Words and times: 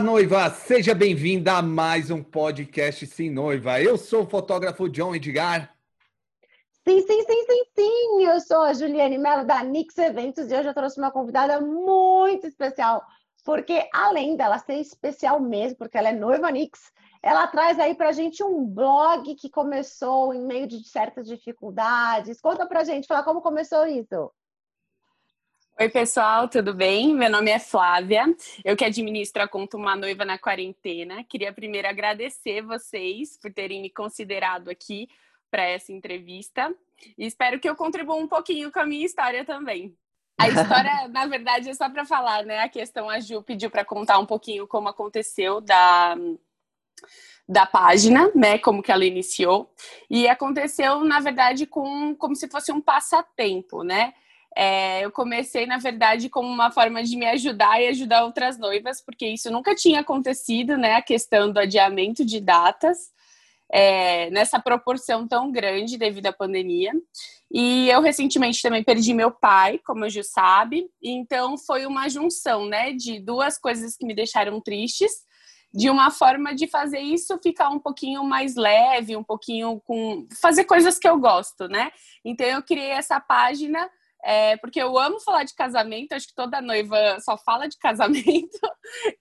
Noiva! 0.00 0.50
Seja 0.50 0.94
bem-vinda 0.94 1.54
a 1.54 1.62
mais 1.62 2.10
um 2.10 2.22
podcast 2.22 3.06
Sim 3.06 3.30
Noiva. 3.30 3.80
Eu 3.80 3.96
sou 3.96 4.24
o 4.24 4.28
fotógrafo 4.28 4.88
John 4.88 5.14
Edgar. 5.14 5.74
Sim, 6.86 7.00
sim, 7.00 7.22
sim, 7.24 7.44
sim, 7.46 7.64
sim! 7.74 8.24
Eu 8.24 8.38
sou 8.40 8.62
a 8.62 8.74
Juliane 8.74 9.16
Mello 9.16 9.44
da 9.44 9.64
Nix 9.64 9.96
Eventos 9.96 10.50
e 10.50 10.54
hoje 10.54 10.68
eu 10.68 10.74
trouxe 10.74 10.98
uma 10.98 11.10
convidada 11.10 11.60
muito 11.60 12.46
especial, 12.46 13.02
porque 13.44 13.88
além 13.92 14.36
dela 14.36 14.58
ser 14.58 14.74
especial 14.74 15.40
mesmo, 15.40 15.78
porque 15.78 15.96
ela 15.96 16.10
é 16.10 16.12
noiva 16.12 16.50
Nix, 16.50 16.92
ela 17.22 17.46
traz 17.46 17.78
aí 17.78 17.94
pra 17.94 18.12
gente 18.12 18.44
um 18.44 18.66
blog 18.66 19.34
que 19.34 19.48
começou 19.48 20.34
em 20.34 20.44
meio 20.44 20.66
de 20.66 20.86
certas 20.86 21.26
dificuldades. 21.26 22.40
Conta 22.40 22.66
pra 22.66 22.84
gente, 22.84 23.06
fala 23.06 23.24
como 23.24 23.40
começou 23.40 23.86
isso. 23.86 24.30
Oi, 25.78 25.90
pessoal, 25.90 26.48
tudo 26.48 26.72
bem? 26.72 27.14
Meu 27.14 27.28
nome 27.28 27.50
é 27.50 27.58
Flávia, 27.58 28.24
eu 28.64 28.74
que 28.74 28.82
administro 28.82 29.42
a 29.42 29.46
conta 29.46 29.76
Uma 29.76 29.94
Noiva 29.94 30.24
na 30.24 30.38
Quarentena. 30.38 31.22
Queria 31.22 31.52
primeiro 31.52 31.86
agradecer 31.86 32.62
vocês 32.62 33.36
por 33.36 33.52
terem 33.52 33.82
me 33.82 33.90
considerado 33.90 34.70
aqui 34.70 35.06
para 35.50 35.64
essa 35.64 35.92
entrevista 35.92 36.74
e 37.18 37.26
espero 37.26 37.60
que 37.60 37.68
eu 37.68 37.76
contribua 37.76 38.16
um 38.16 38.26
pouquinho 38.26 38.72
com 38.72 38.80
a 38.80 38.86
minha 38.86 39.04
história 39.04 39.44
também. 39.44 39.94
A 40.38 40.48
história, 40.48 41.08
na 41.12 41.26
verdade, 41.26 41.68
é 41.68 41.74
só 41.74 41.90
para 41.90 42.06
falar, 42.06 42.46
né? 42.46 42.60
A 42.60 42.70
questão 42.70 43.10
a 43.10 43.20
Ju 43.20 43.42
pediu 43.42 43.70
para 43.70 43.84
contar 43.84 44.18
um 44.18 44.24
pouquinho 44.24 44.66
como 44.66 44.88
aconteceu 44.88 45.60
da 45.60 46.16
da 47.46 47.66
página, 47.66 48.28
né, 48.34 48.58
como 48.58 48.82
que 48.82 48.90
ela 48.90 49.04
iniciou, 49.04 49.72
e 50.10 50.26
aconteceu, 50.26 51.04
na 51.04 51.20
verdade, 51.20 51.64
com 51.64 52.12
como 52.16 52.34
se 52.34 52.48
fosse 52.48 52.72
um 52.72 52.80
passatempo, 52.80 53.84
né? 53.84 54.14
É, 54.58 55.04
eu 55.04 55.12
comecei, 55.12 55.66
na 55.66 55.76
verdade, 55.76 56.30
como 56.30 56.48
uma 56.48 56.70
forma 56.70 57.04
de 57.04 57.14
me 57.14 57.26
ajudar 57.26 57.78
e 57.82 57.88
ajudar 57.88 58.24
outras 58.24 58.58
noivas, 58.58 59.02
porque 59.02 59.26
isso 59.26 59.50
nunca 59.50 59.74
tinha 59.74 60.00
acontecido, 60.00 60.78
né? 60.78 60.94
A 60.94 61.02
questão 61.02 61.52
do 61.52 61.60
adiamento 61.60 62.24
de 62.24 62.40
datas 62.40 63.14
é, 63.70 64.30
nessa 64.30 64.58
proporção 64.58 65.26
tão 65.26 65.50
grande 65.52 65.98
devido 65.98 66.26
à 66.26 66.32
pandemia. 66.32 66.92
E 67.52 67.88
eu 67.90 68.00
recentemente 68.00 68.62
também 68.62 68.82
perdi 68.82 69.12
meu 69.12 69.30
pai, 69.30 69.78
como 69.84 70.04
a 70.04 70.08
Ju 70.08 70.22
sabe. 70.24 70.88
Então 71.02 71.58
foi 71.58 71.84
uma 71.84 72.08
junção, 72.08 72.66
né, 72.66 72.92
de 72.92 73.20
duas 73.20 73.58
coisas 73.58 73.96
que 73.96 74.06
me 74.06 74.14
deixaram 74.14 74.60
tristes, 74.60 75.12
de 75.74 75.90
uma 75.90 76.10
forma 76.10 76.54
de 76.54 76.66
fazer 76.66 77.00
isso 77.00 77.38
ficar 77.42 77.68
um 77.68 77.78
pouquinho 77.78 78.24
mais 78.24 78.56
leve, 78.56 79.16
um 79.16 79.24
pouquinho 79.24 79.80
com 79.84 80.26
fazer 80.40 80.64
coisas 80.64 80.98
que 80.98 81.06
eu 81.06 81.18
gosto, 81.18 81.68
né? 81.68 81.90
Então 82.24 82.46
eu 82.46 82.62
criei 82.62 82.90
essa 82.90 83.20
página 83.20 83.86
é, 84.26 84.56
porque 84.56 84.82
eu 84.82 84.98
amo 84.98 85.20
falar 85.20 85.44
de 85.44 85.54
casamento, 85.54 86.12
acho 86.12 86.26
que 86.26 86.34
toda 86.34 86.60
noiva 86.60 86.96
só 87.20 87.38
fala 87.38 87.68
de 87.68 87.78
casamento. 87.80 88.58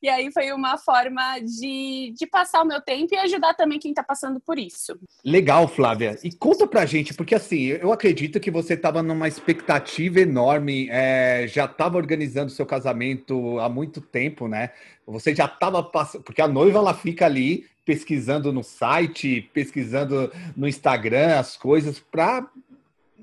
E 0.02 0.10
aí 0.10 0.32
foi 0.32 0.52
uma 0.52 0.80
forma 0.80 1.40
de, 1.40 2.12
de 2.18 2.26
passar 2.26 2.64
o 2.64 2.66
meu 2.66 2.82
tempo 2.82 3.14
e 3.14 3.18
ajudar 3.18 3.54
também 3.54 3.78
quem 3.78 3.92
está 3.92 4.04
passando 4.04 4.40
por 4.40 4.58
isso. 4.58 5.00
Legal, 5.24 5.68
Flávia. 5.68 6.18
E 6.24 6.32
conta 6.32 6.66
pra 6.66 6.88
gente, 6.88 7.14
porque 7.14 7.36
assim, 7.36 7.66
eu 7.66 7.94
acredito 7.94 8.40
que 8.40 8.50
você 8.50 8.74
estava 8.74 9.04
numa 9.04 9.28
expectativa 9.28 10.20
enorme, 10.22 10.88
é, 10.90 11.46
já 11.48 11.66
estava 11.66 11.98
organizando 11.98 12.50
seu 12.50 12.66
casamento 12.66 13.60
há 13.60 13.70
muito 13.70 14.02
tempo, 14.02 14.48
né? 14.48 14.72
Você 15.06 15.36
já 15.36 15.46
estava 15.46 15.84
passando. 15.84 16.24
Porque 16.24 16.42
a 16.42 16.48
noiva 16.48 16.80
ela 16.80 16.96
fica 16.96 17.28
ali 17.28 17.68
pesquisando 17.86 18.52
no 18.52 18.64
site, 18.64 19.48
pesquisando 19.54 20.32
no 20.58 20.68
Instagram 20.68 21.40
as 21.40 21.56
coisas 21.56 22.00
para 22.00 22.50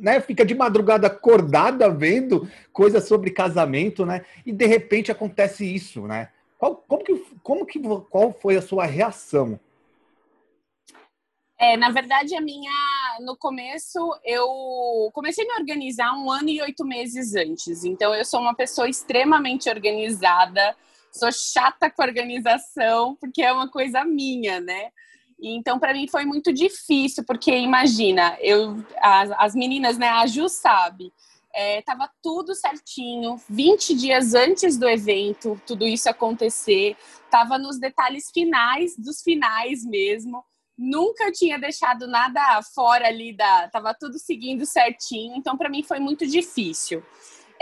né, 0.02 0.20
fica 0.20 0.44
de 0.44 0.52
madrugada 0.52 1.06
acordada 1.06 1.88
vendo 1.88 2.50
coisas 2.72 3.06
sobre 3.06 3.30
casamento, 3.30 4.04
né? 4.04 4.24
E 4.44 4.50
de 4.50 4.66
repente 4.66 5.12
acontece 5.12 5.64
isso, 5.64 6.08
né? 6.08 6.28
Qual, 6.58 6.74
como 6.74 7.04
que, 7.04 7.14
como 7.40 7.64
que, 7.64 7.80
qual 8.10 8.32
foi 8.32 8.56
a 8.56 8.62
sua 8.62 8.84
reação? 8.84 9.60
É, 11.56 11.76
na 11.76 11.90
verdade, 11.90 12.34
a 12.34 12.40
minha, 12.40 12.72
no 13.20 13.36
começo, 13.36 14.00
eu 14.24 15.08
comecei 15.12 15.44
a 15.44 15.48
me 15.48 15.60
organizar 15.60 16.12
um 16.14 16.28
ano 16.28 16.48
e 16.48 16.60
oito 16.60 16.84
meses 16.84 17.36
antes. 17.36 17.84
Então, 17.84 18.12
eu 18.12 18.24
sou 18.24 18.40
uma 18.40 18.56
pessoa 18.56 18.88
extremamente 18.88 19.70
organizada, 19.70 20.76
sou 21.12 21.30
chata 21.30 21.88
com 21.88 22.02
organização, 22.02 23.14
porque 23.20 23.40
é 23.40 23.52
uma 23.52 23.68
coisa 23.70 24.04
minha, 24.04 24.60
né? 24.60 24.90
Então, 25.42 25.78
para 25.78 25.92
mim 25.92 26.06
foi 26.06 26.24
muito 26.24 26.52
difícil, 26.52 27.24
porque 27.24 27.50
imagina, 27.50 28.36
eu, 28.40 28.84
as, 28.98 29.30
as 29.32 29.54
meninas, 29.54 29.98
né, 29.98 30.08
a 30.08 30.26
Ju 30.26 30.48
sabe, 30.48 31.12
é, 31.54 31.82
tava 31.82 32.08
tudo 32.22 32.54
certinho, 32.54 33.40
20 33.48 33.94
dias 33.94 34.34
antes 34.34 34.78
do 34.78 34.88
evento, 34.88 35.60
tudo 35.66 35.86
isso 35.86 36.08
acontecer, 36.08 36.96
tava 37.30 37.58
nos 37.58 37.78
detalhes 37.78 38.30
finais 38.32 38.96
dos 38.96 39.22
finais 39.22 39.84
mesmo. 39.84 40.44
Nunca 40.78 41.30
tinha 41.30 41.58
deixado 41.58 42.06
nada 42.06 42.60
fora 42.74 43.06
ali 43.06 43.36
da, 43.36 43.68
tava 43.68 43.94
tudo 43.94 44.18
seguindo 44.18 44.64
certinho, 44.64 45.36
então 45.36 45.56
para 45.56 45.68
mim 45.68 45.82
foi 45.82 45.98
muito 46.00 46.26
difícil. 46.26 47.02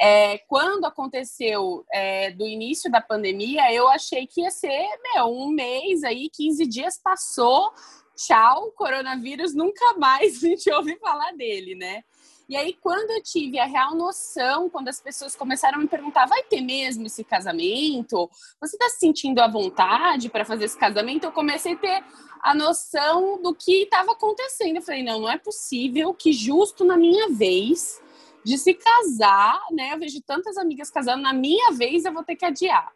É, 0.03 0.39
quando 0.49 0.87
aconteceu 0.87 1.85
é, 1.93 2.31
do 2.31 2.49
início 2.49 2.91
da 2.91 3.03
pandemia, 3.03 3.71
eu 3.71 3.87
achei 3.87 4.27
que 4.27 4.41
ia 4.41 4.51
ser, 4.51 4.89
meu, 5.13 5.27
um 5.27 5.49
mês 5.49 6.03
aí, 6.03 6.31
15 6.31 6.67
dias 6.67 6.99
passou, 6.99 7.71
tchau, 8.17 8.73
coronavírus, 8.73 9.55
nunca 9.55 9.99
mais 9.99 10.37
a 10.43 10.49
gente 10.49 10.73
ouve 10.73 10.97
falar 10.99 11.33
dele, 11.33 11.75
né? 11.75 12.03
E 12.49 12.57
aí, 12.57 12.73
quando 12.73 13.11
eu 13.11 13.23
tive 13.23 13.61
a 13.61 13.67
real 13.67 13.95
noção, 13.95 14.71
quando 14.71 14.89
as 14.89 15.01
pessoas 15.01 15.37
começaram 15.37 15.79
a 15.79 15.81
me 15.83 15.87
perguntar, 15.87 16.27
vai 16.27 16.43
ter 16.43 16.63
mesmo 16.63 17.07
esse 17.07 17.23
casamento? 17.23 18.29
Você 18.59 18.77
está 18.77 18.89
se 18.89 18.99
sentindo 18.99 19.39
à 19.39 19.47
vontade 19.47 20.29
para 20.31 20.47
fazer 20.47 20.65
esse 20.65 20.77
casamento? 20.77 21.25
Eu 21.25 21.31
comecei 21.31 21.75
a 21.75 21.79
ter 21.79 22.05
a 22.43 22.53
noção 22.55 23.41
do 23.41 23.55
que 23.55 23.83
estava 23.83 24.13
acontecendo. 24.13 24.77
Eu 24.77 24.83
falei, 24.83 25.05
não, 25.05 25.21
não 25.21 25.31
é 25.31 25.39
possível 25.39 26.13
que 26.13 26.33
justo 26.33 26.85
na 26.85 26.97
minha 26.97 27.29
vez 27.29 28.01
de 28.45 28.57
se 28.59 28.75
casar, 28.75 29.61
né? 29.73 29.95
Eu 29.95 29.99
vejo 29.99 30.21
tantas 30.23 30.57
amigas 30.57 30.91
casando, 30.91 31.23
na 31.23 31.33
minha 31.33 31.73
vez 31.73 32.05
eu 32.05 32.13
vou 32.13 32.25
ter 32.25 32.37
que 32.37 32.45
adiar. 32.45 32.93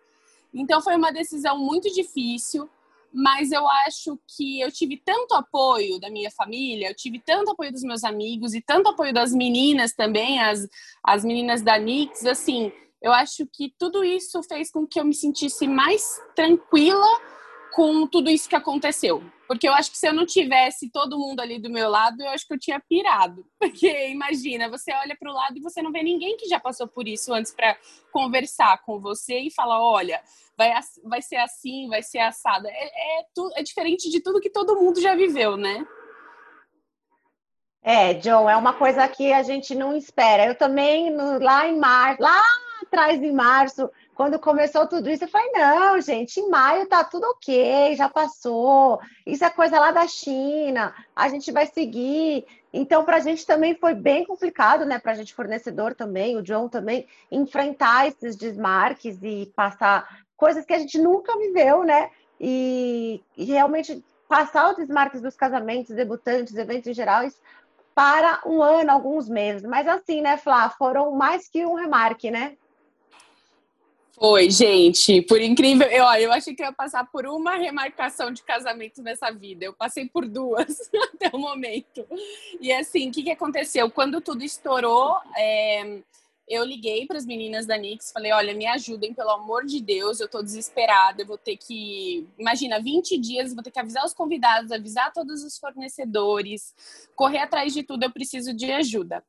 Então 0.52 0.80
foi 0.80 0.96
uma 0.96 1.12
decisão 1.12 1.58
muito 1.58 1.92
difícil, 1.92 2.68
mas 3.12 3.52
eu 3.52 3.68
acho 3.68 4.18
que 4.26 4.60
eu 4.60 4.70
tive 4.72 4.96
tanto 4.96 5.34
apoio 5.34 6.00
da 6.00 6.10
minha 6.10 6.30
família, 6.30 6.88
eu 6.88 6.94
tive 6.94 7.20
tanto 7.20 7.50
apoio 7.50 7.72
dos 7.72 7.82
meus 7.82 8.04
amigos 8.04 8.54
e 8.54 8.60
tanto 8.60 8.88
apoio 8.88 9.12
das 9.12 9.32
meninas 9.32 9.92
também, 9.92 10.40
as, 10.40 10.66
as 11.02 11.24
meninas 11.24 11.62
da 11.62 11.78
Nix, 11.78 12.24
assim, 12.26 12.72
eu 13.00 13.12
acho 13.12 13.46
que 13.52 13.72
tudo 13.78 14.02
isso 14.02 14.42
fez 14.42 14.70
com 14.70 14.86
que 14.86 14.98
eu 14.98 15.04
me 15.04 15.14
sentisse 15.14 15.68
mais 15.68 16.20
tranquila 16.34 17.06
com 17.74 18.06
tudo 18.06 18.30
isso 18.30 18.48
que 18.48 18.54
aconteceu. 18.54 19.22
Porque 19.48 19.68
eu 19.68 19.74
acho 19.74 19.90
que 19.90 19.98
se 19.98 20.08
eu 20.08 20.14
não 20.14 20.24
tivesse 20.24 20.90
todo 20.90 21.18
mundo 21.18 21.40
ali 21.40 21.58
do 21.58 21.68
meu 21.68 21.90
lado, 21.90 22.22
eu 22.22 22.28
acho 22.28 22.46
que 22.46 22.54
eu 22.54 22.58
tinha 22.58 22.80
pirado. 22.80 23.44
Porque 23.58 24.08
imagina, 24.08 24.70
você 24.70 24.92
olha 24.94 25.16
para 25.18 25.30
o 25.30 25.34
lado 25.34 25.58
e 25.58 25.60
você 25.60 25.82
não 25.82 25.92
vê 25.92 26.02
ninguém 26.02 26.36
que 26.36 26.48
já 26.48 26.60
passou 26.60 26.86
por 26.86 27.06
isso 27.06 27.34
antes 27.34 27.52
para 27.52 27.76
conversar 28.12 28.80
com 28.84 29.00
você 29.00 29.40
e 29.40 29.52
falar: 29.52 29.82
olha, 29.82 30.22
vai, 30.56 30.72
vai 31.04 31.20
ser 31.20 31.36
assim, 31.36 31.88
vai 31.88 32.02
ser 32.02 32.20
assada. 32.20 32.68
É, 32.70 33.18
é, 33.18 33.26
é 33.56 33.62
diferente 33.62 34.08
de 34.08 34.20
tudo 34.20 34.40
que 34.40 34.50
todo 34.50 34.76
mundo 34.76 35.00
já 35.00 35.14
viveu, 35.14 35.56
né? 35.56 35.84
É, 37.82 38.14
John, 38.14 38.48
é 38.48 38.56
uma 38.56 38.72
coisa 38.72 39.06
que 39.08 39.30
a 39.32 39.42
gente 39.42 39.74
não 39.74 39.94
espera. 39.94 40.46
Eu 40.46 40.54
também, 40.54 41.14
lá 41.14 41.68
em 41.68 41.78
março, 41.78 42.22
lá 42.22 42.42
atrás 42.82 43.22
em 43.22 43.32
março, 43.32 43.90
quando 44.14 44.38
começou 44.38 44.86
tudo 44.86 45.10
isso, 45.10 45.24
eu 45.24 45.28
falei: 45.28 45.50
não, 45.52 46.00
gente, 46.00 46.38
em 46.40 46.48
maio 46.48 46.86
tá 46.86 47.02
tudo 47.04 47.24
ok, 47.24 47.94
já 47.96 48.08
passou. 48.08 49.00
Isso 49.26 49.44
é 49.44 49.50
coisa 49.50 49.78
lá 49.78 49.90
da 49.90 50.06
China, 50.06 50.94
a 51.14 51.28
gente 51.28 51.50
vai 51.50 51.66
seguir. 51.66 52.46
Então, 52.72 53.04
para 53.04 53.16
a 53.16 53.20
gente 53.20 53.46
também 53.46 53.74
foi 53.74 53.94
bem 53.94 54.24
complicado, 54.24 54.84
né? 54.84 54.98
Para 54.98 55.12
a 55.12 55.14
gente, 55.14 55.34
fornecedor 55.34 55.94
também, 55.94 56.36
o 56.36 56.42
John 56.42 56.68
também, 56.68 57.06
enfrentar 57.30 58.08
esses 58.08 58.34
desmarques 58.36 59.22
e 59.22 59.52
passar 59.54 60.24
coisas 60.36 60.64
que 60.64 60.72
a 60.72 60.78
gente 60.78 60.98
nunca 60.98 61.36
viveu, 61.38 61.84
né? 61.84 62.10
E, 62.40 63.22
e 63.36 63.44
realmente 63.44 64.04
passar 64.28 64.70
os 64.70 64.76
desmarques 64.76 65.20
dos 65.20 65.36
casamentos, 65.36 65.94
debutantes, 65.94 66.56
eventos 66.56 66.88
em 66.88 66.94
geral, 66.94 67.22
para 67.94 68.40
um 68.44 68.60
ano, 68.62 68.90
alguns 68.90 69.28
meses. 69.28 69.62
Mas 69.62 69.86
assim, 69.86 70.20
né, 70.20 70.36
Flá, 70.36 70.68
foram 70.70 71.12
mais 71.12 71.48
que 71.48 71.64
um 71.64 71.74
remarque, 71.74 72.30
né? 72.30 72.56
Foi, 74.14 74.48
gente. 74.48 75.22
Por 75.22 75.40
incrível, 75.40 75.88
eu, 75.88 76.04
eu 76.04 76.32
achei 76.32 76.54
que 76.54 76.62
ia 76.62 76.72
passar 76.72 77.04
por 77.10 77.26
uma 77.26 77.56
remarcação 77.56 78.30
de 78.30 78.42
casamento 78.42 79.02
nessa 79.02 79.30
vida. 79.30 79.64
Eu 79.64 79.72
passei 79.72 80.08
por 80.08 80.26
duas 80.26 80.90
até 81.14 81.30
o 81.32 81.38
momento. 81.38 82.06
E 82.60 82.72
assim, 82.72 83.08
o 83.08 83.12
que, 83.12 83.24
que 83.24 83.30
aconteceu? 83.32 83.90
Quando 83.90 84.20
tudo 84.20 84.44
estourou, 84.44 85.16
é, 85.36 85.98
eu 86.46 86.62
liguei 86.62 87.06
para 87.06 87.16
as 87.16 87.24
meninas 87.24 87.66
da 87.66 87.76
Nix, 87.76 88.12
falei: 88.12 88.32
olha, 88.32 88.54
me 88.54 88.66
ajudem, 88.66 89.14
pelo 89.14 89.30
amor 89.30 89.64
de 89.64 89.80
Deus, 89.80 90.20
eu 90.20 90.28
tô 90.28 90.42
desesperada, 90.42 91.22
eu 91.22 91.26
vou 91.26 91.38
ter 91.38 91.56
que. 91.56 92.26
Imagina, 92.38 92.80
20 92.80 93.18
dias, 93.18 93.54
vou 93.54 93.62
ter 93.62 93.70
que 93.70 93.80
avisar 93.80 94.04
os 94.04 94.12
convidados, 94.12 94.70
avisar 94.70 95.12
todos 95.12 95.42
os 95.42 95.58
fornecedores, 95.58 96.74
correr 97.16 97.38
atrás 97.38 97.72
de 97.72 97.82
tudo, 97.82 98.04
eu 98.04 98.12
preciso 98.12 98.54
de 98.54 98.70
ajuda. 98.70 99.24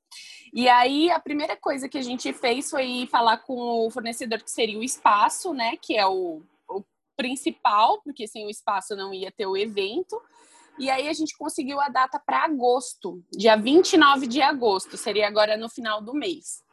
E 0.55 0.69
aí, 0.69 1.11
a 1.11 1.19
primeira 1.19 1.57
coisa 1.57 1.89
que 1.89 1.97
a 1.97 2.01
gente 2.01 2.31
fez 2.31 2.69
foi 2.69 3.05
falar 3.11 3.39
com 3.39 3.85
o 3.85 3.91
fornecedor, 3.91 4.41
que 4.41 4.49
seria 4.49 4.79
o 4.79 4.83
espaço, 4.83 5.53
né, 5.53 5.75
que 5.75 5.97
é 5.97 6.07
o, 6.07 6.41
o 6.69 6.81
principal, 7.17 8.01
porque 8.01 8.25
sem 8.25 8.47
o 8.47 8.49
espaço 8.49 8.95
não 8.95 9.13
ia 9.13 9.29
ter 9.29 9.45
o 9.45 9.57
evento. 9.57 10.17
E 10.79 10.89
aí 10.89 11.09
a 11.09 11.13
gente 11.13 11.37
conseguiu 11.37 11.81
a 11.81 11.89
data 11.89 12.17
para 12.17 12.45
agosto, 12.45 13.21
dia 13.33 13.57
29 13.57 14.27
de 14.27 14.41
agosto, 14.41 14.95
seria 14.95 15.27
agora 15.27 15.57
no 15.57 15.67
final 15.67 16.01
do 16.01 16.13
mês. 16.13 16.63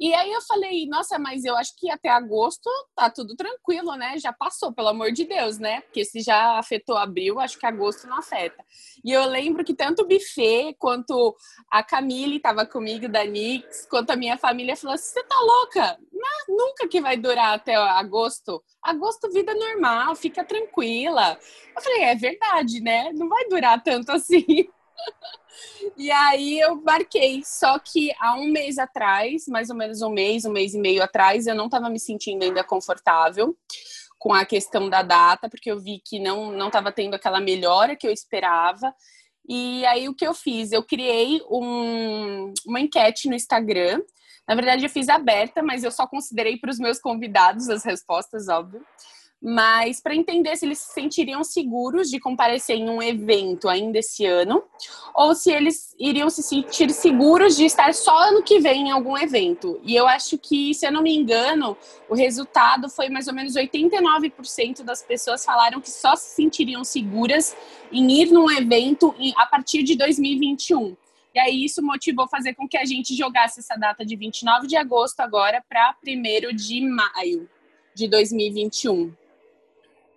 E 0.00 0.14
aí 0.14 0.32
eu 0.32 0.40
falei, 0.42 0.86
nossa, 0.86 1.18
mas 1.18 1.44
eu 1.44 1.56
acho 1.56 1.74
que 1.76 1.90
até 1.90 2.08
agosto 2.08 2.70
tá 2.94 3.10
tudo 3.10 3.34
tranquilo, 3.34 3.96
né? 3.96 4.16
Já 4.18 4.32
passou, 4.32 4.72
pelo 4.72 4.88
amor 4.88 5.10
de 5.10 5.24
Deus, 5.24 5.58
né? 5.58 5.80
Porque 5.80 6.04
se 6.04 6.20
já 6.20 6.58
afetou 6.58 6.96
abril, 6.96 7.40
acho 7.40 7.58
que 7.58 7.66
agosto 7.66 8.06
não 8.06 8.18
afeta. 8.18 8.64
E 9.04 9.10
eu 9.12 9.24
lembro 9.26 9.64
que 9.64 9.74
tanto 9.74 10.02
o 10.02 10.06
buffet 10.06 10.76
quanto 10.78 11.34
a 11.68 11.82
Camille 11.82 12.36
estava 12.36 12.64
comigo 12.64 13.08
da 13.08 13.24
Nix, 13.24 13.86
quanto 13.90 14.10
a 14.10 14.16
minha 14.16 14.38
família 14.38 14.76
falou 14.76 14.94
assim: 14.94 15.14
você 15.14 15.24
tá 15.24 15.40
louca? 15.40 15.98
Não, 16.12 16.56
nunca 16.56 16.86
que 16.86 17.00
vai 17.00 17.16
durar 17.16 17.54
até 17.54 17.74
agosto. 17.74 18.62
Agosto, 18.82 19.30
vida 19.32 19.52
normal, 19.54 20.14
fica 20.14 20.44
tranquila. 20.44 21.36
Eu 21.74 21.82
falei, 21.82 22.02
é 22.04 22.14
verdade, 22.14 22.80
né? 22.80 23.12
Não 23.14 23.28
vai 23.28 23.48
durar 23.48 23.82
tanto 23.82 24.12
assim. 24.12 24.44
E 25.96 26.10
aí 26.10 26.60
eu 26.60 26.76
marquei. 26.82 27.42
Só 27.44 27.78
que 27.78 28.12
há 28.20 28.34
um 28.34 28.48
mês 28.50 28.78
atrás, 28.78 29.46
mais 29.48 29.70
ou 29.70 29.76
menos 29.76 30.02
um 30.02 30.10
mês, 30.10 30.44
um 30.44 30.52
mês 30.52 30.74
e 30.74 30.78
meio 30.78 31.02
atrás, 31.02 31.46
eu 31.46 31.54
não 31.54 31.66
estava 31.66 31.88
me 31.90 31.98
sentindo 31.98 32.44
ainda 32.44 32.62
confortável 32.62 33.56
com 34.18 34.32
a 34.32 34.44
questão 34.44 34.88
da 34.88 35.02
data, 35.02 35.48
porque 35.48 35.70
eu 35.70 35.78
vi 35.78 36.00
que 36.04 36.18
não 36.18 36.50
não 36.52 36.68
estava 36.68 36.90
tendo 36.92 37.14
aquela 37.14 37.40
melhora 37.40 37.96
que 37.96 38.06
eu 38.06 38.12
esperava. 38.12 38.94
E 39.48 39.84
aí 39.86 40.08
o 40.08 40.14
que 40.14 40.26
eu 40.26 40.34
fiz? 40.34 40.72
Eu 40.72 40.82
criei 40.84 41.40
um, 41.50 42.52
uma 42.66 42.80
enquete 42.80 43.28
no 43.28 43.34
Instagram. 43.34 44.02
Na 44.46 44.54
verdade, 44.54 44.84
eu 44.84 44.90
fiz 44.90 45.08
aberta, 45.08 45.62
mas 45.62 45.84
eu 45.84 45.90
só 45.90 46.06
considerei 46.06 46.58
para 46.58 46.70
os 46.70 46.78
meus 46.78 46.98
convidados 46.98 47.68
as 47.68 47.84
respostas, 47.84 48.48
óbvio 48.48 48.84
mas 49.40 50.00
para 50.00 50.16
entender 50.16 50.56
se 50.56 50.66
eles 50.66 50.78
se 50.78 50.92
sentiriam 50.92 51.44
seguros 51.44 52.10
de 52.10 52.18
comparecer 52.18 52.76
em 52.76 52.90
um 52.90 53.00
evento 53.00 53.68
ainda 53.68 53.98
esse 53.98 54.26
ano, 54.26 54.64
ou 55.14 55.34
se 55.34 55.52
eles 55.52 55.94
iriam 55.98 56.28
se 56.28 56.42
sentir 56.42 56.90
seguros 56.90 57.56
de 57.56 57.64
estar 57.64 57.94
só 57.94 58.16
ano 58.28 58.42
que 58.42 58.58
vem 58.58 58.88
em 58.88 58.90
algum 58.90 59.16
evento. 59.16 59.80
E 59.84 59.94
eu 59.94 60.08
acho 60.08 60.36
que, 60.38 60.74
se 60.74 60.86
eu 60.86 60.92
não 60.92 61.02
me 61.02 61.14
engano, 61.14 61.76
o 62.08 62.14
resultado 62.14 62.88
foi 62.88 63.08
mais 63.08 63.28
ou 63.28 63.34
menos 63.34 63.54
89% 63.54 64.82
das 64.82 65.02
pessoas 65.02 65.44
falaram 65.44 65.80
que 65.80 65.90
só 65.90 66.16
se 66.16 66.34
sentiriam 66.34 66.82
seguras 66.82 67.56
em 67.92 68.10
ir 68.10 68.32
num 68.32 68.50
evento 68.50 69.14
a 69.36 69.46
partir 69.46 69.84
de 69.84 69.96
2021. 69.96 70.96
E 71.34 71.38
aí 71.38 71.64
isso 71.64 71.80
motivou 71.80 72.26
fazer 72.26 72.54
com 72.54 72.66
que 72.66 72.76
a 72.76 72.84
gente 72.84 73.14
jogasse 73.14 73.60
essa 73.60 73.76
data 73.76 74.04
de 74.04 74.16
29 74.16 74.66
de 74.66 74.76
agosto 74.76 75.20
agora 75.20 75.62
para 75.68 75.94
1 76.04 76.56
de 76.56 76.80
maio 76.80 77.48
de 77.94 78.08
2021. 78.08 79.12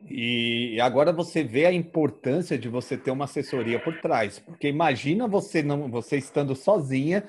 E 0.10 0.80
agora 0.82 1.12
você 1.12 1.44
vê 1.44 1.66
a 1.66 1.72
importância 1.72 2.58
de 2.58 2.68
você 2.68 2.98
ter 2.98 3.12
uma 3.12 3.26
assessoria 3.26 3.80
por 3.80 4.00
trás, 4.02 4.40
porque 4.40 4.68
imagina 4.68 5.28
você 5.28 5.62
não, 5.62 5.90
você 5.90 6.18
estando 6.18 6.56
sozinha 6.56 7.24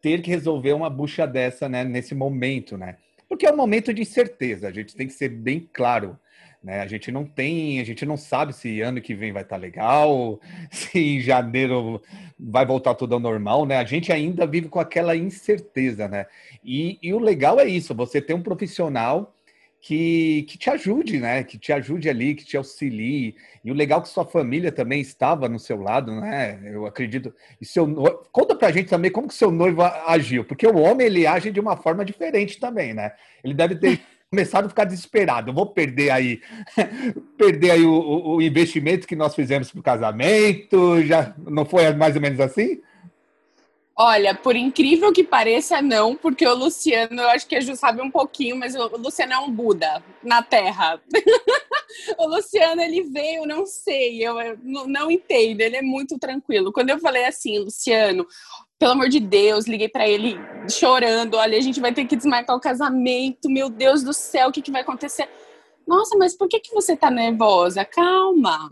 ter 0.00 0.22
que 0.22 0.30
resolver 0.30 0.72
uma 0.72 0.88
bucha 0.88 1.26
dessa, 1.26 1.68
né, 1.68 1.84
nesse 1.84 2.14
momento, 2.14 2.76
né? 2.76 2.96
Porque 3.28 3.46
é 3.46 3.52
um 3.52 3.56
momento 3.56 3.92
de 3.92 4.02
incerteza, 4.02 4.68
a 4.68 4.72
gente 4.72 4.96
tem 4.96 5.06
que 5.06 5.12
ser 5.12 5.28
bem 5.28 5.68
claro, 5.72 6.18
né? 6.62 6.80
A 6.80 6.86
gente 6.86 7.12
não 7.12 7.24
tem, 7.24 7.80
a 7.80 7.84
gente 7.84 8.06
não 8.06 8.16
sabe 8.16 8.52
se 8.52 8.80
ano 8.80 9.00
que 9.00 9.14
vem 9.14 9.32
vai 9.32 9.42
estar 9.42 9.56
legal, 9.56 10.40
se 10.70 10.98
em 10.98 11.20
janeiro 11.20 12.02
vai 12.38 12.64
voltar 12.64 12.94
tudo 12.94 13.14
ao 13.14 13.20
normal, 13.20 13.66
né? 13.66 13.76
A 13.76 13.84
gente 13.84 14.12
ainda 14.12 14.46
vive 14.46 14.68
com 14.68 14.80
aquela 14.80 15.14
incerteza, 15.14 16.08
né? 16.08 16.26
E, 16.64 16.98
e 17.02 17.12
o 17.12 17.18
legal 17.18 17.60
é 17.60 17.66
isso, 17.66 17.94
você 17.94 18.20
ter 18.20 18.34
um 18.34 18.42
profissional 18.42 19.34
que, 19.80 20.44
que 20.48 20.58
te 20.58 20.70
ajude, 20.70 21.18
né? 21.18 21.44
Que 21.44 21.58
te 21.58 21.72
ajude 21.72 22.08
ali, 22.08 22.34
que 22.34 22.44
te 22.44 22.56
auxilie. 22.56 23.36
E 23.64 23.70
o 23.70 23.74
legal 23.74 24.00
é 24.00 24.02
que 24.02 24.08
sua 24.08 24.24
família 24.24 24.72
também 24.72 25.00
estava 25.00 25.48
no 25.48 25.58
seu 25.58 25.80
lado, 25.80 26.12
né? 26.12 26.60
Eu 26.64 26.86
acredito. 26.86 27.32
E 27.60 27.64
seu 27.64 27.86
conta 28.32 28.54
pra 28.54 28.72
gente 28.72 28.88
também 28.88 29.10
como 29.10 29.28
que 29.28 29.34
seu 29.34 29.50
noivo 29.50 29.82
agiu, 29.82 30.44
porque 30.44 30.66
o 30.66 30.78
homem 30.78 31.06
ele 31.06 31.26
age 31.26 31.50
de 31.50 31.60
uma 31.60 31.76
forma 31.76 32.04
diferente 32.04 32.58
também, 32.58 32.92
né? 32.92 33.12
Ele 33.42 33.54
deve 33.54 33.76
ter 33.76 34.00
começado 34.28 34.66
a 34.66 34.68
ficar 34.68 34.84
desesperado. 34.84 35.50
Eu 35.50 35.54
vou 35.54 35.66
perder 35.66 36.10
aí, 36.10 36.40
perder 37.38 37.70
aí 37.72 37.84
o, 37.84 38.36
o 38.36 38.42
investimento 38.42 39.06
que 39.06 39.16
nós 39.16 39.34
fizemos 39.34 39.70
para 39.70 39.80
o 39.80 39.82
casamento. 39.82 41.02
Já 41.04 41.34
não 41.38 41.64
foi 41.64 41.92
mais 41.94 42.16
ou 42.16 42.20
menos 42.20 42.40
assim? 42.40 42.80
Olha, 44.00 44.32
por 44.32 44.54
incrível 44.54 45.12
que 45.12 45.24
pareça, 45.24 45.82
não, 45.82 46.14
porque 46.14 46.46
o 46.46 46.54
Luciano, 46.54 47.20
eu 47.20 47.30
acho 47.30 47.48
que 47.48 47.56
a 47.56 47.60
Ju 47.60 47.74
sabe 47.74 48.00
um 48.00 48.08
pouquinho, 48.08 48.54
mas 48.54 48.76
o 48.76 48.96
Luciano 48.96 49.32
é 49.32 49.38
um 49.40 49.50
Buda 49.50 50.04
na 50.22 50.40
Terra. 50.40 51.02
o 52.16 52.28
Luciano, 52.28 52.80
ele 52.80 53.02
veio, 53.02 53.44
não 53.44 53.66
sei, 53.66 54.24
eu, 54.24 54.40
eu 54.40 54.56
não 54.86 55.10
entendo, 55.10 55.62
ele 55.62 55.78
é 55.78 55.82
muito 55.82 56.16
tranquilo. 56.16 56.72
Quando 56.72 56.90
eu 56.90 57.00
falei 57.00 57.24
assim, 57.24 57.58
Luciano, 57.58 58.24
pelo 58.78 58.92
amor 58.92 59.08
de 59.08 59.18
Deus, 59.18 59.66
liguei 59.66 59.88
para 59.88 60.06
ele 60.06 60.36
chorando, 60.70 61.34
olha, 61.34 61.58
a 61.58 61.60
gente 61.60 61.80
vai 61.80 61.92
ter 61.92 62.04
que 62.04 62.14
desmarcar 62.14 62.54
o 62.54 62.60
casamento, 62.60 63.50
meu 63.50 63.68
Deus 63.68 64.04
do 64.04 64.12
céu, 64.12 64.50
o 64.50 64.52
que, 64.52 64.62
que 64.62 64.70
vai 64.70 64.82
acontecer? 64.82 65.28
Nossa, 65.84 66.16
mas 66.16 66.36
por 66.36 66.46
que, 66.46 66.60
que 66.60 66.72
você 66.72 66.96
tá 66.96 67.10
nervosa? 67.10 67.84
Calma. 67.84 68.70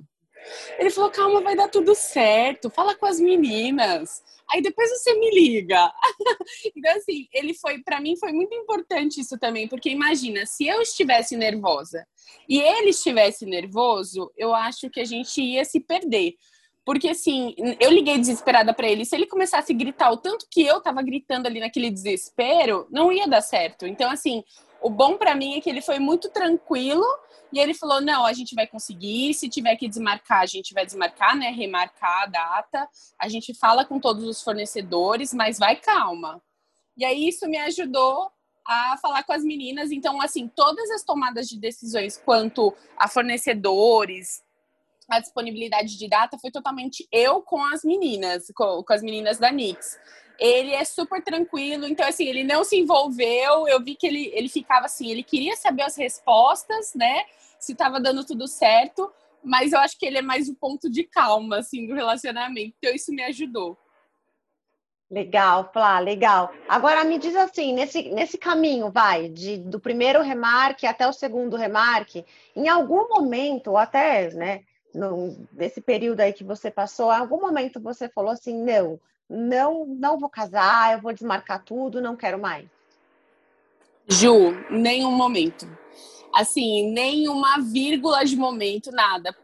Ele 0.79 0.91
falou, 0.91 1.11
calma, 1.11 1.41
vai 1.41 1.57
dar 1.57 1.69
tudo 1.69 1.95
certo, 1.95 2.71
fala 2.71 2.95
com 2.95 3.07
as 3.07 3.21
meninas 3.21 4.23
Aí 4.51 4.63
depois 4.63 4.91
você 4.91 5.15
me 5.15 5.31
liga. 5.31 5.93
então, 6.77 6.97
assim, 6.97 7.27
ele 7.33 7.53
foi, 7.55 7.83
para 7.83 8.01
mim, 8.01 8.17
foi 8.17 8.33
muito 8.33 8.55
importante 8.55 9.21
isso 9.21 9.39
também, 9.39 9.67
porque 9.67 9.91
imagina, 9.91 10.47
se 10.47 10.67
eu 10.67 10.81
estivesse 10.81 11.37
nervosa 11.37 12.07
e 12.49 12.61
ele 12.61 12.91
estivesse 12.91 13.45
nervoso, 13.45 14.31
eu 14.37 14.55
acho 14.55 14.89
que 14.89 15.01
a 15.01 15.05
gente 15.05 15.41
ia 15.43 15.65
se 15.65 15.81
perder. 15.81 16.35
Porque, 16.85 17.09
assim, 17.09 17.53
eu 17.81 17.91
liguei 17.91 18.17
desesperada 18.17 18.73
para 18.73 18.89
ele. 18.89 19.05
Se 19.05 19.17
ele 19.17 19.27
começasse 19.27 19.73
a 19.73 19.77
gritar 19.77 20.13
o 20.13 20.17
tanto 20.17 20.47
que 20.49 20.63
eu 20.63 20.81
tava 20.81 21.03
gritando 21.03 21.47
ali 21.47 21.59
naquele 21.59 21.91
desespero, 21.91 22.87
não 22.93 23.11
ia 23.11 23.27
dar 23.27 23.41
certo. 23.41 23.89
Então, 23.89 24.09
assim, 24.09 24.45
o 24.87 24.91
bom 24.91 25.19
para 25.19 25.35
mim 25.35 25.57
é 25.57 25.61
que 25.61 25.69
ele 25.69 25.83
foi 25.83 25.99
muito 25.99 26.31
tranquilo 26.31 27.05
e 27.53 27.59
ele 27.59 27.75
falou: 27.75 28.01
não, 28.01 28.25
a 28.25 28.33
gente 28.33 28.55
vai 28.55 28.69
conseguir. 28.69 29.35
Se 29.35 29.49
tiver 29.49 29.75
que 29.75 29.89
desmarcar, 29.89 30.43
a 30.43 30.47
gente 30.47 30.73
vai 30.73 30.87
desmarcar, 30.87 31.37
né? 31.37 31.51
Remarcar 31.51 32.23
a 32.23 32.27
data. 32.27 32.89
A 33.19 33.29
gente 33.29 33.53
fala 33.53 33.85
com 33.85 33.99
todos 33.99 34.23
os 34.25 34.41
fornecedores, 34.41 35.35
mas 35.35 35.59
vai 35.59 35.75
calma. 35.75 36.41
E 36.97 37.05
aí 37.05 37.27
isso 37.27 37.49
me 37.49 37.59
ajudou 37.59 38.31
a 38.65 38.97
falar 38.99 39.25
com 39.25 39.33
as 39.33 39.43
meninas. 39.43 39.91
Então, 39.91 40.23
assim, 40.23 40.47
todas 40.47 40.89
as 40.93 41.03
tomadas 41.03 41.49
de 41.49 41.59
decisões 41.59 42.17
quanto 42.17 42.73
a 42.97 43.09
fornecedores, 43.09 44.41
a 45.09 45.21
disponibilidade 45.21 45.97
de 45.97 46.09
data, 46.09 46.39
foi 46.39 46.51
totalmente 46.51 47.07
eu 47.13 47.41
com 47.41 47.65
as 47.65 47.85
meninas, 47.85 48.47
com, 48.55 48.83
com 48.83 48.93
as 48.93 49.03
meninas 49.03 49.39
da 49.39 49.53
Nix 49.53 49.99
ele 50.39 50.73
é 50.73 50.85
super 50.85 51.23
tranquilo, 51.23 51.87
então 51.87 52.07
assim, 52.07 52.27
ele 52.27 52.45
não 52.45 52.63
se 52.63 52.77
envolveu, 52.77 53.67
eu 53.67 53.83
vi 53.83 53.95
que 53.95 54.07
ele, 54.07 54.31
ele 54.35 54.49
ficava 54.49 54.87
assim, 54.87 55.11
ele 55.11 55.23
queria 55.23 55.57
saber 55.57 55.83
as 55.83 55.97
respostas, 55.97 56.95
né, 56.95 57.25
se 57.59 57.73
estava 57.73 57.99
dando 57.99 58.25
tudo 58.25 58.47
certo, 58.47 59.11
mas 59.43 59.73
eu 59.73 59.79
acho 59.79 59.99
que 59.99 60.05
ele 60.05 60.19
é 60.19 60.23
mais 60.23 60.49
o 60.49 60.55
ponto 60.55 60.91
de 60.91 61.05
calma, 61.05 61.59
assim, 61.59 61.87
do 61.87 61.95
relacionamento, 61.95 62.75
então 62.79 62.95
isso 62.95 63.13
me 63.13 63.23
ajudou. 63.23 63.79
Legal, 65.09 65.71
Flá, 65.73 66.01
legal. 66.01 66.53
Agora 66.69 67.05
me 67.05 67.17
diz 67.17 67.37
assim, 67.37 67.73
nesse, 67.73 68.11
nesse 68.11 68.37
caminho, 68.37 68.91
vai, 68.91 69.29
de, 69.29 69.57
do 69.57 69.79
primeiro 69.79 70.21
remarque 70.21 70.85
até 70.85 71.07
o 71.07 71.13
segundo 71.13 71.57
remarque, 71.57 72.25
em 72.57 72.69
algum 72.69 73.09
momento, 73.09 73.69
ou 73.69 73.79
até, 73.79 74.31
né, 74.31 74.65
nesse 75.53 75.81
período 75.81 76.21
aí 76.21 76.33
que 76.33 76.45
você 76.45 76.71
passou, 76.71 77.13
em 77.13 77.17
algum 77.17 77.41
momento 77.41 77.81
você 77.81 78.09
falou 78.09 78.31
assim, 78.31 78.63
não, 78.63 78.99
não, 79.29 79.87
não 79.87 80.19
vou 80.19 80.29
casar, 80.29 80.95
eu 80.95 81.01
vou 81.01 81.13
desmarcar 81.13 81.63
tudo, 81.65 82.01
não 82.01 82.17
quero 82.17 82.39
mais? 82.39 82.67
Ju, 84.09 84.53
nenhum 84.71 85.11
momento. 85.11 85.67
Assim, 86.33 86.91
nenhuma 86.93 87.59
vírgula 87.61 88.25
de 88.25 88.37
momento, 88.37 88.91
nada. 88.93 89.35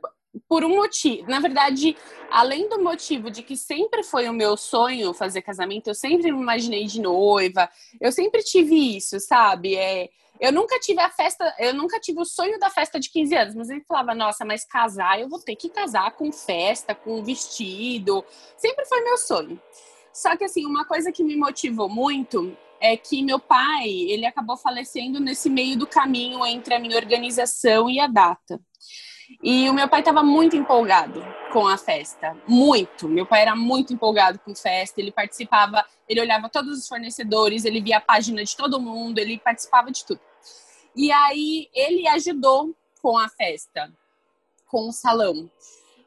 Por 0.48 0.64
um 0.64 0.76
motivo. 0.76 1.28
Na 1.28 1.40
verdade, 1.40 1.96
além 2.30 2.68
do 2.68 2.82
motivo 2.82 3.30
de 3.30 3.42
que 3.42 3.56
sempre 3.56 4.02
foi 4.02 4.28
o 4.28 4.32
meu 4.32 4.56
sonho 4.56 5.12
fazer 5.12 5.42
casamento, 5.42 5.88
eu 5.88 5.94
sempre 5.94 6.30
me 6.30 6.40
imaginei 6.40 6.86
de 6.86 7.00
noiva, 7.00 7.68
eu 8.00 8.12
sempre 8.12 8.42
tive 8.42 8.96
isso, 8.96 9.18
sabe? 9.20 9.74
É, 9.74 10.08
eu 10.42 10.50
nunca 10.50 10.76
tive 10.80 11.00
a 11.00 11.08
festa, 11.08 11.54
eu 11.56 11.72
nunca 11.72 12.00
tive 12.00 12.20
o 12.20 12.24
sonho 12.24 12.58
da 12.58 12.68
festa 12.68 12.98
de 12.98 13.08
15 13.10 13.34
anos, 13.36 13.54
mas 13.54 13.70
ele 13.70 13.84
falava, 13.86 14.12
nossa, 14.12 14.44
mas 14.44 14.64
casar, 14.64 15.20
eu 15.20 15.28
vou 15.28 15.38
ter 15.38 15.54
que 15.54 15.68
casar 15.68 16.10
com 16.16 16.32
festa, 16.32 16.96
com 16.96 17.22
vestido. 17.22 18.24
Sempre 18.56 18.84
foi 18.86 19.02
meu 19.02 19.16
sonho. 19.16 19.62
Só 20.12 20.36
que 20.36 20.42
assim, 20.42 20.66
uma 20.66 20.84
coisa 20.84 21.12
que 21.12 21.22
me 21.22 21.36
motivou 21.36 21.88
muito 21.88 22.56
é 22.80 22.96
que 22.96 23.22
meu 23.22 23.38
pai, 23.38 23.88
ele 23.88 24.26
acabou 24.26 24.56
falecendo 24.56 25.20
nesse 25.20 25.48
meio 25.48 25.78
do 25.78 25.86
caminho 25.86 26.44
entre 26.44 26.74
a 26.74 26.80
minha 26.80 26.96
organização 26.96 27.88
e 27.88 28.00
a 28.00 28.08
data. 28.08 28.60
E 29.40 29.70
o 29.70 29.72
meu 29.72 29.88
pai 29.88 30.00
estava 30.00 30.24
muito 30.24 30.56
empolgado 30.56 31.24
com 31.52 31.68
a 31.68 31.78
festa, 31.78 32.36
muito. 32.48 33.08
Meu 33.08 33.24
pai 33.24 33.42
era 33.42 33.54
muito 33.54 33.94
empolgado 33.94 34.40
com 34.40 34.56
festa, 34.56 35.00
ele 35.00 35.12
participava, 35.12 35.86
ele 36.08 36.20
olhava 36.20 36.48
todos 36.48 36.76
os 36.76 36.88
fornecedores, 36.88 37.64
ele 37.64 37.80
via 37.80 37.98
a 37.98 38.00
página 38.00 38.42
de 38.42 38.56
todo 38.56 38.80
mundo, 38.80 39.20
ele 39.20 39.38
participava 39.38 39.92
de 39.92 40.04
tudo. 40.04 40.20
E 40.94 41.10
aí 41.10 41.68
ele 41.74 42.06
ajudou 42.08 42.74
com 43.00 43.18
a 43.18 43.28
festa, 43.28 43.92
com 44.66 44.88
o 44.88 44.92
salão. 44.92 45.50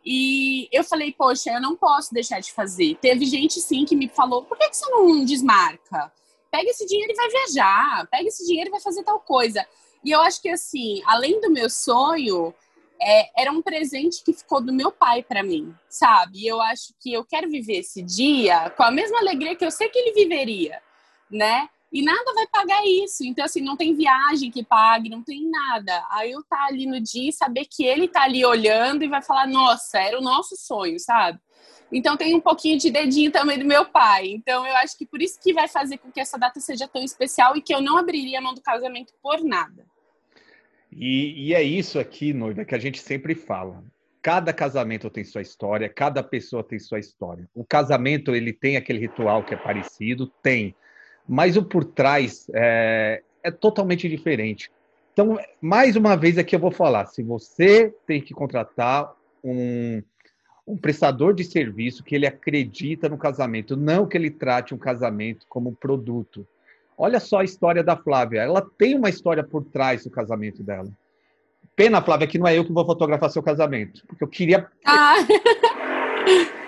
E 0.05 0.69
eu 0.71 0.83
falei, 0.83 1.11
poxa, 1.11 1.51
eu 1.51 1.61
não 1.61 1.75
posso 1.75 2.13
deixar 2.13 2.39
de 2.39 2.51
fazer. 2.51 2.95
Teve 3.01 3.25
gente, 3.25 3.59
sim, 3.59 3.85
que 3.85 3.95
me 3.95 4.07
falou, 4.07 4.43
por 4.43 4.57
que, 4.57 4.69
que 4.69 4.77
você 4.77 4.89
não 4.91 5.25
desmarca? 5.25 6.11
Pega 6.51 6.69
esse 6.69 6.85
dinheiro 6.85 7.11
e 7.11 7.15
vai 7.15 7.29
viajar, 7.29 8.07
pega 8.07 8.27
esse 8.27 8.45
dinheiro 8.45 8.69
e 8.69 8.71
vai 8.71 8.79
fazer 8.79 9.03
tal 9.03 9.19
coisa. 9.19 9.65
E 10.03 10.11
eu 10.11 10.21
acho 10.21 10.41
que, 10.41 10.49
assim, 10.49 11.01
além 11.05 11.41
do 11.41 11.49
meu 11.49 11.69
sonho, 11.69 12.53
é, 13.01 13.41
era 13.41 13.51
um 13.51 13.61
presente 13.61 14.23
que 14.23 14.31
ficou 14.31 14.61
do 14.61 14.71
meu 14.71 14.91
pai 14.91 15.23
para 15.23 15.43
mim, 15.43 15.73
sabe? 15.89 16.39
E 16.39 16.47
eu 16.47 16.61
acho 16.61 16.93
que 16.99 17.11
eu 17.11 17.25
quero 17.25 17.49
viver 17.49 17.79
esse 17.79 18.03
dia 18.03 18.69
com 18.69 18.83
a 18.83 18.91
mesma 18.91 19.19
alegria 19.19 19.55
que 19.55 19.65
eu 19.65 19.71
sei 19.71 19.89
que 19.89 19.97
ele 19.97 20.13
viveria, 20.13 20.81
né? 21.29 21.67
E 21.95 22.01
nada 22.01 22.33
vai 22.33 22.45
pagar 22.45 22.85
isso. 22.85 23.23
Então, 23.23 23.45
assim, 23.45 23.61
não 23.61 23.77
tem 23.77 23.95
viagem 23.95 24.51
que 24.51 24.61
pague, 24.61 25.09
não 25.09 25.23
tem 25.23 25.49
nada. 25.49 26.05
Aí 26.11 26.29
eu 26.29 26.43
tá 26.43 26.65
ali 26.65 26.85
no 26.85 26.99
dia 26.99 27.29
e 27.29 27.31
saber 27.31 27.63
que 27.71 27.85
ele 27.85 28.05
tá 28.05 28.23
ali 28.23 28.45
olhando 28.45 29.05
e 29.05 29.07
vai 29.07 29.21
falar, 29.21 29.47
nossa, 29.47 29.97
era 29.97 30.19
o 30.19 30.21
nosso 30.21 30.57
sonho, 30.57 30.99
sabe? 30.99 31.39
Então 31.89 32.17
tem 32.17 32.35
um 32.35 32.41
pouquinho 32.41 32.77
de 32.77 32.91
dedinho 32.91 33.31
também 33.31 33.57
do 33.57 33.63
meu 33.63 33.85
pai. 33.85 34.27
Então 34.27 34.67
eu 34.67 34.75
acho 34.75 34.97
que 34.97 35.05
por 35.05 35.21
isso 35.21 35.39
que 35.41 35.53
vai 35.53 35.69
fazer 35.69 35.97
com 35.97 36.11
que 36.11 36.19
essa 36.19 36.37
data 36.37 36.59
seja 36.59 36.85
tão 36.85 37.01
especial 37.01 37.55
e 37.55 37.61
que 37.61 37.73
eu 37.73 37.81
não 37.81 37.97
abriria 37.97 38.39
a 38.39 38.41
mão 38.41 38.53
do 38.53 38.61
casamento 38.61 39.13
por 39.23 39.41
nada. 39.41 39.85
E, 40.91 41.47
e 41.47 41.53
é 41.53 41.63
isso 41.63 41.97
aqui, 41.97 42.33
noiva, 42.33 42.65
que 42.65 42.75
a 42.75 42.79
gente 42.79 42.99
sempre 42.99 43.33
fala. 43.33 43.81
Cada 44.21 44.51
casamento 44.51 45.09
tem 45.09 45.23
sua 45.23 45.41
história, 45.41 45.87
cada 45.87 46.21
pessoa 46.21 46.61
tem 46.61 46.77
sua 46.77 46.99
história. 46.99 47.49
O 47.55 47.63
casamento 47.63 48.35
ele 48.35 48.51
tem 48.51 48.75
aquele 48.75 48.99
ritual 48.99 49.45
que 49.45 49.53
é 49.53 49.57
parecido, 49.57 50.27
tem 50.43 50.75
mas 51.27 51.57
o 51.57 51.63
por 51.63 51.83
trás 51.83 52.47
é, 52.53 53.21
é 53.43 53.51
totalmente 53.51 54.07
diferente. 54.07 54.71
Então, 55.13 55.39
mais 55.61 55.95
uma 55.95 56.15
vez 56.15 56.37
aqui 56.37 56.55
eu 56.55 56.59
vou 56.59 56.71
falar: 56.71 57.05
se 57.05 57.23
você 57.23 57.93
tem 58.05 58.21
que 58.21 58.33
contratar 58.33 59.13
um, 59.43 60.03
um 60.67 60.77
prestador 60.77 61.33
de 61.33 61.43
serviço 61.43 62.03
que 62.03 62.15
ele 62.15 62.27
acredita 62.27 63.07
no 63.07 63.17
casamento, 63.17 63.77
não 63.77 64.05
que 64.05 64.17
ele 64.17 64.29
trate 64.29 64.73
um 64.73 64.77
casamento 64.77 65.45
como 65.47 65.69
um 65.69 65.75
produto. 65.75 66.45
Olha 66.97 67.19
só 67.19 67.39
a 67.39 67.43
história 67.43 67.83
da 67.83 67.95
Flávia. 67.95 68.41
Ela 68.41 68.65
tem 68.77 68.95
uma 68.95 69.09
história 69.09 69.43
por 69.43 69.63
trás 69.65 70.03
do 70.03 70.09
casamento 70.09 70.63
dela. 70.63 70.89
Pena, 71.75 72.01
Flávia, 72.01 72.27
que 72.27 72.37
não 72.37 72.47
é 72.47 72.57
eu 72.57 72.63
que 72.63 72.71
vou 72.71 72.85
fotografar 72.85 73.29
seu 73.29 73.43
casamento, 73.43 74.05
porque 74.07 74.23
eu 74.23 74.27
queria. 74.27 74.67
Ah. 74.85 75.15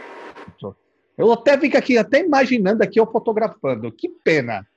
Eu 1.17 1.31
até 1.31 1.57
fico 1.57 1.77
aqui, 1.77 1.97
até 1.97 2.23
imaginando 2.23 2.83
aqui 2.83 2.99
eu 2.99 3.11
fotografando. 3.11 3.91
Que 3.91 4.07
pena. 4.07 4.67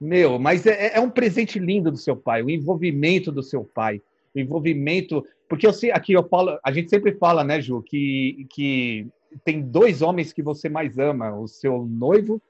Meu, 0.00 0.38
mas 0.38 0.66
é, 0.66 0.96
é 0.96 1.00
um 1.00 1.10
presente 1.10 1.58
lindo 1.58 1.90
do 1.90 1.96
seu 1.96 2.16
pai, 2.16 2.42
o 2.42 2.50
envolvimento 2.50 3.32
do 3.32 3.42
seu 3.42 3.64
pai. 3.64 4.02
O 4.34 4.38
envolvimento. 4.38 5.24
Porque 5.48 5.66
eu 5.66 5.72
sei, 5.72 5.90
aqui 5.90 6.12
eu 6.12 6.28
falo, 6.28 6.58
a 6.62 6.70
gente 6.70 6.90
sempre 6.90 7.14
fala, 7.14 7.42
né, 7.42 7.60
Ju, 7.60 7.82
que, 7.82 8.46
que 8.50 9.08
tem 9.44 9.62
dois 9.62 10.02
homens 10.02 10.32
que 10.32 10.42
você 10.42 10.68
mais 10.68 10.98
ama, 10.98 11.34
o 11.34 11.48
seu 11.48 11.84
noivo 11.84 12.40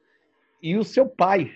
e 0.60 0.76
o 0.76 0.84
seu 0.84 1.06
pai. 1.06 1.52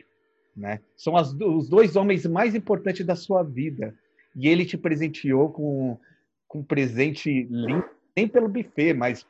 Né? 0.56 0.80
São 0.96 1.16
as, 1.16 1.32
os 1.32 1.68
dois 1.68 1.96
homens 1.96 2.24
mais 2.26 2.54
importantes 2.54 3.04
da 3.04 3.16
sua 3.16 3.42
vida. 3.42 3.94
E 4.36 4.48
ele 4.48 4.64
te 4.64 4.78
presenteou 4.78 5.50
com, 5.50 5.98
com 6.46 6.60
um 6.60 6.64
presente 6.64 7.46
lindo, 7.50 7.84
nem 8.16 8.28
pelo 8.28 8.48
buffet, 8.48 8.94
mas 8.94 9.26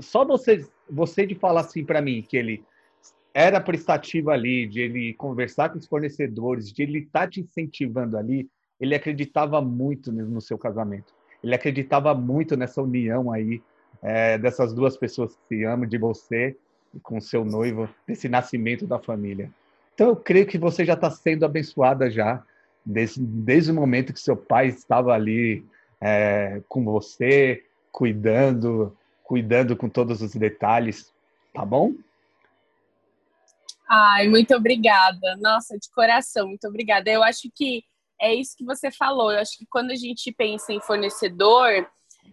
só 0.00 0.24
você, 0.24 0.64
você 0.90 1.26
de 1.26 1.34
falar 1.34 1.60
assim 1.60 1.84
para 1.84 2.00
mim 2.00 2.22
que 2.22 2.36
ele 2.36 2.64
era 3.32 3.60
prestativo 3.60 4.30
ali, 4.30 4.66
de 4.66 4.80
ele 4.80 5.14
conversar 5.14 5.70
com 5.70 5.78
os 5.78 5.86
fornecedores, 5.86 6.72
de 6.72 6.82
ele 6.82 7.00
estar 7.00 7.22
tá 7.22 7.28
te 7.28 7.40
incentivando 7.40 8.16
ali, 8.16 8.48
ele 8.80 8.94
acreditava 8.94 9.60
muito 9.60 10.12
no 10.12 10.40
seu 10.40 10.56
casamento. 10.56 11.12
Ele 11.42 11.54
acreditava 11.54 12.14
muito 12.14 12.56
nessa 12.56 12.80
união 12.80 13.32
aí 13.32 13.60
é, 14.02 14.38
dessas 14.38 14.72
duas 14.72 14.96
pessoas 14.96 15.34
que 15.34 15.56
se 15.56 15.64
amam, 15.64 15.88
de 15.88 15.98
você 15.98 16.56
e 16.94 17.00
com 17.00 17.20
seu 17.20 17.44
noivo, 17.44 17.88
desse 18.06 18.28
nascimento 18.28 18.86
da 18.86 18.98
família. 18.98 19.50
Então 19.94 20.08
eu 20.08 20.16
creio 20.16 20.46
que 20.46 20.58
você 20.58 20.84
já 20.84 20.94
está 20.94 21.10
sendo 21.10 21.44
abençoada 21.44 22.10
já 22.10 22.42
desde, 22.84 23.20
desde 23.20 23.70
o 23.72 23.74
momento 23.74 24.12
que 24.12 24.20
seu 24.20 24.36
pai 24.36 24.68
estava 24.68 25.12
ali 25.12 25.64
é, 26.00 26.60
com 26.68 26.84
você, 26.84 27.64
cuidando, 27.90 28.94
cuidando 29.24 29.76
com 29.76 29.88
todos 29.88 30.22
os 30.22 30.34
detalhes, 30.34 31.12
tá 31.52 31.64
bom? 31.64 31.94
Ai, 33.88 34.28
muito 34.28 34.54
obrigada. 34.54 35.36
Nossa, 35.40 35.76
de 35.78 35.90
coração, 35.90 36.48
muito 36.48 36.68
obrigada. 36.68 37.10
Eu 37.10 37.22
acho 37.22 37.50
que 37.54 37.82
é 38.20 38.32
isso 38.34 38.56
que 38.56 38.64
você 38.64 38.90
falou. 38.90 39.32
Eu 39.32 39.40
acho 39.40 39.58
que 39.58 39.66
quando 39.66 39.90
a 39.90 39.96
gente 39.96 40.30
pensa 40.30 40.72
em 40.72 40.80
fornecedor, 40.80 41.88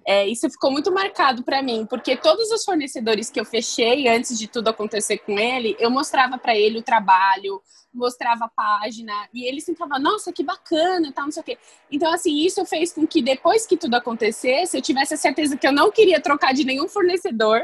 é, 0.06 0.28
isso 0.28 0.50
ficou 0.50 0.72
muito 0.72 0.92
marcado 0.92 1.44
para 1.44 1.62
mim, 1.62 1.86
porque 1.86 2.16
todos 2.16 2.50
os 2.52 2.64
fornecedores 2.64 3.30
que 3.30 3.40
eu 3.40 3.46
fechei 3.46 4.08
antes 4.08 4.38
de 4.38 4.48
tudo 4.48 4.70
acontecer 4.70 5.20
com 5.20 5.38
ele, 5.38 5.76
eu 5.80 5.92
mostrava 5.92 6.38
para 6.38 6.56
ele 6.56 6.80
o 6.80 6.84
trabalho, 6.84 7.62
mostrava 7.94 8.46
a 8.46 8.50
página, 8.50 9.14
e 9.34 9.46
ele 9.46 9.62
falava, 9.78 10.00
nossa, 10.00 10.32
que 10.32 10.44
bacana, 10.44 11.12
tal, 11.12 11.26
não 11.26 11.32
sei 11.32 11.42
o 11.42 11.44
quê. 11.44 11.58
Então, 11.92 12.12
assim, 12.12 12.38
isso 12.38 12.66
fez 12.66 12.94
com 12.94 13.06
que 13.06 13.22
depois 13.22 13.68
que 13.68 13.78
tudo 13.78 13.96
acontecesse, 13.96 14.78
eu 14.78 14.82
tivesse 14.82 15.14
a 15.14 15.18
certeza 15.18 15.58
que 15.58 15.68
eu 15.68 15.72
não 15.72 15.92
queria 15.92 16.20
trocar 16.22 16.54
de 16.54 16.64
nenhum 16.64 16.88
fornecedor. 16.88 17.62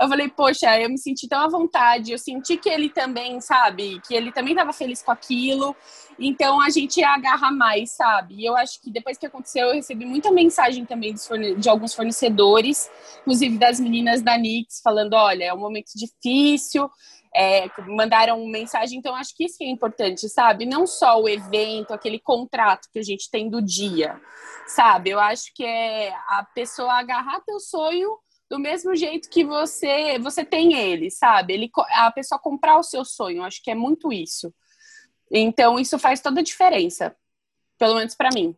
Eu 0.00 0.08
falei, 0.08 0.28
poxa, 0.28 0.80
eu 0.80 0.88
me 0.88 0.98
senti 0.98 1.26
tão 1.28 1.40
à 1.40 1.48
vontade, 1.48 2.12
eu 2.12 2.18
senti 2.18 2.56
que 2.56 2.68
ele 2.68 2.90
também, 2.90 3.40
sabe, 3.40 4.00
que 4.06 4.14
ele 4.14 4.30
também 4.32 4.52
estava 4.52 4.72
feliz 4.72 5.02
com 5.02 5.10
aquilo. 5.10 5.74
Então 6.18 6.60
a 6.60 6.70
gente 6.70 7.02
agarra 7.02 7.50
mais, 7.50 7.92
sabe? 7.92 8.34
E 8.36 8.46
eu 8.46 8.56
acho 8.56 8.80
que 8.80 8.90
depois 8.90 9.18
que 9.18 9.26
aconteceu, 9.26 9.68
eu 9.68 9.74
recebi 9.74 10.04
muita 10.06 10.30
mensagem 10.30 10.84
também 10.84 11.14
de 11.58 11.68
alguns 11.68 11.94
fornecedores, 11.94 12.90
inclusive 13.20 13.58
das 13.58 13.78
meninas 13.78 14.22
da 14.22 14.36
Nix, 14.36 14.80
falando: 14.82 15.14
olha, 15.14 15.44
é 15.44 15.54
um 15.54 15.58
momento 15.58 15.90
difícil. 15.94 16.90
É, 17.38 17.68
mandaram 17.86 18.46
mensagem, 18.46 18.98
então 18.98 19.14
acho 19.14 19.36
que 19.36 19.44
isso 19.44 19.58
que 19.58 19.64
é 19.64 19.68
importante, 19.68 20.26
sabe? 20.26 20.64
Não 20.64 20.86
só 20.86 21.20
o 21.20 21.28
evento, 21.28 21.92
aquele 21.92 22.18
contrato 22.18 22.88
que 22.90 22.98
a 22.98 23.02
gente 23.02 23.30
tem 23.30 23.50
do 23.50 23.60
dia, 23.60 24.18
sabe? 24.66 25.10
Eu 25.10 25.20
acho 25.20 25.52
que 25.54 25.62
é 25.62 26.14
a 26.28 26.46
pessoa 26.54 26.94
agarrar 26.94 27.40
teu 27.40 27.60
sonho 27.60 28.08
do 28.48 28.58
mesmo 28.58 28.94
jeito 28.94 29.28
que 29.28 29.44
você 29.44 30.18
você 30.18 30.44
tem 30.44 30.74
ele, 30.74 31.10
sabe? 31.10 31.54
Ele, 31.54 31.70
a 31.90 32.10
pessoa 32.12 32.38
comprar 32.38 32.78
o 32.78 32.82
seu 32.82 33.04
sonho, 33.04 33.42
acho 33.42 33.62
que 33.62 33.70
é 33.70 33.74
muito 33.74 34.12
isso. 34.12 34.54
Então, 35.30 35.78
isso 35.78 35.98
faz 35.98 36.20
toda 36.20 36.40
a 36.40 36.44
diferença, 36.44 37.16
pelo 37.78 37.96
menos 37.96 38.14
para 38.14 38.30
mim. 38.32 38.56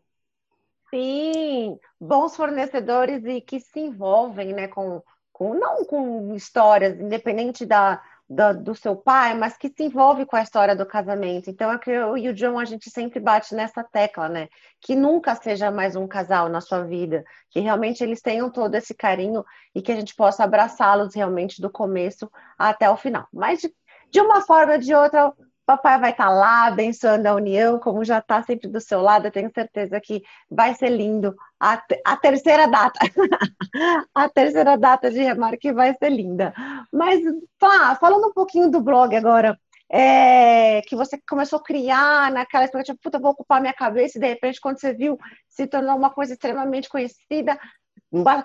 Sim, 0.90 1.78
bons 2.00 2.36
fornecedores 2.36 3.24
e 3.24 3.40
que 3.40 3.60
se 3.60 3.80
envolvem, 3.80 4.52
né, 4.52 4.68
com, 4.68 5.02
com 5.32 5.54
não 5.54 5.84
com 5.84 6.34
histórias, 6.34 6.98
independente 6.98 7.66
da, 7.66 8.02
da, 8.28 8.52
do 8.52 8.74
seu 8.74 8.94
pai, 8.94 9.34
mas 9.34 9.56
que 9.56 9.68
se 9.68 9.84
envolve 9.84 10.26
com 10.26 10.36
a 10.36 10.42
história 10.42 10.76
do 10.76 10.84
casamento. 10.84 11.48
Então, 11.48 11.72
é 11.72 11.78
que 11.78 11.90
eu 11.90 12.16
e 12.18 12.28
o 12.28 12.34
John, 12.34 12.58
a 12.58 12.64
gente 12.64 12.90
sempre 12.90 13.18
bate 13.18 13.54
nessa 13.54 13.82
tecla, 13.82 14.28
né? 14.28 14.48
Que 14.80 14.94
nunca 14.94 15.34
seja 15.34 15.70
mais 15.70 15.96
um 15.96 16.06
casal 16.06 16.48
na 16.48 16.60
sua 16.60 16.84
vida, 16.84 17.24
que 17.50 17.60
realmente 17.60 18.02
eles 18.02 18.20
tenham 18.20 18.50
todo 18.50 18.74
esse 18.74 18.94
carinho 18.94 19.44
e 19.74 19.80
que 19.80 19.90
a 19.90 19.96
gente 19.96 20.14
possa 20.14 20.44
abraçá-los 20.44 21.14
realmente 21.14 21.62
do 21.62 21.70
começo 21.70 22.30
até 22.58 22.90
o 22.90 22.96
final. 22.96 23.26
Mas 23.32 23.60
de, 23.60 23.74
de 24.10 24.20
uma 24.20 24.42
forma 24.42 24.74
ou 24.74 24.78
de 24.78 24.94
outra, 24.94 25.32
Papai 25.68 26.00
vai 26.00 26.12
estar 26.12 26.28
tá 26.28 26.30
lá 26.30 26.64
abençoando 26.64 27.28
a 27.28 27.34
união, 27.34 27.78
como 27.78 28.02
já 28.02 28.20
está 28.20 28.42
sempre 28.42 28.70
do 28.70 28.80
seu 28.80 29.02
lado. 29.02 29.26
Eu 29.26 29.30
tenho 29.30 29.52
certeza 29.52 30.00
que 30.00 30.22
vai 30.50 30.74
ser 30.74 30.88
lindo. 30.88 31.36
A, 31.60 31.82
a 32.06 32.16
terceira 32.16 32.66
data, 32.66 32.98
a 34.14 34.30
terceira 34.30 34.78
data 34.78 35.10
de 35.10 35.18
Remarque 35.18 35.70
vai 35.70 35.94
ser 35.98 36.08
linda. 36.08 36.54
Mas, 36.90 37.20
pá, 37.58 37.94
falando 37.96 38.28
um 38.28 38.32
pouquinho 38.32 38.70
do 38.70 38.80
blog 38.80 39.14
agora, 39.14 39.60
é, 39.90 40.80
que 40.86 40.96
você 40.96 41.20
começou 41.28 41.58
a 41.58 41.62
criar 41.62 42.32
naquela 42.32 42.64
expectativa, 42.64 42.98
puta, 43.02 43.18
vou 43.18 43.32
ocupar 43.32 43.60
minha 43.60 43.74
cabeça, 43.74 44.16
e 44.16 44.20
de 44.22 44.26
repente, 44.26 44.62
quando 44.62 44.80
você 44.80 44.94
viu, 44.94 45.18
se 45.50 45.66
tornou 45.66 45.94
uma 45.96 46.08
coisa 46.08 46.32
extremamente 46.32 46.88
conhecida, 46.88 47.60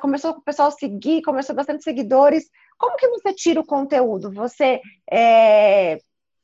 começou 0.01 0.31
o 0.31 0.41
pessoal 0.41 0.71
seguir, 0.71 1.21
começou 1.21 1.55
bastante 1.55 1.85
seguidores. 1.85 2.49
Como 2.77 2.97
que 2.97 3.07
você 3.07 3.33
tira 3.33 3.61
o 3.61 3.65
conteúdo? 3.65 4.29
Você 4.33 4.81
é, 5.09 5.99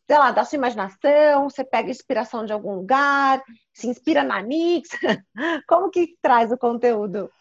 sei 0.10 0.18
lá, 0.18 0.32
da 0.32 0.44
sua 0.44 0.56
imaginação, 0.56 1.48
você 1.48 1.64
pega 1.64 1.92
inspiração 1.92 2.44
de 2.44 2.52
algum 2.52 2.74
lugar, 2.74 3.44
se 3.72 3.88
inspira 3.88 4.24
na 4.24 4.42
Nix? 4.42 4.90
Como 5.70 5.92
que 5.92 6.18
traz 6.20 6.52
o 6.52 6.58
conteúdo? 6.58 7.32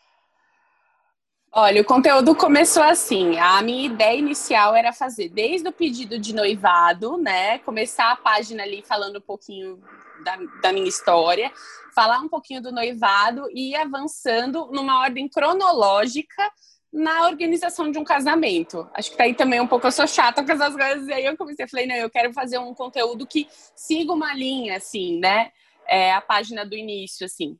Olha, 1.51 1.81
o 1.81 1.85
conteúdo 1.85 2.35
começou 2.35 2.83
assim. 2.83 3.39
A 3.39 3.63
minha 3.63 3.87
ideia 3.87 4.19
inicial 4.19 4.77
era 4.77 4.93
fazer 4.93 5.31
desde 5.31 5.67
o 5.67 5.73
pedido 5.73 6.19
de 6.19 6.35
noivado, 6.35 7.17
né? 7.17 7.59
Começar 7.61 8.13
a 8.13 8.17
página 8.17 8.65
ali 8.65 8.85
falando 8.87 9.17
um 9.17 9.23
pouquinho 9.23 9.83
da, 10.23 10.37
da 10.61 10.71
minha 10.71 10.89
história, 10.89 11.51
falar 11.95 12.19
um 12.19 12.29
pouquinho 12.29 12.61
do 12.61 12.71
noivado 12.71 13.49
e 13.51 13.71
ir 13.71 13.77
avançando 13.77 14.71
numa 14.71 15.01
ordem 15.01 15.27
cronológica 15.27 16.53
na 16.93 17.27
organização 17.27 17.91
de 17.91 17.99
um 17.99 18.05
casamento. 18.05 18.89
Acho 18.95 19.11
que 19.11 19.17
tá 19.17 19.25
aí 19.25 19.35
também 19.35 19.61
um 19.61 19.67
pouco, 19.67 19.87
eu 19.87 19.93
sou 19.93 20.07
chata 20.07 20.45
com 20.45 20.53
essas 20.53 20.75
coisas, 20.75 21.07
e 21.09 21.13
aí 21.13 21.25
eu 21.25 21.37
comecei, 21.37 21.69
falei, 21.69 21.87
não, 21.87 21.97
eu 21.97 22.11
quero 22.11 22.33
fazer 22.33 22.59
um 22.59 22.75
conteúdo 22.75 23.27
que 23.27 23.47
siga 23.75 24.13
uma 24.13 24.35
linha, 24.35 24.77
assim, 24.77 25.19
né? 25.19 25.51
É, 25.87 26.13
a 26.13 26.21
página 26.21 26.65
do 26.65 26.77
início, 26.77 27.25
assim. 27.25 27.57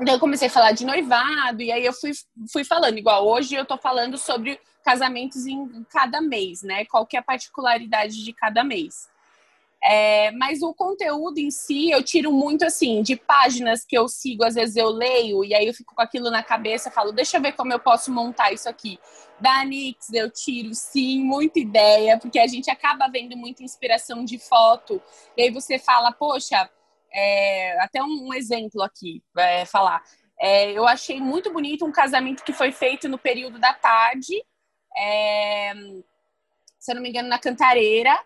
Então 0.00 0.14
eu 0.14 0.20
comecei 0.20 0.48
a 0.48 0.50
falar 0.50 0.72
de 0.72 0.86
noivado, 0.86 1.62
e 1.62 1.70
aí 1.70 1.84
eu 1.84 1.92
fui, 1.92 2.12
fui 2.52 2.64
falando, 2.64 2.98
igual 2.98 3.26
hoje 3.26 3.54
eu 3.54 3.64
tô 3.64 3.76
falando 3.76 4.16
sobre 4.16 4.58
casamentos 4.82 5.46
em 5.46 5.84
cada 5.90 6.20
mês, 6.20 6.62
né? 6.62 6.84
Qual 6.86 7.06
que 7.06 7.16
é 7.16 7.20
a 7.20 7.22
particularidade 7.22 8.24
de 8.24 8.32
cada 8.32 8.64
mês. 8.64 9.11
É, 9.84 10.30
mas 10.32 10.62
o 10.62 10.72
conteúdo 10.72 11.38
em 11.38 11.50
si 11.50 11.90
eu 11.90 12.04
tiro 12.04 12.30
muito 12.30 12.64
assim 12.64 13.02
de 13.02 13.16
páginas 13.16 13.84
que 13.84 13.98
eu 13.98 14.06
sigo, 14.06 14.44
às 14.44 14.54
vezes 14.54 14.76
eu 14.76 14.88
leio 14.88 15.44
e 15.44 15.52
aí 15.52 15.66
eu 15.66 15.74
fico 15.74 15.92
com 15.92 16.00
aquilo 16.00 16.30
na 16.30 16.40
cabeça, 16.40 16.88
falo, 16.88 17.10
deixa 17.10 17.36
eu 17.36 17.42
ver 17.42 17.54
como 17.54 17.72
eu 17.72 17.80
posso 17.80 18.12
montar 18.12 18.52
isso 18.52 18.68
aqui. 18.68 18.96
Da 19.40 19.64
Nix 19.64 20.12
eu 20.12 20.30
tiro 20.30 20.72
sim 20.72 21.24
muita 21.24 21.58
ideia, 21.58 22.16
porque 22.16 22.38
a 22.38 22.46
gente 22.46 22.70
acaba 22.70 23.08
vendo 23.08 23.36
muita 23.36 23.64
inspiração 23.64 24.24
de 24.24 24.38
foto, 24.38 25.02
e 25.36 25.42
aí 25.42 25.50
você 25.50 25.80
fala, 25.80 26.12
poxa, 26.12 26.70
é, 27.12 27.80
até 27.82 28.00
um, 28.00 28.28
um, 28.28 28.34
exemplo 28.34 28.82
aqui, 28.82 29.20
é, 29.36 29.64
falar. 29.64 30.00
É, 30.38 30.70
eu 30.70 30.86
achei 30.86 31.20
muito 31.20 31.52
bonito 31.52 31.84
um 31.84 31.92
casamento 31.92 32.44
que 32.44 32.52
foi 32.52 32.70
feito 32.70 33.08
no 33.08 33.18
período 33.18 33.58
da 33.58 33.74
tarde, 33.74 34.44
é, 34.96 35.72
se 36.78 36.92
eu 36.92 36.94
não 36.94 37.02
me 37.02 37.08
engano, 37.08 37.28
na 37.28 37.38
Cantareira 37.38 38.16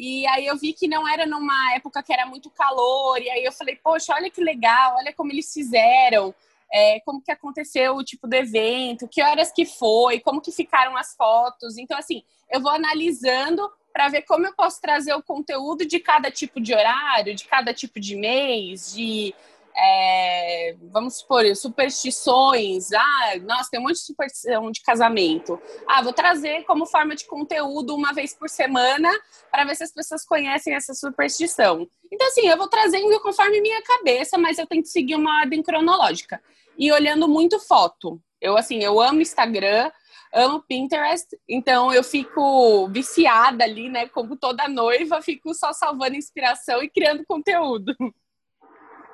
e 0.00 0.26
aí 0.28 0.46
eu 0.46 0.56
vi 0.56 0.72
que 0.72 0.88
não 0.88 1.06
era 1.06 1.26
numa 1.26 1.74
época 1.74 2.02
que 2.02 2.10
era 2.10 2.24
muito 2.24 2.48
calor, 2.48 3.20
e 3.20 3.28
aí 3.28 3.44
eu 3.44 3.52
falei, 3.52 3.76
poxa, 3.76 4.14
olha 4.14 4.30
que 4.30 4.42
legal, 4.42 4.96
olha 4.96 5.12
como 5.12 5.30
eles 5.30 5.52
fizeram, 5.52 6.34
é, 6.72 7.00
como 7.00 7.22
que 7.22 7.30
aconteceu 7.30 7.94
o 7.94 8.02
tipo 8.02 8.26
do 8.26 8.32
evento, 8.32 9.06
que 9.06 9.22
horas 9.22 9.52
que 9.52 9.66
foi, 9.66 10.18
como 10.18 10.40
que 10.40 10.50
ficaram 10.50 10.96
as 10.96 11.14
fotos. 11.14 11.76
Então, 11.76 11.98
assim, 11.98 12.22
eu 12.50 12.62
vou 12.62 12.70
analisando 12.70 13.70
para 13.92 14.08
ver 14.08 14.22
como 14.22 14.46
eu 14.46 14.54
posso 14.54 14.80
trazer 14.80 15.12
o 15.12 15.22
conteúdo 15.22 15.84
de 15.84 16.00
cada 16.00 16.30
tipo 16.30 16.60
de 16.60 16.72
horário, 16.72 17.34
de 17.34 17.44
cada 17.44 17.74
tipo 17.74 18.00
de 18.00 18.16
mês, 18.16 18.94
de 18.94 19.34
é, 19.82 20.76
vamos 20.92 21.18
supor, 21.18 21.44
superstições. 21.56 22.92
Ah, 22.92 23.32
nossa, 23.42 23.70
tem 23.70 23.80
um 23.80 23.84
monte 23.84 23.94
de 23.94 24.00
superstição 24.00 24.70
de 24.70 24.82
casamento. 24.82 25.58
Ah, 25.88 26.02
vou 26.02 26.12
trazer 26.12 26.64
como 26.64 26.84
forma 26.84 27.16
de 27.16 27.24
conteúdo 27.24 27.94
uma 27.94 28.12
vez 28.12 28.34
por 28.34 28.50
semana 28.50 29.10
para 29.50 29.64
ver 29.64 29.74
se 29.74 29.84
as 29.84 29.92
pessoas 29.92 30.24
conhecem 30.24 30.74
essa 30.74 30.92
superstição. 30.92 31.88
Então, 32.12 32.26
assim, 32.26 32.46
eu 32.46 32.58
vou 32.58 32.68
trazendo 32.68 33.18
conforme 33.20 33.60
minha 33.60 33.82
cabeça, 33.82 34.36
mas 34.36 34.58
eu 34.58 34.66
tenho 34.66 34.82
que 34.82 34.88
seguir 34.88 35.14
uma 35.14 35.40
ordem 35.40 35.62
cronológica. 35.62 36.42
E 36.76 36.92
olhando 36.92 37.26
muito 37.26 37.58
foto. 37.58 38.20
Eu, 38.40 38.56
assim, 38.58 38.82
eu 38.82 39.00
amo 39.00 39.20
Instagram, 39.22 39.90
amo 40.32 40.62
Pinterest, 40.62 41.26
então 41.48 41.92
eu 41.92 42.04
fico 42.04 42.88
viciada 42.88 43.64
ali, 43.64 43.88
né? 43.88 44.08
Como 44.08 44.36
toda 44.36 44.68
noiva, 44.68 45.22
fico 45.22 45.54
só 45.54 45.72
salvando 45.72 46.16
inspiração 46.16 46.82
e 46.82 46.90
criando 46.90 47.24
conteúdo. 47.26 47.94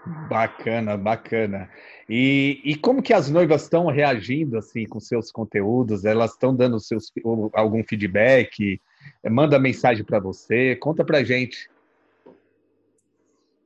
Bacana, 0.06 0.96
bacana. 0.96 1.68
E, 2.08 2.60
e 2.64 2.76
como 2.76 3.02
que 3.02 3.12
as 3.12 3.28
noivas 3.28 3.62
estão 3.62 3.86
reagindo 3.86 4.56
assim 4.56 4.86
com 4.86 5.00
seus 5.00 5.32
conteúdos? 5.32 6.04
Elas 6.04 6.32
estão 6.32 6.54
dando 6.54 6.78
seus, 6.78 7.12
algum 7.52 7.82
feedback? 7.82 8.80
Manda 9.28 9.58
mensagem 9.58 10.04
para 10.04 10.20
você? 10.20 10.76
Conta 10.76 11.04
para 11.04 11.24
gente. 11.24 11.68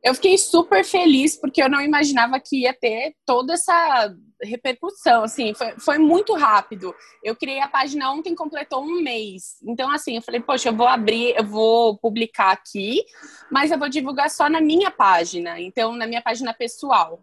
Eu 0.02 0.14
fiquei 0.14 0.38
super 0.38 0.84
feliz 0.84 1.36
porque 1.36 1.62
eu 1.62 1.68
não 1.68 1.80
imaginava 1.80 2.40
que 2.40 2.62
ia 2.62 2.72
ter 2.72 3.14
toda 3.26 3.52
essa 3.52 4.14
repercussão, 4.42 5.22
assim, 5.22 5.52
foi, 5.54 5.72
foi 5.78 5.98
muito 5.98 6.34
rápido. 6.34 6.94
Eu 7.22 7.36
criei 7.36 7.60
a 7.60 7.68
página 7.68 8.10
ontem, 8.10 8.34
completou 8.34 8.82
um 8.82 9.02
mês. 9.02 9.56
Então, 9.62 9.90
assim, 9.90 10.16
eu 10.16 10.22
falei, 10.22 10.40
poxa, 10.40 10.70
eu 10.70 10.76
vou 10.76 10.86
abrir, 10.86 11.34
eu 11.36 11.44
vou 11.44 11.98
publicar 11.98 12.52
aqui, 12.52 13.04
mas 13.50 13.70
eu 13.70 13.78
vou 13.78 13.88
divulgar 13.88 14.30
só 14.30 14.48
na 14.48 14.60
minha 14.60 14.90
página, 14.90 15.60
então, 15.60 15.92
na 15.92 16.06
minha 16.06 16.22
página 16.22 16.54
pessoal. 16.54 17.22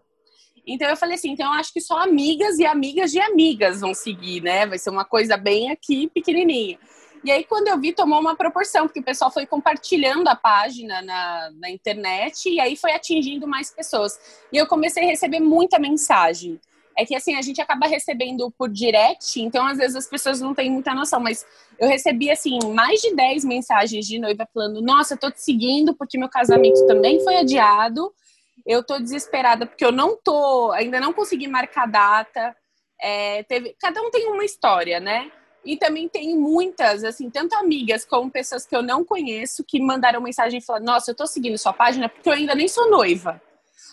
Então, 0.65 0.87
eu 0.89 0.97
falei 0.97 1.15
assim, 1.15 1.31
então, 1.31 1.47
eu 1.47 1.59
acho 1.59 1.73
que 1.73 1.81
só 1.81 1.97
amigas 1.97 2.59
e 2.59 2.65
amigas 2.65 3.11
de 3.11 3.19
amigas 3.19 3.79
vão 3.79 3.93
seguir, 3.93 4.41
né? 4.41 4.65
Vai 4.65 4.77
ser 4.77 4.89
uma 4.89 5.05
coisa 5.05 5.37
bem 5.37 5.71
aqui, 5.71 6.09
pequenininha. 6.13 6.77
E 7.27 7.31
aí, 7.31 7.43
quando 7.43 7.67
eu 7.67 7.77
vi, 7.77 7.91
tomou 7.91 8.21
uma 8.21 8.37
proporção, 8.37 8.87
porque 8.87 9.01
o 9.01 9.03
pessoal 9.03 9.29
foi 9.29 9.45
compartilhando 9.45 10.29
a 10.29 10.35
página 10.35 11.01
na, 11.01 11.51
na 11.59 11.69
internet 11.69 12.47
e 12.49 12.57
aí 12.57 12.77
foi 12.77 12.93
atingindo 12.93 13.45
mais 13.45 13.69
pessoas. 13.69 14.17
E 14.49 14.55
eu 14.55 14.65
comecei 14.65 15.03
a 15.03 15.07
receber 15.07 15.41
muita 15.41 15.77
mensagem 15.77 16.57
é 16.97 17.05
que 17.05 17.13
assim, 17.13 17.35
a 17.35 17.41
gente 17.41 17.61
acaba 17.61 17.85
recebendo 17.85 18.49
por 18.57 18.69
direct, 18.69 19.41
então 19.41 19.67
às 19.67 19.77
vezes 19.77 19.97
as 19.97 20.07
pessoas 20.07 20.39
não 20.39 20.55
têm 20.55 20.71
muita 20.71 20.95
noção, 20.95 21.19
mas 21.19 21.45
eu 21.77 21.87
recebi 21.89 22.31
assim 22.31 22.57
mais 22.73 23.01
de 23.01 23.13
10 23.13 23.43
mensagens 23.43 24.07
de 24.07 24.17
noiva 24.17 24.47
falando: 24.51 24.81
"Nossa, 24.81 25.13
eu 25.13 25.17
tô 25.19 25.29
te 25.29 25.41
seguindo 25.41 25.93
porque 25.93 26.17
meu 26.17 26.29
casamento 26.29 26.87
também 26.87 27.21
foi 27.23 27.35
adiado. 27.35 28.11
Eu 28.65 28.83
tô 28.83 28.97
desesperada 28.99 29.67
porque 29.67 29.85
eu 29.85 29.91
não 29.91 30.17
tô, 30.17 30.71
ainda 30.71 30.99
não 30.99 31.11
consegui 31.11 31.47
marcar 31.47 31.87
data". 31.87 32.55
É, 32.99 33.43
teve, 33.43 33.75
cada 33.79 34.01
um 34.01 34.09
tem 34.09 34.27
uma 34.31 34.45
história, 34.45 34.99
né? 34.99 35.29
E 35.67 35.75
também 35.75 36.07
tem 36.07 36.33
muitas, 36.33 37.03
assim, 37.03 37.29
tanto 37.29 37.53
amigas 37.55 38.05
como 38.05 38.31
pessoas 38.31 38.65
que 38.65 38.73
eu 38.73 38.81
não 38.81 39.03
conheço 39.03 39.65
que 39.65 39.81
mandaram 39.81 40.21
mensagem 40.21 40.61
falaram: 40.61 40.85
Nossa, 40.85 41.11
eu 41.11 41.15
tô 41.15 41.27
seguindo 41.27 41.57
sua 41.57 41.73
página 41.73 42.07
porque 42.07 42.29
eu 42.29 42.33
ainda 42.33 42.55
nem 42.55 42.69
sou 42.69 42.89
noiva. 42.89 43.41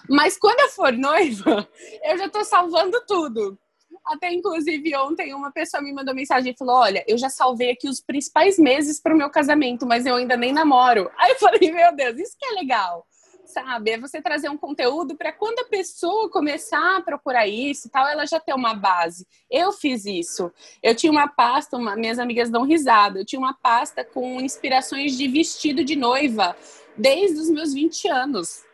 Mas 0.08 0.38
quando 0.38 0.60
eu 0.60 0.68
for 0.68 0.92
noiva, 0.92 1.68
eu 2.04 2.16
já 2.16 2.28
tô 2.28 2.44
salvando 2.44 3.04
tudo. 3.08 3.58
Até 4.06 4.32
inclusive 4.32 4.94
ontem 4.96 5.34
uma 5.34 5.50
pessoa 5.50 5.82
me 5.82 5.92
mandou 5.92 6.14
mensagem 6.14 6.52
e 6.52 6.56
falou: 6.56 6.76
Olha, 6.76 7.04
eu 7.08 7.18
já 7.18 7.28
salvei 7.28 7.72
aqui 7.72 7.88
os 7.88 8.00
principais 8.00 8.56
meses 8.56 9.00
para 9.00 9.12
o 9.12 9.18
meu 9.18 9.28
casamento, 9.28 9.84
mas 9.84 10.06
eu 10.06 10.14
ainda 10.14 10.37
nem 10.37 10.52
namoro. 10.52 11.10
Aí 11.18 11.32
eu 11.32 11.38
falei: 11.40 11.72
Meu 11.72 11.92
Deus, 11.96 12.16
isso 12.20 12.37
que 12.38 12.46
é 12.46 12.50
legal, 12.52 13.04
sabe? 13.46 13.92
É 13.92 13.98
você 13.98 14.20
trazer 14.20 14.48
um 14.48 14.57
conteúdo 14.57 15.16
para 15.16 15.33
quando 15.33 15.61
a 15.61 15.68
pessoa 15.68 16.30
começar 16.30 16.96
a 16.96 17.00
procurar 17.00 17.46
isso 17.46 17.88
e 17.88 17.90
tal, 17.90 18.07
ela 18.07 18.26
já 18.26 18.40
ter 18.40 18.54
uma 18.54 18.74
base. 18.74 19.26
Eu 19.50 19.72
fiz 19.72 20.04
isso. 20.04 20.52
Eu 20.83 20.94
tinha 20.94 21.11
uma 21.11 21.28
pasta, 21.28 21.76
uma, 21.76 21.96
minhas 21.96 22.18
amigas 22.18 22.50
dão 22.50 22.64
risada, 22.64 23.20
eu 23.20 23.24
tinha 23.24 23.38
uma 23.38 23.54
pasta 23.54 24.04
com 24.04 24.40
inspirações 24.40 25.16
de 25.16 25.28
vestido 25.28 25.85
de 25.85 25.96
noiva 25.96 26.57
desde 26.96 27.40
os 27.40 27.50
meus 27.50 27.72
20 27.72 28.09
anos. 28.09 28.64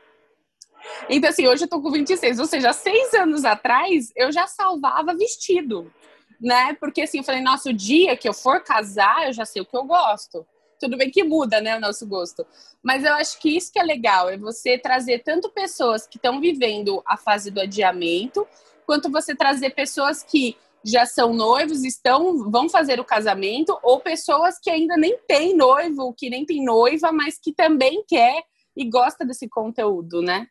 Então, 1.08 1.30
assim, 1.30 1.46
hoje 1.46 1.64
eu 1.64 1.68
tô 1.68 1.80
com 1.80 1.90
26, 1.90 2.38
ou 2.38 2.46
seja, 2.46 2.72
seis 2.72 3.12
anos 3.14 3.44
atrás 3.44 4.12
eu 4.16 4.32
já 4.32 4.46
salvava 4.46 5.14
vestido, 5.14 5.92
né? 6.40 6.74
Porque 6.74 7.02
assim, 7.02 7.18
eu 7.18 7.24
falei, 7.24 7.42
nossa, 7.42 7.70
o 7.70 7.72
dia 7.72 8.16
que 8.16 8.28
eu 8.28 8.32
for 8.32 8.62
casar, 8.62 9.26
eu 9.26 9.32
já 9.32 9.44
sei 9.44 9.60
o 9.62 9.66
que 9.66 9.76
eu 9.76 9.84
gosto. 9.84 10.46
Tudo 10.80 10.96
bem 10.96 11.10
que 11.10 11.22
muda, 11.22 11.60
né, 11.60 11.76
o 11.76 11.80
nosso 11.80 12.06
gosto. 12.06 12.46
Mas 12.82 13.04
eu 13.04 13.12
acho 13.14 13.38
que 13.38 13.54
isso 13.56 13.70
que 13.70 13.78
é 13.78 13.82
legal, 13.82 14.30
é 14.30 14.38
você 14.38 14.78
trazer 14.78 15.22
tanto 15.22 15.50
pessoas 15.50 16.06
que 16.06 16.16
estão 16.16 16.40
vivendo 16.40 17.02
a 17.06 17.16
fase 17.16 17.50
do 17.50 17.60
adiamento, 17.60 18.46
quanto 18.86 19.10
você 19.10 19.36
trazer 19.36 19.70
pessoas 19.70 20.22
que 20.22 20.56
já 20.82 21.04
são 21.04 21.34
noivos, 21.34 21.84
estão 21.84 22.50
vão 22.50 22.68
fazer 22.68 22.98
o 22.98 23.04
casamento, 23.04 23.78
ou 23.82 24.00
pessoas 24.00 24.58
que 24.58 24.70
ainda 24.70 24.96
nem 24.96 25.18
têm 25.28 25.54
noivo, 25.54 26.14
que 26.14 26.30
nem 26.30 26.46
tem 26.46 26.64
noiva, 26.64 27.12
mas 27.12 27.38
que 27.38 27.52
também 27.52 28.02
quer 28.08 28.42
e 28.74 28.88
gosta 28.88 29.24
desse 29.24 29.48
conteúdo, 29.48 30.22
né? 30.22 30.46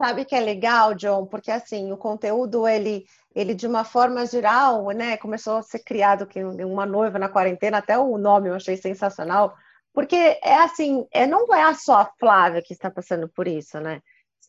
Sabe 0.00 0.24
que 0.24 0.34
é 0.34 0.40
legal, 0.40 0.94
John, 0.94 1.26
porque 1.26 1.50
assim, 1.50 1.92
o 1.92 1.96
conteúdo, 1.96 2.66
ele, 2.66 3.06
ele 3.34 3.54
de 3.54 3.66
uma 3.66 3.84
forma 3.84 4.26
geral, 4.26 4.86
né, 4.90 5.16
começou 5.16 5.58
a 5.58 5.62
ser 5.62 5.80
criado 5.80 6.26
que 6.26 6.42
uma 6.42 6.86
noiva 6.86 7.18
na 7.18 7.28
quarentena, 7.28 7.78
até 7.78 7.98
o 7.98 8.18
nome 8.18 8.48
eu 8.48 8.54
achei 8.54 8.76
sensacional, 8.76 9.54
porque 9.92 10.16
é 10.16 10.56
assim, 10.58 11.06
é, 11.12 11.26
não 11.26 11.52
é 11.54 11.74
só 11.74 12.00
a 12.00 12.10
Flávia 12.18 12.62
que 12.62 12.72
está 12.72 12.90
passando 12.90 13.28
por 13.28 13.46
isso, 13.46 13.78
né? 13.80 14.00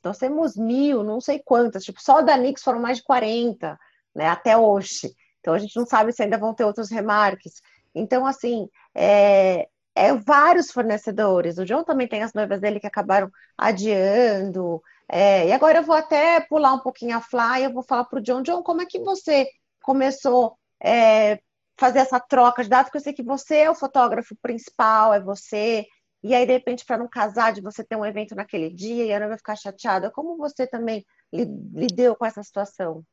Nós 0.03 0.17
temos 0.17 0.57
mil, 0.57 1.03
não 1.03 1.21
sei 1.21 1.41
quantas, 1.43 1.83
tipo, 1.83 2.01
só 2.01 2.21
da 2.21 2.35
Nix 2.35 2.61
foram 2.61 2.79
mais 2.79 2.97
de 2.97 3.03
40, 3.03 3.77
né, 4.13 4.27
até 4.27 4.57
hoje. 4.57 5.13
Então 5.39 5.53
a 5.53 5.59
gente 5.59 5.75
não 5.75 5.85
sabe 5.85 6.11
se 6.11 6.23
ainda 6.23 6.37
vão 6.37 6.53
ter 6.53 6.65
outros 6.65 6.89
remarques. 6.89 7.61
Então, 7.95 8.25
assim, 8.25 8.67
é, 8.95 9.67
é 9.95 10.13
vários 10.13 10.71
fornecedores. 10.71 11.57
O 11.57 11.65
John 11.65 11.83
também 11.83 12.07
tem 12.07 12.23
as 12.23 12.33
noivas 12.33 12.59
dele 12.59 12.79
que 12.79 12.87
acabaram 12.87 13.29
adiando, 13.57 14.81
é, 15.09 15.47
e 15.47 15.51
agora 15.51 15.79
eu 15.79 15.83
vou 15.83 15.95
até 15.95 16.39
pular 16.41 16.73
um 16.73 16.79
pouquinho 16.79 17.17
a 17.17 17.21
fly, 17.21 17.63
eu 17.63 17.73
vou 17.73 17.83
falar 17.83 18.05
para 18.05 18.19
o 18.19 18.21
John, 18.21 18.41
John, 18.41 18.63
como 18.63 18.81
é 18.81 18.85
que 18.85 18.99
você 18.99 19.47
começou 19.81 20.57
a 20.81 20.87
é, 20.89 21.39
fazer 21.77 21.99
essa 21.99 22.19
troca 22.19 22.63
de 22.63 22.69
dados? 22.69 22.87
Porque 22.87 22.97
eu 22.97 23.03
sei 23.03 23.13
que 23.13 23.23
você 23.23 23.57
é 23.57 23.69
o 23.69 23.75
fotógrafo 23.75 24.35
principal, 24.41 25.13
é 25.13 25.19
você, 25.19 25.85
e 26.23 26.33
aí, 26.33 26.45
de 26.45 26.53
repente, 26.53 26.85
para 26.85 26.97
não 26.97 27.07
casar, 27.07 27.51
de 27.51 27.61
você 27.61 27.83
ter 27.83 27.97
um 27.97 28.05
evento 28.05 28.33
naquele 28.33 28.69
dia 28.69 29.05
e 29.05 29.13
a 29.13 29.19
noiva 29.19 29.37
ficar 29.37 29.57
chateada, 29.57 30.09
como 30.09 30.37
você 30.37 30.65
também 30.65 31.05
lidou 31.31 32.15
com 32.15 32.25
essa 32.25 32.41
situação? 32.41 33.03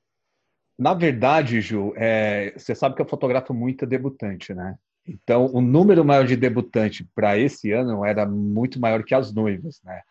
Na 0.78 0.94
verdade, 0.94 1.60
Ju, 1.60 1.92
é, 1.96 2.54
você 2.56 2.74
sabe 2.74 2.94
que 2.94 3.02
eu 3.02 3.08
fotografo 3.08 3.52
muito 3.52 3.84
debutante, 3.84 4.54
né? 4.54 4.76
Então, 5.04 5.46
o 5.46 5.60
número 5.60 6.04
maior 6.04 6.24
de 6.24 6.36
debutante 6.36 7.04
para 7.14 7.36
esse 7.36 7.72
ano 7.72 8.04
era 8.04 8.24
muito 8.24 8.78
maior 8.78 9.02
que 9.02 9.14
as 9.14 9.32
noivas, 9.32 9.80
né? 9.82 10.02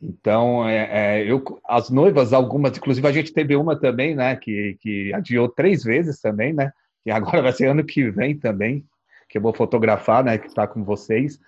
Então, 0.00 0.68
é, 0.68 1.22
é, 1.22 1.30
eu, 1.30 1.42
as 1.66 1.88
noivas, 1.88 2.32
algumas, 2.32 2.76
inclusive 2.76 3.06
a 3.06 3.12
gente 3.12 3.32
teve 3.32 3.56
uma 3.56 3.74
também, 3.74 4.14
né, 4.14 4.36
que, 4.36 4.76
que 4.80 5.12
adiou 5.14 5.48
três 5.48 5.82
vezes 5.82 6.20
também, 6.20 6.52
né, 6.52 6.72
e 7.06 7.10
agora 7.10 7.42
vai 7.42 7.52
ser 7.52 7.66
ano 7.66 7.84
que 7.84 8.10
vem 8.10 8.36
também, 8.36 8.84
que 9.28 9.38
eu 9.38 9.42
vou 9.42 9.54
fotografar, 9.54 10.22
né, 10.22 10.36
que 10.36 10.46
está 10.46 10.66
com 10.66 10.84
vocês. 10.84 11.40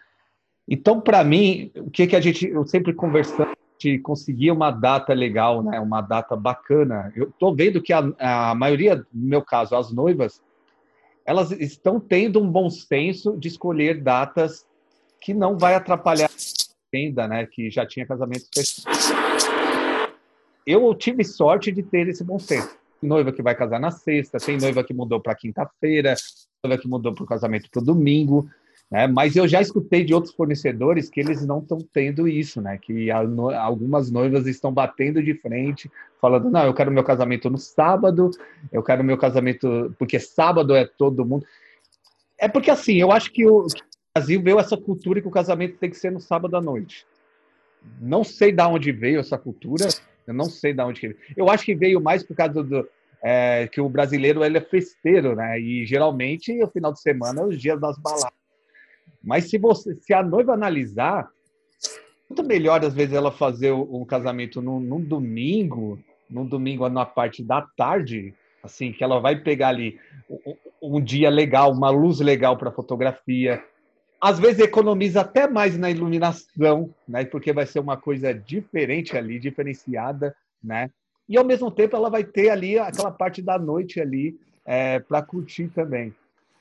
Então, 0.69 1.01
para 1.01 1.23
mim, 1.23 1.71
o 1.77 1.91
que 1.91 2.07
que 2.07 2.17
a 2.17 2.21
gente, 2.21 2.49
eu 2.49 2.67
sempre 2.67 2.93
conversando 2.93 3.57
de 3.79 3.99
conseguir 3.99 4.51
uma 4.51 4.71
data 4.71 5.13
legal, 5.13 5.63
né? 5.63 5.79
Uma 5.79 6.01
data 6.01 6.35
bacana. 6.35 7.13
Eu 7.15 7.31
tô 7.39 7.55
vendo 7.55 7.83
que 7.83 7.93
a, 7.93 8.03
a 8.19 8.55
maioria, 8.55 8.97
no 9.13 9.29
meu 9.29 9.43
caso, 9.43 9.77
as 9.77 9.93
noivas, 9.93 10.43
elas 11.25 11.51
estão 11.53 12.01
tendo 12.01 12.41
um 12.41 12.51
bom 12.51 12.71
senso 12.71 13.37
de 13.37 13.49
escolher 13.49 14.01
datas 14.01 14.67
que 15.21 15.35
não 15.35 15.59
vai 15.59 15.75
atrapalhar 15.75 16.31
a 16.97 16.99
venda, 16.99 17.29
né? 17.29 17.47
Que 17.47 17.71
já 17.71 17.85
tinha 17.85 18.07
casamento 18.07 18.47
Eu 20.67 20.95
tive 20.95 21.25
sorte 21.25 21.71
de 21.71 21.83
ter 21.83 22.09
esse 22.09 22.25
bom 22.25 22.39
senso. 22.39 22.77
Noiva 23.03 23.31
que 23.31 23.43
vai 23.43 23.55
casar 23.55 23.79
na 23.79 23.91
sexta, 23.91 24.39
tem 24.39 24.57
noiva 24.57 24.83
que 24.83 24.95
mudou 24.95 25.21
para 25.21 25.35
quinta-feira, 25.35 26.15
noiva 26.65 26.81
que 26.81 26.89
mudou 26.89 27.15
para 27.15 27.25
o 27.25 27.27
casamento 27.27 27.71
para 27.71 27.83
o 27.83 27.85
domingo. 27.85 28.49
Né? 28.91 29.07
Mas 29.07 29.37
eu 29.37 29.47
já 29.47 29.61
escutei 29.61 30.05
de 30.05 30.15
outros 30.15 30.35
fornecedores 30.35 31.11
que 31.11 31.21
eles 31.21 31.45
não 31.45 31.59
estão 31.59 31.79
tendo 31.93 32.27
isso, 32.27 32.61
né? 32.61 32.79
Que 32.79 33.13
no, 33.29 33.51
algumas 33.51 34.11
noivas 34.11 34.47
estão 34.47 34.73
batendo 34.73 35.23
de 35.23 35.35
frente, 35.35 35.91
falando: 36.21 36.51
não, 36.51 36.65
eu 36.65 36.73
quero 36.73 36.91
meu 36.91 37.05
casamento 37.05 37.51
no 37.51 37.59
sábado, 37.59 38.31
eu 38.73 38.83
quero 38.83 39.05
meu 39.05 39.19
casamento 39.19 39.95
porque 39.99 40.19
sábado 40.19 40.75
é 40.75 40.87
todo 40.87 41.27
mundo. 41.27 41.45
É 42.39 42.49
porque 42.49 42.71
assim, 42.71 42.95
eu 42.95 43.11
acho 43.11 43.33
que 43.33 43.47
o 43.47 43.67
Brasil 44.17 44.41
veio 44.41 44.59
essa 44.59 44.79
cultura 44.79 45.21
que 45.21 45.29
o 45.29 45.31
casamento 45.31 45.77
tem 45.77 45.91
que 45.91 45.97
ser 45.97 46.11
no 46.11 46.21
sábado 46.21 46.57
à 46.57 46.61
noite. 46.61 47.07
Não 48.01 48.25
sei 48.25 48.51
de 48.51 48.63
onde 48.63 48.91
veio 48.91 49.21
essa 49.21 49.37
cultura, 49.37 49.89
eu 50.27 50.33
não 50.33 50.47
sei 50.47 50.73
de 50.73 50.81
onde 50.81 51.03
veio. 51.03 51.17
Eu 51.37 51.51
acho 51.51 51.67
que 51.67 51.75
veio 51.75 52.01
mais 52.01 52.23
por 52.23 52.35
causa 52.35 52.63
do, 52.63 52.89
é, 53.23 53.69
que 53.69 53.79
o 53.79 53.91
brasileiro 53.91 54.43
ele 54.43 54.57
é 54.57 54.61
festeiro, 54.63 55.37
né? 55.37 55.61
E 55.61 55.85
geralmente 55.85 56.51
o 56.63 56.69
final 56.69 56.95
de 56.95 57.01
semana 57.03 57.43
é 57.43 57.45
os 57.45 57.61
dias 57.61 57.79
das 57.79 57.99
baladas. 57.99 58.33
Mas 59.23 59.51
se 59.51 59.59
você, 59.59 59.95
se 59.97 60.15
a 60.15 60.23
noiva 60.23 60.55
analisar, 60.55 61.29
muito 62.27 62.43
melhor 62.43 62.83
às 62.83 62.95
vezes 62.95 63.13
ela 63.13 63.31
fazer 63.31 63.73
um 63.73 64.05
casamento 64.07 64.63
num, 64.63 64.81
num 64.81 65.01
domingo, 65.01 65.99
num 66.29 66.47
domingo 66.47 66.89
na 66.89 67.05
parte 67.05 67.45
da 67.45 67.61
tarde, 67.61 68.33
assim 68.65 68.93
que 68.93 69.05
ela 69.05 69.21
vai 69.21 69.37
pegar 69.37 69.69
ali 69.69 70.01
um, 70.83 70.97
um 70.97 71.01
dia 71.05 71.29
legal, 71.29 71.71
uma 71.71 71.91
luz 71.91 72.19
legal 72.21 72.57
para 72.57 72.73
fotografia. 72.73 73.63
Às 74.21 74.39
vezes 74.39 74.61
economiza 74.61 75.21
até 75.21 75.47
mais 75.47 75.77
na 75.77 75.91
iluminação, 75.91 76.93
né? 77.07 77.25
Porque 77.25 77.53
vai 77.53 77.67
ser 77.67 77.81
uma 77.81 77.97
coisa 77.97 78.33
diferente 78.33 79.17
ali, 79.17 79.39
diferenciada, 79.39 80.35
né? 80.63 80.91
E 81.29 81.37
ao 81.37 81.45
mesmo 81.45 81.71
tempo 81.71 81.97
ela 81.97 82.09
vai 82.09 82.25
ter 82.25 82.51
ali 82.51 82.79
aquela 82.79 83.11
parte 83.11 83.43
da 83.43 83.59
noite 83.59 84.01
ali 84.01 84.39
é, 84.65 84.99
para 85.01 85.23
curtir 85.23 85.69
também. 85.69 86.15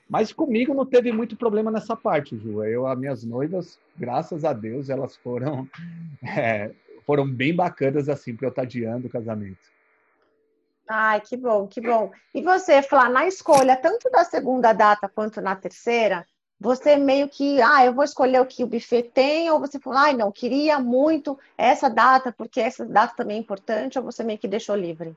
Mas 0.07 0.31
comigo 0.31 0.73
não 0.73 0.85
teve 0.85 1.11
muito 1.11 1.35
problema 1.35 1.71
nessa 1.71 1.95
parte, 1.95 2.37
Ju. 2.37 2.63
Eu, 2.63 2.85
as 2.85 2.97
minhas 2.97 3.23
noivas, 3.23 3.79
graças 3.97 4.45
a 4.45 4.53
Deus, 4.53 4.89
elas 4.89 5.15
foram, 5.15 5.67
é, 6.23 6.71
foram 7.05 7.27
bem 7.27 7.55
bacanas 7.55 8.07
assim 8.09 8.35
para 8.35 8.47
eu 8.47 8.49
estar 8.49 8.63
adiando 8.63 9.07
o 9.07 9.09
casamento. 9.09 9.73
Ai, 10.87 11.19
que 11.21 11.35
bom, 11.35 11.67
que 11.67 11.81
bom. 11.81 12.11
E 12.33 12.43
você, 12.43 12.83
Flá, 12.83 13.09
na 13.09 13.25
escolha, 13.25 13.75
tanto 13.75 14.09
da 14.11 14.23
segunda 14.23 14.71
data 14.71 15.09
quanto 15.09 15.41
na 15.41 15.55
terceira, 15.55 16.23
você 16.59 16.95
meio 16.95 17.27
que, 17.27 17.61
ah, 17.61 17.85
eu 17.85 17.93
vou 17.93 18.03
escolher 18.03 18.41
o 18.41 18.45
que 18.45 18.63
o 18.63 18.67
buffet 18.67 19.03
tem, 19.03 19.49
ou 19.51 19.59
você 19.59 19.79
falou, 19.79 19.99
ai, 19.99 20.13
não, 20.13 20.31
queria 20.31 20.79
muito 20.79 21.37
essa 21.57 21.89
data, 21.89 22.31
porque 22.31 22.61
essa 22.61 22.85
data 22.85 23.15
também 23.15 23.37
é 23.37 23.39
importante, 23.39 23.99
ou 23.99 24.05
você 24.05 24.23
meio 24.23 24.39
que 24.39 24.47
deixou 24.47 24.75
livre? 24.75 25.15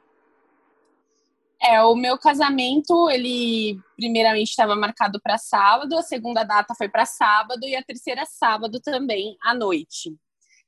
É, 1.60 1.82
o 1.82 1.94
meu 1.94 2.16
casamento, 2.16 3.10
ele 3.10 3.80
primeiramente 3.96 4.50
estava 4.50 4.76
marcado 4.76 5.20
para 5.20 5.38
sábado, 5.38 5.96
a 5.96 6.02
segunda 6.02 6.44
data 6.44 6.74
foi 6.74 6.88
para 6.88 7.04
sábado 7.04 7.66
e 7.66 7.74
a 7.74 7.82
terceira 7.82 8.24
sábado 8.26 8.80
também 8.80 9.36
à 9.42 9.52
noite. 9.54 10.14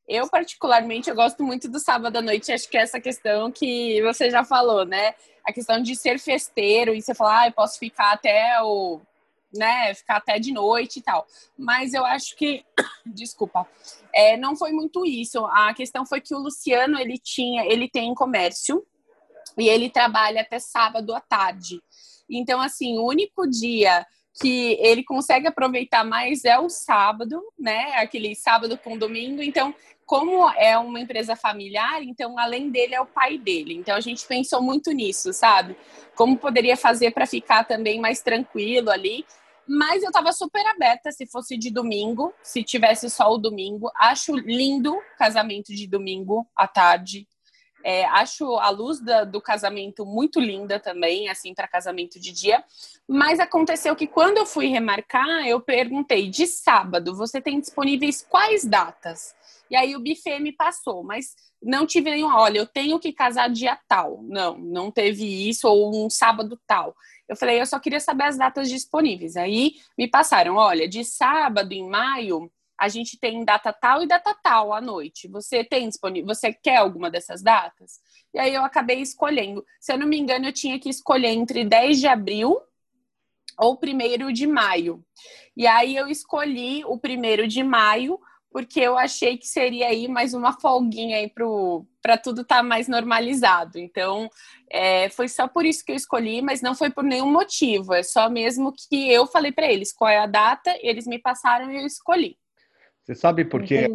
Eu 0.09 0.28
particularmente 0.28 1.09
eu 1.09 1.14
gosto 1.14 1.44
muito 1.44 1.68
do 1.68 1.78
sábado 1.78 2.16
à 2.16 2.22
noite, 2.22 2.50
acho 2.50 2.68
que 2.68 2.76
é 2.76 2.80
essa 2.80 3.00
questão 3.00 3.52
que 3.52 4.02
você 4.02 4.28
já 4.30 4.42
falou, 4.44 4.85
né? 4.85 5.14
A 5.46 5.52
questão 5.52 5.80
de 5.80 5.94
ser 5.94 6.18
festeiro 6.18 6.92
e 6.92 7.00
você 7.00 7.14
falar, 7.14 7.42
ah, 7.42 7.46
eu 7.46 7.52
posso 7.52 7.78
ficar 7.78 8.12
até 8.12 8.61
o, 8.61 9.00
né, 9.52 9.94
ficar 9.94 10.16
até 10.16 10.38
de 10.38 10.52
noite 10.52 10.98
e 10.98 11.02
tal. 11.02 11.26
Mas 11.58 11.94
eu 11.94 12.04
acho 12.04 12.36
que, 12.36 12.64
desculpa, 13.06 13.66
é, 14.14 14.36
não 14.36 14.56
foi 14.56 14.72
muito 14.72 15.04
isso. 15.04 15.44
A 15.46 15.74
questão 15.74 16.06
foi 16.06 16.20
que 16.20 16.34
o 16.34 16.38
Luciano 16.38 16.98
ele 16.98 17.18
tinha, 17.18 17.64
ele 17.64 17.88
tem 17.88 18.14
comércio 18.14 18.84
e 19.58 19.68
ele 19.68 19.90
trabalha 19.90 20.42
até 20.42 20.58
sábado 20.58 21.14
à 21.14 21.20
tarde. 21.20 21.82
Então, 22.28 22.60
assim, 22.60 22.98
o 22.98 23.06
único 23.06 23.48
dia 23.48 24.06
que 24.40 24.78
ele 24.80 25.02
consegue 25.02 25.48
aproveitar 25.48 26.04
mais 26.04 26.44
é 26.44 26.58
o 26.58 26.68
sábado, 26.68 27.42
né? 27.58 27.94
Aquele 27.96 28.34
sábado 28.34 28.78
com 28.78 28.96
domingo. 28.96 29.42
Então, 29.42 29.74
como 30.10 30.50
é 30.50 30.76
uma 30.76 30.98
empresa 30.98 31.36
familiar, 31.36 32.02
então 32.02 32.36
além 32.36 32.68
dele 32.68 32.96
é 32.96 33.00
o 33.00 33.06
pai 33.06 33.38
dele. 33.38 33.74
Então 33.74 33.94
a 33.94 34.00
gente 34.00 34.26
pensou 34.26 34.60
muito 34.60 34.90
nisso, 34.90 35.32
sabe? 35.32 35.76
Como 36.16 36.36
poderia 36.36 36.76
fazer 36.76 37.12
para 37.12 37.28
ficar 37.28 37.62
também 37.62 38.00
mais 38.00 38.20
tranquilo 38.20 38.90
ali. 38.90 39.24
Mas 39.72 40.02
eu 40.02 40.09
estava 40.09 40.33
super 40.33 40.66
aberta 40.66 41.12
se 41.12 41.24
fosse 41.28 41.56
de 41.56 41.70
domingo, 41.70 42.35
se 42.42 42.64
tivesse 42.64 43.09
só 43.09 43.33
o 43.33 43.38
domingo. 43.38 43.88
Acho 43.94 44.35
lindo 44.35 45.00
casamento 45.16 45.72
de 45.72 45.87
domingo 45.87 46.44
à 46.56 46.66
tarde. 46.66 47.28
É, 47.83 48.05
acho 48.07 48.57
a 48.57 48.71
luz 48.71 49.01
da, 49.01 49.25
do 49.25 49.40
casamento 49.40 50.05
muito 50.05 50.38
linda 50.38 50.79
também, 50.79 51.29
assim, 51.29 51.55
para 51.55 51.66
casamento 51.66 52.21
de 52.21 52.33
dia. 52.33 52.62
Mas 53.09 53.40
aconteceu 53.40 53.97
que 53.97 54.07
quando 54.07 54.38
eu 54.38 54.47
fui 54.47 54.66
remarcar, 54.66 55.47
eu 55.47 55.61
perguntei: 55.61 56.29
de 56.29 56.47
sábado, 56.47 57.14
você 57.14 57.40
tem 57.40 57.61
disponíveis 57.61 58.27
quais 58.29 58.64
datas? 58.64 59.35
E 59.71 59.77
aí 59.77 59.95
o 59.95 60.01
buffet 60.01 60.40
me 60.40 60.53
passou, 60.53 61.05
mas 61.05 61.35
não 61.62 61.87
tive 61.87 62.11
nenhum, 62.11 62.35
olha, 62.35 62.59
eu 62.59 62.66
tenho 62.66 62.99
que 62.99 63.12
casar 63.12 63.49
dia 63.49 63.79
tal. 63.87 64.21
Não, 64.23 64.59
não 64.59 64.90
teve 64.90 65.49
isso, 65.49 65.69
ou 65.69 66.05
um 66.05 66.11
sábado 66.11 66.59
tal. 66.66 66.95
Eu 67.29 67.37
falei, 67.37 67.61
eu 67.61 67.66
só 67.66 67.79
queria 67.79 68.01
saber 68.01 68.25
as 68.25 68.37
datas 68.37 68.69
disponíveis. 68.69 69.37
Aí 69.37 69.77
me 69.97 70.09
passaram, 70.09 70.57
olha, 70.57 70.88
de 70.88 71.05
sábado 71.05 71.73
em 71.73 71.88
maio 71.88 72.51
a 72.81 72.88
gente 72.88 73.19
tem 73.19 73.45
data 73.45 73.75
tal 73.75 74.03
e 74.03 74.07
data 74.07 74.35
tal 74.43 74.73
à 74.73 74.81
noite. 74.81 75.29
Você 75.29 75.62
tem 75.62 75.87
disponível? 75.87 76.35
Você 76.35 76.51
quer 76.51 76.77
alguma 76.77 77.11
dessas 77.11 77.43
datas? 77.43 78.01
E 78.33 78.38
aí 78.38 78.55
eu 78.55 78.64
acabei 78.64 79.03
escolhendo. 79.03 79.62
Se 79.79 79.93
eu 79.93 79.99
não 79.99 80.07
me 80.07 80.19
engano, 80.19 80.47
eu 80.47 80.53
tinha 80.53 80.79
que 80.79 80.88
escolher 80.88 81.29
entre 81.29 81.62
10 81.62 82.01
de 82.01 82.07
abril 82.07 82.59
ou 83.59 83.79
1 83.79 84.33
de 84.33 84.47
maio. 84.47 85.05
E 85.55 85.66
aí 85.66 85.95
eu 85.95 86.09
escolhi 86.09 86.83
o 86.87 86.99
1 86.99 87.47
de 87.47 87.62
maio, 87.62 88.19
porque 88.51 88.81
eu 88.81 88.97
achei 88.97 89.37
que 89.37 89.47
seria 89.47 89.88
aí 89.88 90.09
mais 90.09 90.33
uma 90.33 90.59
folguinha 90.59 91.19
aí 91.19 91.31
para 92.01 92.16
tudo 92.16 92.40
estar 92.40 92.57
tá 92.57 92.62
mais 92.62 92.88
normalizado. 92.88 93.79
Então, 93.79 94.31
é, 94.71 95.11
foi 95.11 95.29
só 95.29 95.47
por 95.47 95.66
isso 95.66 95.85
que 95.85 95.93
eu 95.93 95.97
escolhi, 95.97 96.40
mas 96.40 96.62
não 96.62 96.75
foi 96.75 96.88
por 96.88 97.05
nenhum 97.05 97.31
motivo. 97.31 97.93
É 97.93 98.03
só 98.03 98.31
mesmo 98.31 98.73
que 98.73 99.12
eu 99.12 99.27
falei 99.27 99.53
para 99.53 99.71
eles 99.71 99.93
qual 99.93 100.09
é 100.09 100.19
a 100.19 100.27
data, 100.27 100.75
eles 100.81 101.07
me 101.07 101.19
passaram 101.19 101.71
e 101.71 101.77
eu 101.77 101.87
escolhi. 101.87 102.39
Você 103.11 103.16
sabe 103.16 103.44
porque 103.44 103.88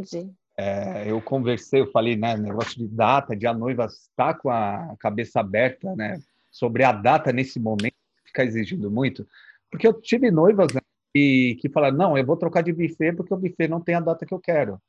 é, 0.58 1.10
eu 1.10 1.22
conversei, 1.22 1.80
eu 1.80 1.90
falei, 1.90 2.18
né, 2.18 2.36
negócio 2.36 2.78
de 2.78 2.86
data, 2.86 3.34
de 3.34 3.48
a 3.48 3.54
noiva 3.54 3.86
estar 3.86 4.34
com 4.34 4.50
a 4.50 4.94
cabeça 5.00 5.40
aberta, 5.40 5.96
né, 5.96 6.20
sobre 6.52 6.84
a 6.84 6.92
data 6.92 7.32
nesse 7.32 7.58
momento, 7.58 7.96
fica 8.26 8.44
exigindo 8.44 8.92
muito, 8.92 9.26
porque 9.72 9.88
eu 9.88 9.94
tive 9.94 10.30
noivas 10.30 10.74
né, 10.74 10.82
que, 11.14 11.58
que 11.62 11.70
falaram, 11.70 11.96
não, 11.96 12.18
eu 12.18 12.26
vou 12.26 12.36
trocar 12.36 12.62
de 12.62 12.74
buffet 12.74 13.14
porque 13.14 13.34
o 13.34 13.38
buffet 13.38 13.70
não 13.70 13.80
tem 13.80 13.96
a 13.96 14.02
data 14.02 14.26
que 14.26 14.34
eu 14.34 14.40
quero. 14.40 14.82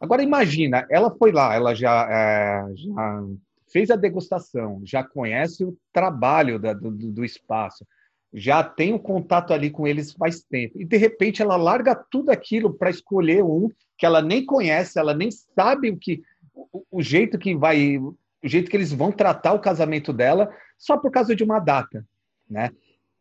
Agora 0.00 0.22
imagina, 0.22 0.86
ela 0.88 1.10
foi 1.10 1.30
lá, 1.30 1.54
ela 1.54 1.74
já, 1.74 2.08
é, 2.10 2.74
já 2.74 3.24
fez 3.70 3.90
a 3.90 3.96
degustação, 3.96 4.80
já 4.86 5.04
conhece 5.04 5.66
o 5.66 5.76
trabalho 5.92 6.58
da, 6.58 6.72
do, 6.72 6.90
do 6.90 7.22
espaço, 7.26 7.86
já 8.32 8.62
tem 8.62 8.92
um 8.92 8.98
contato 8.98 9.52
ali 9.52 9.70
com 9.70 9.86
eles 9.86 10.12
faz 10.12 10.42
tempo. 10.42 10.80
E 10.80 10.84
de 10.84 10.96
repente 10.96 11.42
ela 11.42 11.56
larga 11.56 11.94
tudo 11.94 12.30
aquilo 12.30 12.72
para 12.72 12.90
escolher 12.90 13.42
um 13.42 13.68
que 13.98 14.06
ela 14.06 14.22
nem 14.22 14.44
conhece, 14.44 14.98
ela 14.98 15.12
nem 15.14 15.30
sabe 15.30 15.90
o 15.90 15.96
que 15.96 16.22
o, 16.54 16.84
o, 16.90 17.02
jeito 17.02 17.38
que 17.38 17.54
vai, 17.54 17.98
o 17.98 18.16
jeito 18.42 18.70
que 18.70 18.76
eles 18.76 18.92
vão 18.92 19.10
tratar 19.10 19.52
o 19.52 19.60
casamento 19.60 20.12
dela, 20.12 20.50
só 20.78 20.96
por 20.96 21.10
causa 21.10 21.34
de 21.34 21.44
uma 21.44 21.58
data, 21.58 22.06
né? 22.48 22.70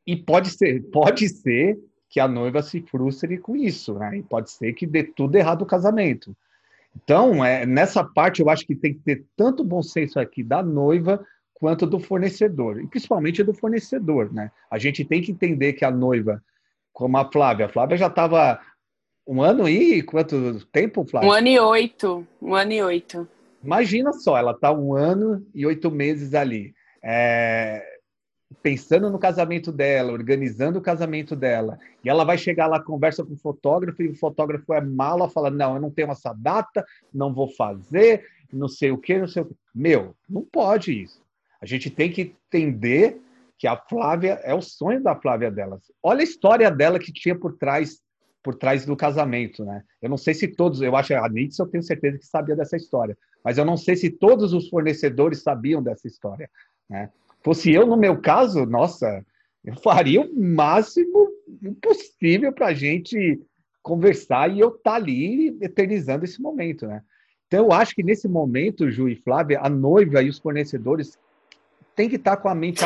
E 0.05 0.15
pode 0.15 0.51
ser, 0.51 0.83
pode 0.89 1.27
ser 1.27 1.77
que 2.09 2.19
a 2.19 2.27
noiva 2.27 2.61
se 2.63 2.81
frustre 2.81 3.37
com 3.37 3.55
isso, 3.55 3.93
né? 3.95 4.17
E 4.17 4.23
pode 4.23 4.51
ser 4.51 4.73
que 4.73 4.87
dê 4.87 5.03
tudo 5.03 5.35
errado 5.35 5.61
o 5.61 5.67
casamento. 5.67 6.35
Então, 6.95 7.43
é, 7.43 7.65
nessa 7.65 8.03
parte 8.03 8.41
eu 8.41 8.49
acho 8.49 8.65
que 8.65 8.75
tem 8.75 8.93
que 8.93 8.99
ter 9.01 9.25
tanto 9.35 9.63
bom 9.63 9.81
senso 9.81 10.19
aqui 10.19 10.43
da 10.43 10.63
noiva 10.63 11.23
quanto 11.59 11.85
do 11.85 11.99
fornecedor, 11.99 12.81
e 12.81 12.87
principalmente 12.87 13.43
do 13.43 13.53
fornecedor, 13.53 14.33
né? 14.33 14.49
A 14.71 14.77
gente 14.77 15.03
tem 15.03 15.21
que 15.21 15.31
entender 15.31 15.73
que 15.73 15.83
a 15.83 15.91
noiva, 15.91 16.41
como 16.93 17.17
a 17.17 17.29
Flávia, 17.29 17.65
a 17.65 17.69
Flávia 17.69 17.97
já 17.97 18.07
estava 18.07 18.59
um 19.27 19.41
ano 19.41 19.67
e 19.67 20.01
quanto 20.01 20.65
tempo, 20.67 21.05
Flávia? 21.05 21.29
Um 21.29 21.33
ano 21.33 21.47
e 21.47 21.59
oito, 21.59 22.27
um 22.41 22.55
ano 22.55 22.71
e 22.71 22.81
oito. 22.81 23.27
Imagina 23.61 24.13
só, 24.13 24.37
ela 24.37 24.51
está 24.51 24.71
um 24.71 24.95
ano 24.95 25.45
e 25.53 25.65
oito 25.65 25.91
meses 25.91 26.33
ali, 26.33 26.73
é, 27.03 27.83
pensando 28.63 29.09
no 29.09 29.19
casamento 29.19 29.69
dela, 29.69 30.13
organizando 30.13 30.79
o 30.79 30.81
casamento 30.81 31.35
dela, 31.35 31.77
e 32.03 32.09
ela 32.09 32.23
vai 32.23 32.37
chegar 32.37 32.67
lá, 32.67 32.81
conversa 32.81 33.23
com 33.23 33.33
o 33.33 33.37
fotógrafo, 33.37 34.01
e 34.01 34.07
o 34.07 34.15
fotógrafo 34.15 34.73
é 34.73 34.79
mala, 34.79 35.29
fala, 35.29 35.51
não, 35.51 35.75
eu 35.75 35.81
não 35.81 35.91
tenho 35.91 36.09
essa 36.09 36.33
data, 36.33 36.85
não 37.13 37.33
vou 37.33 37.49
fazer, 37.49 38.25
não 38.51 38.69
sei 38.69 38.91
o 38.91 38.97
que, 38.97 39.17
não 39.17 39.27
sei 39.27 39.43
o 39.43 39.45
que. 39.45 39.55
Meu, 39.75 40.15
não 40.27 40.41
pode 40.41 41.03
isso. 41.03 41.21
A 41.61 41.65
gente 41.65 41.89
tem 41.89 42.11
que 42.11 42.35
entender 42.47 43.21
que 43.57 43.67
a 43.67 43.75
Flávia 43.75 44.39
é 44.43 44.53
o 44.53 44.61
sonho 44.61 45.03
da 45.03 45.15
Flávia 45.15 45.51
delas. 45.51 45.91
Olha 46.01 46.21
a 46.21 46.23
história 46.23 46.71
dela 46.71 46.97
que 46.97 47.11
tinha 47.11 47.37
por 47.37 47.57
trás 47.57 48.01
por 48.41 48.55
trás 48.55 48.85
do 48.85 48.95
casamento, 48.95 49.65
né? 49.65 49.83
Eu 50.01 50.09
não 50.09 50.17
sei 50.17 50.33
se 50.33 50.47
todos, 50.47 50.81
eu 50.81 50.95
acho 50.95 51.13
a 51.13 51.27
Nietzsche, 51.27 51.61
eu 51.61 51.67
tenho 51.67 51.83
certeza 51.83 52.17
que 52.17 52.25
sabia 52.25 52.55
dessa 52.55 52.77
história, 52.77 53.17
mas 53.43 53.57
eu 53.57 53.65
não 53.65 53.75
sei 53.75 53.97
se 53.97 54.09
todos 54.09 54.53
os 54.53 54.69
fornecedores 54.69 55.41
sabiam 55.41 55.83
dessa 55.83 56.07
história, 56.07 56.49
né? 56.89 57.09
Fosse 57.43 57.71
eu 57.71 57.85
no 57.85 57.97
meu 57.97 58.19
caso, 58.21 58.65
nossa, 58.65 59.25
eu 59.63 59.75
faria 59.75 60.21
o 60.21 60.39
máximo 60.39 61.29
possível 61.81 62.53
para 62.53 62.67
a 62.67 62.73
gente 62.73 63.41
conversar 63.81 64.51
e 64.51 64.59
eu 64.59 64.69
estar 64.69 64.91
tá 64.91 64.95
ali 64.95 65.57
eternizando 65.61 66.23
esse 66.23 66.41
momento, 66.41 66.87
né? 66.87 67.01
Então 67.47 67.65
eu 67.65 67.73
acho 67.73 67.95
que 67.95 68.03
nesse 68.03 68.27
momento, 68.27 68.89
Ju 68.89 69.09
e 69.09 69.15
Flávia, 69.15 69.59
a 69.61 69.69
noiva 69.69 70.21
e 70.21 70.29
os 70.29 70.39
fornecedores 70.39 71.17
têm 71.95 72.09
que 72.09 72.15
estar 72.15 72.35
tá 72.35 72.41
com 72.41 72.49
a 72.49 72.55
mente 72.55 72.83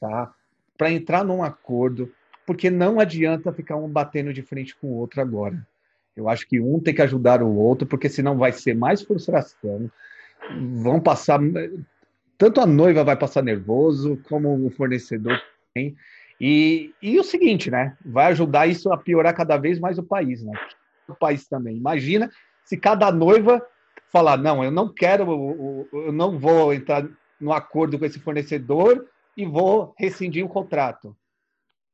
tá? 0.00 0.32
Para 0.76 0.90
entrar 0.90 1.24
num 1.24 1.42
acordo, 1.42 2.12
porque 2.44 2.70
não 2.70 2.98
adianta 2.98 3.52
ficar 3.52 3.76
um 3.76 3.88
batendo 3.88 4.32
de 4.32 4.42
frente 4.42 4.74
com 4.76 4.88
o 4.88 4.96
outro 4.96 5.20
agora. 5.20 5.64
Eu 6.16 6.28
acho 6.28 6.46
que 6.46 6.60
um 6.60 6.80
tem 6.80 6.94
que 6.94 7.02
ajudar 7.02 7.42
o 7.42 7.54
outro, 7.54 7.86
porque 7.86 8.08
senão 8.08 8.36
vai 8.36 8.52
ser 8.52 8.74
mais 8.74 9.00
frustração. 9.00 9.90
Vão 10.82 11.00
passar. 11.00 11.40
Tanto 12.36 12.60
a 12.60 12.66
noiva 12.66 13.04
vai 13.04 13.16
passar 13.16 13.42
nervoso, 13.42 14.20
como 14.28 14.66
o 14.66 14.70
fornecedor 14.70 15.40
tem. 15.72 15.96
E, 16.40 16.92
e 17.00 17.18
o 17.18 17.24
seguinte, 17.24 17.70
né? 17.70 17.96
Vai 18.04 18.26
ajudar 18.26 18.66
isso 18.66 18.92
a 18.92 18.98
piorar 18.98 19.34
cada 19.34 19.56
vez 19.56 19.78
mais 19.78 19.96
o 19.96 20.02
país, 20.02 20.42
né? 20.42 20.52
O 21.08 21.14
país 21.14 21.46
também. 21.46 21.76
Imagina 21.76 22.30
se 22.64 22.76
cada 22.76 23.10
noiva 23.12 23.64
falar: 24.10 24.36
não, 24.36 24.62
eu 24.62 24.70
não 24.70 24.92
quero, 24.92 25.86
eu 25.92 26.12
não 26.12 26.38
vou 26.38 26.74
entrar 26.74 27.06
no 27.42 27.52
acordo 27.52 27.98
com 27.98 28.04
esse 28.04 28.18
fornecedor 28.18 29.06
e 29.36 29.44
vou 29.44 29.94
rescindir 29.98 30.44
o 30.44 30.48
contrato 30.48 31.16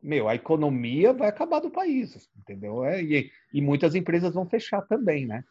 meu, 0.03 0.29
a 0.29 0.35
economia 0.35 1.13
vai 1.13 1.29
acabar 1.29 1.61
do 1.61 1.71
país, 1.71 2.29
entendeu? 2.37 2.85
É, 2.85 3.03
e, 3.03 3.31
e 3.53 3.61
muitas 3.61 3.95
empresas 3.95 4.33
vão 4.33 4.47
fechar 4.47 4.83
também, 4.83 5.27
né? 5.27 5.45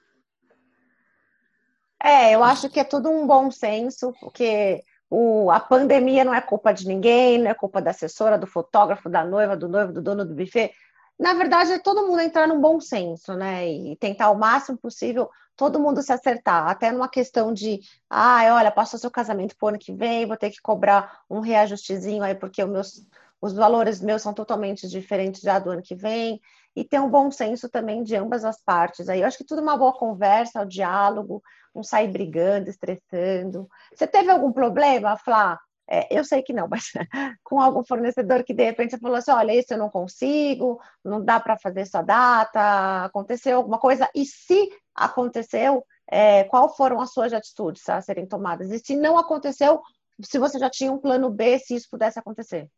É, 2.02 2.34
eu 2.34 2.44
acho 2.44 2.70
que 2.70 2.80
é 2.80 2.84
tudo 2.84 3.10
um 3.10 3.28
bom 3.28 3.52
senso, 3.52 4.14
porque 4.22 4.82
o, 5.10 5.52
a 5.52 5.60
pandemia 5.60 6.24
não 6.24 6.34
é 6.34 6.40
culpa 6.40 6.72
de 6.72 6.88
ninguém, 6.88 7.40
não 7.40 7.50
é 7.50 7.54
culpa 7.54 7.82
da 7.82 7.92
assessora, 7.92 8.38
do 8.38 8.48
fotógrafo, 8.48 9.10
da 9.10 9.26
noiva, 9.26 9.58
do 9.58 9.68
noivo, 9.68 9.92
do 9.92 10.02
dono 10.02 10.26
do 10.26 10.36
buffet. 10.36 10.72
Na 11.20 11.34
verdade, 11.34 11.72
é 11.74 11.80
todo 11.80 12.06
mundo 12.08 12.22
entrar 12.22 12.48
num 12.48 12.62
bom 12.62 12.80
senso, 12.80 13.34
né? 13.34 13.68
E 13.68 13.96
tentar 13.98 14.30
o 14.30 14.38
máximo 14.38 14.78
possível 14.78 15.30
todo 15.56 15.80
mundo 15.80 16.04
se 16.04 16.14
acertar, 16.14 16.68
até 16.70 16.92
numa 16.92 17.10
questão 17.10 17.52
de, 17.52 17.80
ah, 18.08 18.44
olha, 18.56 18.72
passou 18.72 19.00
seu 19.00 19.10
casamento 19.10 19.58
pro 19.58 19.70
ano 19.70 19.80
que 19.80 19.92
vem, 19.92 20.28
vou 20.28 20.38
ter 20.38 20.52
que 20.52 20.62
cobrar 20.62 21.22
um 21.28 21.40
reajustezinho 21.40 22.22
aí, 22.24 22.36
porque 22.36 22.64
os 22.64 22.70
meus 22.70 23.06
os 23.40 23.54
valores 23.54 24.02
meus 24.02 24.24
são 24.24 24.34
totalmente 24.34 24.88
diferentes 24.88 25.42
já 25.42 25.60
do 25.60 25.70
ano 25.70 25.82
que 25.84 25.96
vem, 25.96 26.42
e 26.76 26.84
ter 26.84 27.00
um 27.00 27.10
bom 27.10 27.30
senso 27.32 27.70
também 27.70 28.04
de 28.04 28.16
ambas 28.16 28.44
as 28.44 28.60
partes. 28.64 29.10
Aí 29.10 29.22
eu 29.22 29.28
acho 29.28 29.38
que 29.38 29.44
tudo 29.46 29.62
uma 29.62 29.78
boa 29.78 29.94
conversa, 29.94 30.62
o 30.62 30.66
diálogo, 30.66 31.42
não 31.74 31.84
sair 31.84 32.08
brigando, 32.08 32.70
estressando. 32.70 33.68
Você 33.94 34.08
teve 34.08 34.32
algum 34.32 34.52
problema, 34.52 35.16
Flá? 35.18 35.60
É, 35.90 36.18
eu 36.18 36.24
sei 36.26 36.42
que 36.44 36.52
não, 36.52 36.68
mas 36.68 36.92
com 37.44 37.62
algum 37.62 37.84
fornecedor 37.84 38.44
que 38.44 38.54
de 38.54 38.64
repente 38.64 38.92
você 38.92 38.98
falou 39.00 39.18
assim: 39.18 39.32
olha, 39.32 39.58
isso 39.58 39.74
eu 39.74 39.78
não 39.78 39.90
consigo, 39.90 40.82
não 41.04 41.24
dá 41.24 41.40
para 41.40 41.58
fazer 41.58 41.86
sua 41.86 42.02
data, 42.02 43.06
aconteceu 43.06 43.58
alguma 43.58 43.80
coisa, 43.80 44.10
e 44.14 44.26
se 44.26 44.70
aconteceu, 44.94 45.86
é, 46.10 46.44
qual 46.46 46.76
foram 46.76 47.00
as 47.00 47.12
suas 47.14 47.32
atitudes 47.34 47.88
a 47.90 48.02
serem 48.02 48.28
tomadas? 48.28 48.72
E 48.72 48.80
se 48.80 48.96
não 48.96 49.18
aconteceu, 49.18 49.82
se 50.22 50.38
você 50.38 50.60
já 50.60 50.70
tinha 50.70 50.92
um 50.92 51.00
plano 51.00 51.30
B, 51.30 51.60
se 51.60 51.76
isso 51.76 51.88
pudesse 51.90 52.20
acontecer? 52.20 52.70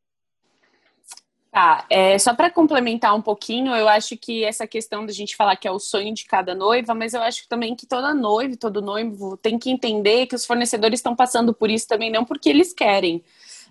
Tá, 1.51 1.83
é, 1.89 2.17
só 2.19 2.35
para 2.35 2.51
complementar 2.51 3.15
um 3.15 3.23
pouquinho, 3.23 3.73
eu 3.75 3.89
acho 3.89 4.15
que 4.15 4.43
essa 4.43 4.67
questão 4.67 5.03
da 5.03 5.11
gente 5.11 5.35
falar 5.35 5.55
que 5.55 5.67
é 5.67 5.71
o 5.71 5.79
sonho 5.79 6.13
de 6.13 6.25
cada 6.25 6.53
noiva, 6.53 6.93
mas 6.93 7.15
eu 7.15 7.23
acho 7.23 7.47
também 7.49 7.75
que 7.75 7.87
toda 7.87 8.13
noiva, 8.13 8.55
todo 8.55 8.83
noivo 8.83 9.35
tem 9.35 9.57
que 9.57 9.71
entender 9.71 10.27
que 10.27 10.35
os 10.35 10.45
fornecedores 10.45 10.99
estão 10.99 11.15
passando 11.15 11.51
por 11.51 11.71
isso 11.71 11.87
também, 11.87 12.11
não 12.11 12.23
porque 12.23 12.49
eles 12.49 12.71
querem, 12.71 13.23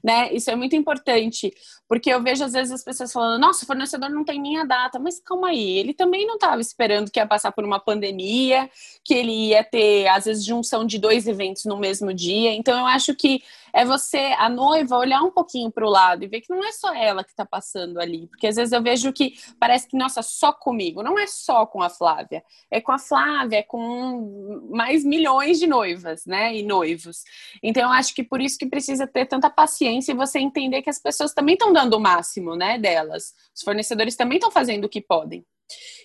né? 0.02 0.32
Isso 0.32 0.50
é 0.50 0.56
muito 0.56 0.74
importante, 0.74 1.52
porque 1.88 2.10
eu 2.10 2.20
vejo 2.22 2.44
às 2.44 2.52
vezes 2.52 2.72
as 2.72 2.82
pessoas 2.84 3.12
falando: 3.12 3.40
nossa, 3.40 3.64
o 3.64 3.66
fornecedor 3.66 4.10
não 4.10 4.24
tem 4.24 4.40
minha 4.40 4.64
data, 4.64 4.98
mas 4.98 5.20
calma 5.20 5.48
aí, 5.48 5.78
ele 5.78 5.94
também 5.94 6.26
não 6.26 6.34
estava 6.34 6.60
esperando 6.60 7.10
que 7.12 7.20
ia 7.20 7.26
passar 7.26 7.52
por 7.52 7.64
uma 7.64 7.78
pandemia, 7.78 8.68
que 9.04 9.14
ele 9.14 9.50
ia 9.50 9.62
ter, 9.62 10.08
às 10.08 10.24
vezes, 10.24 10.44
junção 10.44 10.84
de 10.84 10.98
dois 10.98 11.26
eventos 11.28 11.64
no 11.64 11.76
mesmo 11.78 12.12
dia. 12.12 12.52
Então, 12.54 12.78
eu 12.78 12.86
acho 12.86 13.14
que 13.14 13.42
é 13.78 13.84
você, 13.84 14.34
a 14.36 14.48
noiva, 14.48 14.98
olhar 14.98 15.22
um 15.22 15.30
pouquinho 15.30 15.70
para 15.70 15.86
o 15.86 15.88
lado 15.88 16.24
e 16.24 16.26
ver 16.26 16.40
que 16.40 16.50
não 16.50 16.64
é 16.64 16.72
só 16.72 16.92
ela 16.92 17.22
que 17.22 17.30
está 17.30 17.46
passando 17.46 18.00
ali. 18.00 18.26
Porque 18.26 18.48
às 18.48 18.56
vezes 18.56 18.72
eu 18.72 18.82
vejo 18.82 19.12
que 19.12 19.34
parece 19.60 19.86
que, 19.86 19.96
nossa, 19.96 20.20
só 20.20 20.52
comigo. 20.52 21.00
Não 21.00 21.16
é 21.16 21.28
só 21.28 21.64
com 21.64 21.80
a 21.80 21.88
Flávia. 21.88 22.42
É 22.72 22.80
com 22.80 22.90
a 22.90 22.98
Flávia, 22.98 23.58
é 23.58 23.62
com 23.62 24.68
mais 24.68 25.04
milhões 25.04 25.60
de 25.60 25.68
noivas, 25.68 26.26
né? 26.26 26.56
E 26.56 26.64
noivos. 26.64 27.22
Então 27.62 27.84
eu 27.84 27.90
acho 27.90 28.16
que 28.16 28.24
por 28.24 28.40
isso 28.40 28.58
que 28.58 28.66
precisa 28.66 29.06
ter 29.06 29.26
tanta 29.26 29.48
paciência 29.48 30.10
e 30.10 30.16
você 30.16 30.40
entender 30.40 30.82
que 30.82 30.90
as 30.90 30.98
pessoas 30.98 31.32
também 31.32 31.52
estão 31.52 31.72
dando 31.72 31.94
o 31.94 32.00
máximo, 32.00 32.56
né? 32.56 32.78
Delas. 32.80 33.32
Os 33.54 33.62
fornecedores 33.62 34.16
também 34.16 34.38
estão 34.38 34.50
fazendo 34.50 34.86
o 34.86 34.88
que 34.88 35.00
podem. 35.00 35.46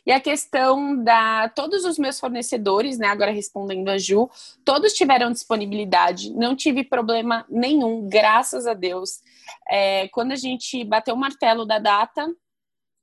E 0.06 0.12
a 0.12 0.20
questão 0.20 1.02
da. 1.04 1.50
Todos 1.50 1.86
os 1.86 1.98
meus 1.98 2.20
fornecedores, 2.20 2.98
né? 2.98 3.08
Agora 3.08 3.32
respondendo 3.32 3.90
a 3.90 3.98
Ju, 3.98 4.30
todos 4.66 4.94
tiveram 4.94 5.32
disponibilidade, 5.32 6.34
não 6.34 6.56
tive 6.56 6.84
problema 6.84 7.46
nenhum, 7.50 8.08
graças 8.08 8.68
a 8.68 8.74
Deus. 8.74 9.22
É, 9.70 10.08
quando 10.10 10.32
a 10.32 10.36
gente 10.36 10.84
bateu 10.84 11.16
o 11.16 11.18
martelo 11.18 11.66
da 11.66 11.80
data, 11.80 12.28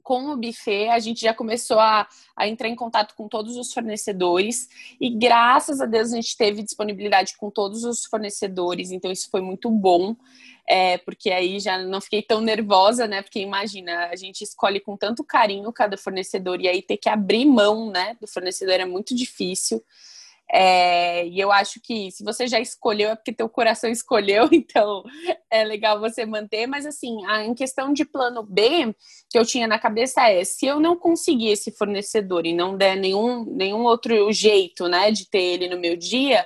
com 0.02 0.26
o 0.30 0.36
buffet, 0.36 0.88
a 0.88 0.98
gente 0.98 1.20
já 1.20 1.34
começou 1.34 1.78
a, 1.78 2.08
a, 2.36 2.48
entrar 2.48 2.68
em 2.68 2.74
contato 2.74 3.14
com 3.14 3.28
todos 3.28 3.56
os 3.56 3.72
fornecedores 3.72 4.68
e 5.00 5.10
graças 5.10 5.80
a 5.80 5.86
Deus 5.86 6.12
a 6.12 6.16
gente 6.16 6.36
teve 6.36 6.62
disponibilidade 6.62 7.36
com 7.36 7.50
todos 7.50 7.84
os 7.84 8.04
fornecedores, 8.04 8.90
então 8.90 9.10
isso 9.10 9.28
foi 9.30 9.40
muito 9.40 9.70
bom 9.70 10.16
é, 10.70 10.98
porque 10.98 11.32
aí 11.32 11.58
já 11.58 11.78
não 11.78 12.00
fiquei 12.00 12.22
tão 12.22 12.40
nervosa, 12.40 13.08
né? 13.08 13.22
Porque 13.22 13.40
imagina, 13.40 14.06
a 14.06 14.14
gente 14.14 14.44
escolhe 14.44 14.78
com 14.78 14.96
tanto 14.96 15.24
carinho 15.24 15.72
cada 15.72 15.96
fornecedor 15.96 16.60
e 16.60 16.68
aí 16.68 16.80
ter 16.80 16.96
que 16.96 17.08
abrir 17.08 17.44
mão, 17.44 17.90
né, 17.90 18.16
do 18.20 18.28
fornecedor 18.28 18.74
é 18.74 18.84
muito 18.84 19.12
difícil. 19.12 19.82
É, 20.52 21.26
e 21.28 21.38
eu 21.38 21.52
acho 21.52 21.80
que 21.80 22.10
se 22.10 22.24
você 22.24 22.48
já 22.48 22.58
escolheu, 22.58 23.10
é 23.10 23.14
porque 23.14 23.32
teu 23.32 23.48
coração 23.48 23.88
escolheu, 23.90 24.48
então 24.50 25.04
é 25.50 25.62
legal 25.62 26.00
você 26.00 26.26
manter. 26.26 26.66
Mas 26.66 26.84
assim, 26.84 27.24
a, 27.26 27.44
em 27.44 27.54
questão 27.54 27.92
de 27.92 28.04
plano 28.04 28.42
B, 28.42 28.94
que 29.30 29.38
eu 29.38 29.46
tinha 29.46 29.66
na 29.68 29.78
cabeça 29.78 30.28
é: 30.28 30.42
se 30.44 30.66
eu 30.66 30.80
não 30.80 30.96
conseguir 30.96 31.48
esse 31.48 31.70
fornecedor 31.70 32.46
e 32.46 32.52
não 32.52 32.76
der 32.76 32.96
nenhum, 32.96 33.44
nenhum 33.44 33.84
outro 33.84 34.32
jeito, 34.32 34.88
né, 34.88 35.10
de 35.12 35.28
ter 35.28 35.40
ele 35.40 35.68
no 35.68 35.78
meu 35.78 35.96
dia, 35.96 36.44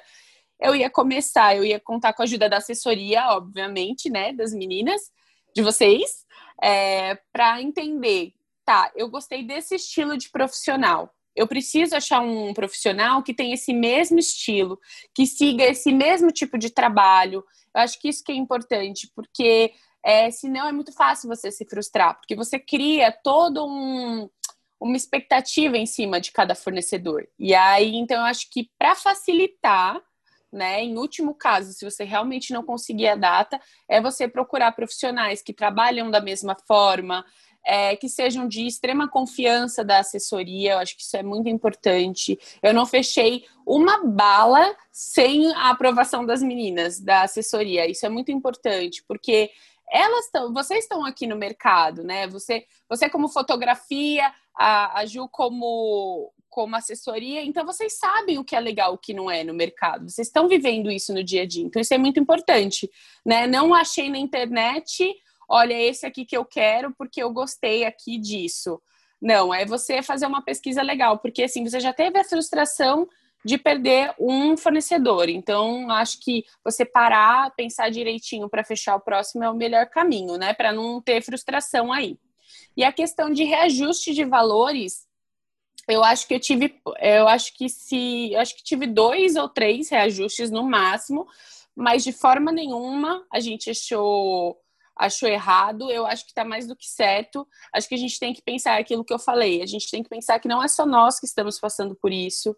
eu 0.60 0.74
ia 0.76 0.90
começar, 0.90 1.56
eu 1.56 1.64
ia 1.64 1.80
contar 1.80 2.12
com 2.12 2.22
a 2.22 2.24
ajuda 2.24 2.48
da 2.48 2.58
assessoria, 2.58 3.28
obviamente, 3.30 4.10
né, 4.10 4.32
das 4.32 4.52
meninas, 4.52 5.00
de 5.54 5.62
vocês, 5.62 6.24
é, 6.62 7.18
para 7.32 7.60
entender, 7.62 8.32
tá, 8.64 8.90
eu 8.94 9.08
gostei 9.08 9.42
desse 9.44 9.76
estilo 9.76 10.16
de 10.16 10.30
profissional. 10.30 11.12
Eu 11.34 11.46
preciso 11.46 11.96
achar 11.96 12.20
um 12.20 12.52
profissional 12.54 13.22
que 13.22 13.34
tenha 13.34 13.54
esse 13.54 13.72
mesmo 13.72 14.18
estilo, 14.18 14.78
que 15.14 15.26
siga 15.26 15.64
esse 15.64 15.92
mesmo 15.92 16.30
tipo 16.30 16.56
de 16.56 16.70
trabalho. 16.70 17.44
Eu 17.74 17.80
acho 17.82 17.98
que 17.98 18.08
isso 18.08 18.22
que 18.22 18.32
é 18.32 18.34
importante, 18.34 19.10
porque 19.14 19.72
é, 20.04 20.30
senão 20.30 20.68
é 20.68 20.72
muito 20.72 20.92
fácil 20.92 21.28
você 21.28 21.50
se 21.50 21.64
frustrar, 21.64 22.16
porque 22.16 22.36
você 22.36 22.58
cria 22.58 23.10
todo 23.10 23.66
um, 23.66 24.28
uma 24.80 24.96
expectativa 24.96 25.76
em 25.76 25.86
cima 25.86 26.20
de 26.20 26.30
cada 26.30 26.54
fornecedor. 26.54 27.26
E 27.38 27.54
aí, 27.54 27.96
então, 27.96 28.18
eu 28.18 28.24
acho 28.24 28.50
que 28.50 28.70
para 28.78 28.94
facilitar, 28.94 30.00
né? 30.52 30.82
Em 30.82 30.96
último 30.96 31.34
caso, 31.34 31.72
se 31.72 31.84
você 31.84 32.04
realmente 32.04 32.52
não 32.52 32.62
conseguir 32.62 33.08
a 33.08 33.16
data, 33.16 33.60
é 33.88 34.00
você 34.00 34.28
procurar 34.28 34.70
profissionais 34.72 35.42
que 35.42 35.52
trabalham 35.52 36.10
da 36.10 36.20
mesma 36.20 36.56
forma, 36.66 37.24
é, 37.64 37.96
que 37.96 38.08
sejam 38.08 38.46
de 38.46 38.66
extrema 38.66 39.08
confiança 39.08 39.84
da 39.84 39.98
assessoria, 39.98 40.72
eu 40.72 40.78
acho 40.78 40.96
que 40.96 41.02
isso 41.02 41.16
é 41.16 41.22
muito 41.22 41.48
importante. 41.48 42.38
Eu 42.62 42.74
não 42.74 42.84
fechei 42.84 43.44
uma 43.66 44.04
bala 44.04 44.76
sem 44.92 45.52
a 45.54 45.70
aprovação 45.70 46.26
das 46.26 46.42
meninas 46.42 47.00
da 47.00 47.22
assessoria, 47.22 47.90
isso 47.90 48.04
é 48.04 48.08
muito 48.08 48.30
importante, 48.30 49.02
porque 49.08 49.50
elas 49.90 50.26
estão, 50.26 50.52
vocês 50.52 50.84
estão 50.84 51.04
aqui 51.04 51.26
no 51.26 51.36
mercado, 51.36 52.02
né? 52.02 52.26
Você, 52.28 52.66
você 52.88 53.08
como 53.08 53.28
fotografia, 53.28 54.32
a, 54.54 55.00
a 55.00 55.06
Ju 55.06 55.28
como 55.28 56.32
como 56.54 56.76
assessoria, 56.76 57.44
então 57.44 57.66
vocês 57.66 57.98
sabem 57.98 58.38
o 58.38 58.44
que 58.44 58.54
é 58.54 58.60
legal, 58.60 58.94
o 58.94 58.98
que 58.98 59.12
não 59.12 59.28
é 59.28 59.42
no 59.42 59.52
mercado. 59.52 60.08
Vocês 60.08 60.28
estão 60.28 60.46
vivendo 60.46 60.88
isso 60.88 61.12
no 61.12 61.24
dia 61.24 61.42
a 61.42 61.46
dia. 61.46 61.64
Então 61.64 61.82
isso 61.82 61.92
é 61.92 61.98
muito 61.98 62.20
importante, 62.20 62.88
né? 63.26 63.44
Não 63.44 63.74
achei 63.74 64.08
na 64.08 64.18
internet, 64.18 65.12
olha 65.48 65.74
esse 65.74 66.06
aqui 66.06 66.24
que 66.24 66.36
eu 66.36 66.44
quero 66.44 66.94
porque 66.96 67.22
eu 67.22 67.32
gostei 67.32 67.84
aqui 67.84 68.18
disso. 68.18 68.80
Não, 69.20 69.54
é 69.54 69.64
você 69.64 70.02
fazer 70.02 70.26
uma 70.26 70.42
pesquisa 70.42 70.82
legal, 70.82 71.18
porque 71.18 71.44
assim, 71.44 71.64
você 71.64 71.80
já 71.80 71.92
teve 71.92 72.18
a 72.18 72.24
frustração 72.24 73.08
de 73.44 73.58
perder 73.58 74.14
um 74.18 74.56
fornecedor. 74.56 75.28
Então, 75.28 75.90
acho 75.90 76.18
que 76.20 76.44
você 76.64 76.84
parar, 76.84 77.50
pensar 77.54 77.90
direitinho 77.90 78.48
para 78.48 78.64
fechar 78.64 78.96
o 78.96 79.00
próximo 79.00 79.44
é 79.44 79.50
o 79.50 79.54
melhor 79.54 79.86
caminho, 79.86 80.36
né? 80.38 80.54
Para 80.54 80.72
não 80.72 81.00
ter 81.00 81.22
frustração 81.22 81.92
aí. 81.92 82.18
E 82.76 82.82
a 82.82 82.92
questão 82.92 83.30
de 83.30 83.44
reajuste 83.44 84.14
de 84.14 84.24
valores, 84.24 85.06
eu 85.86 86.02
acho 86.02 86.26
que 86.26 86.34
eu 86.34 86.40
tive, 86.40 86.80
eu 87.00 87.28
acho 87.28 87.54
que 87.54 87.68
se, 87.68 88.32
eu 88.32 88.40
acho 88.40 88.56
que 88.56 88.64
tive 88.64 88.86
dois 88.86 89.36
ou 89.36 89.48
três 89.48 89.90
reajustes 89.90 90.50
no 90.50 90.62
máximo, 90.64 91.26
mas 91.76 92.02
de 92.02 92.12
forma 92.12 92.50
nenhuma 92.50 93.24
a 93.30 93.40
gente 93.40 93.70
achou 93.70 94.58
achou 94.96 95.28
errado, 95.28 95.90
eu 95.90 96.06
acho 96.06 96.24
que 96.24 96.30
está 96.30 96.44
mais 96.44 96.66
do 96.66 96.76
que 96.76 96.86
certo. 96.86 97.46
Acho 97.72 97.88
que 97.88 97.94
a 97.94 97.98
gente 97.98 98.18
tem 98.18 98.32
que 98.32 98.42
pensar 98.42 98.78
aquilo 98.78 99.04
que 99.04 99.12
eu 99.12 99.18
falei. 99.18 99.62
A 99.62 99.66
gente 99.66 99.90
tem 99.90 100.02
que 100.02 100.08
pensar 100.08 100.38
que 100.38 100.48
não 100.48 100.62
é 100.62 100.68
só 100.68 100.86
nós 100.86 101.18
que 101.18 101.26
estamos 101.26 101.58
passando 101.58 101.94
por 101.94 102.12
isso. 102.12 102.56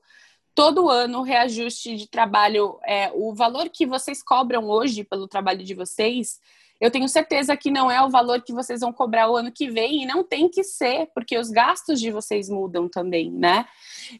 Todo 0.54 0.88
ano, 0.88 1.20
o 1.20 1.22
reajuste 1.22 1.96
de 1.96 2.08
trabalho, 2.08 2.78
é, 2.84 3.10
o 3.14 3.34
valor 3.34 3.68
que 3.68 3.86
vocês 3.86 4.22
cobram 4.22 4.68
hoje 4.68 5.04
pelo 5.04 5.28
trabalho 5.28 5.62
de 5.62 5.74
vocês, 5.74 6.40
eu 6.80 6.90
tenho 6.90 7.08
certeza 7.08 7.56
que 7.56 7.70
não 7.70 7.90
é 7.90 8.02
o 8.02 8.10
valor 8.10 8.42
que 8.42 8.52
vocês 8.52 8.80
vão 8.80 8.92
cobrar 8.92 9.30
o 9.30 9.36
ano 9.36 9.50
que 9.50 9.70
vem, 9.70 10.02
e 10.02 10.06
não 10.06 10.22
tem 10.22 10.48
que 10.48 10.62
ser, 10.62 11.10
porque 11.14 11.38
os 11.38 11.50
gastos 11.50 12.00
de 12.00 12.10
vocês 12.10 12.48
mudam 12.48 12.88
também, 12.88 13.30
né? 13.30 13.66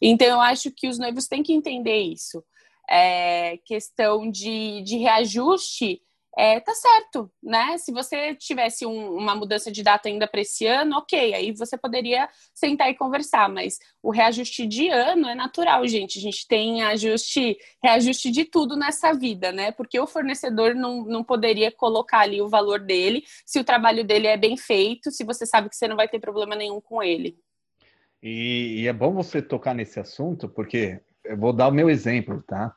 Então, 0.01 0.27
eu 0.27 0.41
acho 0.41 0.71
que 0.71 0.87
os 0.87 0.97
noivos 0.97 1.27
têm 1.27 1.43
que 1.43 1.53
entender 1.53 1.99
isso. 1.99 2.43
É, 2.89 3.57
questão 3.65 4.29
de, 4.29 4.81
de 4.81 4.97
reajuste 4.97 6.01
é, 6.37 6.59
tá 6.59 6.71
certo, 6.75 7.31
né? 7.41 7.79
Se 7.79 7.91
você 7.91 8.35
tivesse 8.35 8.85
um, 8.85 9.17
uma 9.17 9.33
mudança 9.33 9.71
de 9.71 9.81
data 9.81 10.07
ainda 10.07 10.27
para 10.27 10.41
esse 10.41 10.67
ano, 10.67 10.97
ok, 10.97 11.33
aí 11.33 11.51
você 11.51 11.75
poderia 11.75 12.29
sentar 12.53 12.91
e 12.91 12.95
conversar, 12.95 13.49
mas 13.49 13.79
o 14.03 14.11
reajuste 14.11 14.67
de 14.67 14.87
ano 14.87 15.27
é 15.27 15.33
natural, 15.33 15.87
gente. 15.87 16.19
A 16.19 16.21
gente 16.21 16.47
tem 16.47 16.83
ajuste, 16.83 17.57
reajuste 17.81 18.29
de 18.29 18.45
tudo 18.45 18.77
nessa 18.77 19.13
vida, 19.13 19.51
né? 19.51 19.71
Porque 19.71 19.99
o 19.99 20.05
fornecedor 20.05 20.75
não, 20.75 21.03
não 21.05 21.23
poderia 21.23 21.71
colocar 21.71 22.19
ali 22.19 22.39
o 22.39 22.47
valor 22.47 22.81
dele 22.81 23.23
se 23.43 23.59
o 23.59 23.63
trabalho 23.63 24.03
dele 24.03 24.27
é 24.27 24.37
bem 24.37 24.55
feito, 24.55 25.09
se 25.09 25.23
você 25.23 25.43
sabe 25.43 25.69
que 25.69 25.75
você 25.75 25.87
não 25.87 25.95
vai 25.95 26.07
ter 26.07 26.19
problema 26.19 26.55
nenhum 26.55 26.79
com 26.79 27.01
ele. 27.01 27.35
E, 28.21 28.81
e 28.81 28.87
é 28.87 28.93
bom 28.93 29.11
você 29.11 29.41
tocar 29.41 29.73
nesse 29.73 29.99
assunto, 29.99 30.47
porque 30.47 31.01
eu 31.25 31.35
vou 31.35 31.51
dar 31.51 31.67
o 31.67 31.73
meu 31.73 31.89
exemplo, 31.89 32.43
tá? 32.43 32.75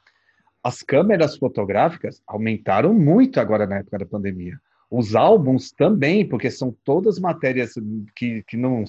As 0.62 0.82
câmeras 0.82 1.36
fotográficas 1.36 2.22
aumentaram 2.26 2.92
muito 2.92 3.40
agora 3.40 3.66
na 3.66 3.78
época 3.78 3.98
da 3.98 4.06
pandemia. 4.06 4.60
Os 4.90 5.14
álbuns 5.14 5.70
também, 5.70 6.26
porque 6.26 6.50
são 6.50 6.74
todas 6.84 7.18
matérias 7.18 7.74
que, 8.14 8.42
que 8.42 8.56
não 8.56 8.84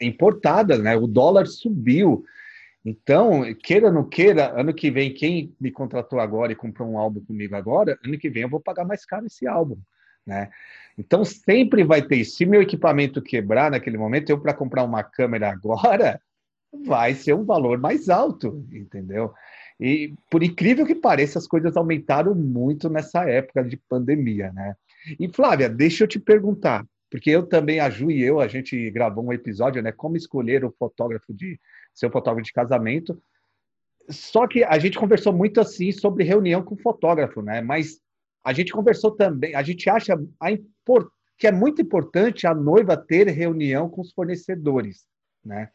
importadas, 0.00 0.80
né? 0.80 0.96
O 0.96 1.06
dólar 1.06 1.46
subiu. 1.46 2.24
Então, 2.84 3.42
queira 3.62 3.86
ou 3.86 3.92
não 3.92 4.04
queira, 4.04 4.58
ano 4.58 4.72
que 4.72 4.90
vem, 4.90 5.12
quem 5.12 5.54
me 5.58 5.70
contratou 5.70 6.20
agora 6.20 6.52
e 6.52 6.56
comprou 6.56 6.88
um 6.88 6.98
álbum 6.98 7.20
comigo 7.24 7.56
agora, 7.56 7.98
ano 8.04 8.18
que 8.18 8.28
vem 8.28 8.42
eu 8.42 8.48
vou 8.48 8.60
pagar 8.60 8.84
mais 8.84 9.06
caro 9.06 9.26
esse 9.26 9.46
álbum, 9.46 9.78
né? 10.26 10.50
Então, 10.96 11.24
sempre 11.24 11.82
vai 11.82 12.02
ter 12.02 12.16
isso. 12.16 12.36
Se 12.36 12.46
meu 12.46 12.62
equipamento 12.62 13.22
quebrar 13.22 13.70
naquele 13.70 13.98
momento, 13.98 14.30
eu 14.30 14.38
para 14.38 14.54
comprar 14.54 14.84
uma 14.84 15.02
câmera 15.02 15.50
agora, 15.50 16.20
vai 16.86 17.14
ser 17.14 17.34
um 17.34 17.44
valor 17.44 17.78
mais 17.78 18.08
alto, 18.08 18.64
entendeu? 18.70 19.32
E 19.80 20.14
por 20.30 20.42
incrível 20.42 20.86
que 20.86 20.94
pareça, 20.94 21.38
as 21.38 21.46
coisas 21.46 21.76
aumentaram 21.76 22.34
muito 22.34 22.88
nessa 22.88 23.28
época 23.28 23.64
de 23.64 23.76
pandemia, 23.76 24.52
né? 24.52 24.76
E 25.18 25.28
Flávia, 25.28 25.68
deixa 25.68 26.04
eu 26.04 26.08
te 26.08 26.18
perguntar, 26.18 26.86
porque 27.10 27.30
eu 27.30 27.46
também, 27.46 27.80
a 27.80 27.90
Ju 27.90 28.10
e 28.10 28.22
eu, 28.22 28.40
a 28.40 28.48
gente 28.48 28.90
gravou 28.90 29.24
um 29.24 29.32
episódio, 29.32 29.82
né? 29.82 29.92
Como 29.92 30.16
escolher 30.16 30.64
o 30.64 30.74
fotógrafo 30.78 31.32
de 31.34 31.58
seu 31.92 32.10
fotógrafo 32.10 32.46
de 32.46 32.52
casamento. 32.52 33.20
Só 34.08 34.46
que 34.46 34.62
a 34.64 34.78
gente 34.78 34.98
conversou 34.98 35.32
muito 35.32 35.60
assim 35.60 35.90
sobre 35.92 36.24
reunião 36.24 36.62
com 36.62 36.76
fotógrafo, 36.76 37.40
né? 37.40 37.60
Mas 37.60 38.00
a 38.44 38.52
gente 38.52 38.72
conversou 38.72 39.10
também, 39.12 39.54
a 39.54 39.62
gente 39.62 39.88
acha 39.88 40.14
a 40.38 40.52
import, 40.52 41.08
que 41.38 41.46
é 41.46 41.52
muito 41.52 41.80
importante 41.80 42.46
a 42.46 42.54
noiva 42.54 42.96
ter 42.96 43.28
reunião 43.28 43.88
com 43.88 44.02
os 44.02 44.12
fornecedores, 44.12 45.04
né? 45.44 45.70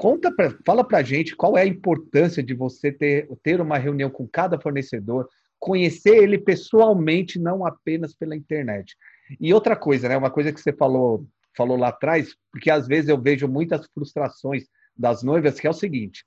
Conta 0.00 0.32
pra, 0.34 0.56
fala 0.64 0.82
para 0.82 0.96
a 0.96 1.02
gente 1.02 1.36
qual 1.36 1.58
é 1.58 1.60
a 1.60 1.66
importância 1.66 2.42
de 2.42 2.54
você 2.54 2.90
ter, 2.90 3.28
ter 3.42 3.60
uma 3.60 3.76
reunião 3.76 4.08
com 4.08 4.26
cada 4.26 4.58
fornecedor, 4.58 5.28
conhecer 5.58 6.16
ele 6.22 6.38
pessoalmente, 6.38 7.38
não 7.38 7.66
apenas 7.66 8.14
pela 8.14 8.34
internet. 8.34 8.96
E 9.38 9.52
outra 9.52 9.76
coisa, 9.76 10.08
né? 10.08 10.16
Uma 10.16 10.30
coisa 10.30 10.54
que 10.54 10.58
você 10.58 10.72
falou, 10.72 11.26
falou 11.54 11.76
lá 11.76 11.88
atrás, 11.88 12.34
porque 12.50 12.70
às 12.70 12.86
vezes 12.88 13.10
eu 13.10 13.20
vejo 13.20 13.46
muitas 13.46 13.86
frustrações 13.92 14.64
das 14.96 15.22
noivas, 15.22 15.60
que 15.60 15.66
é 15.66 15.70
o 15.70 15.74
seguinte: 15.74 16.24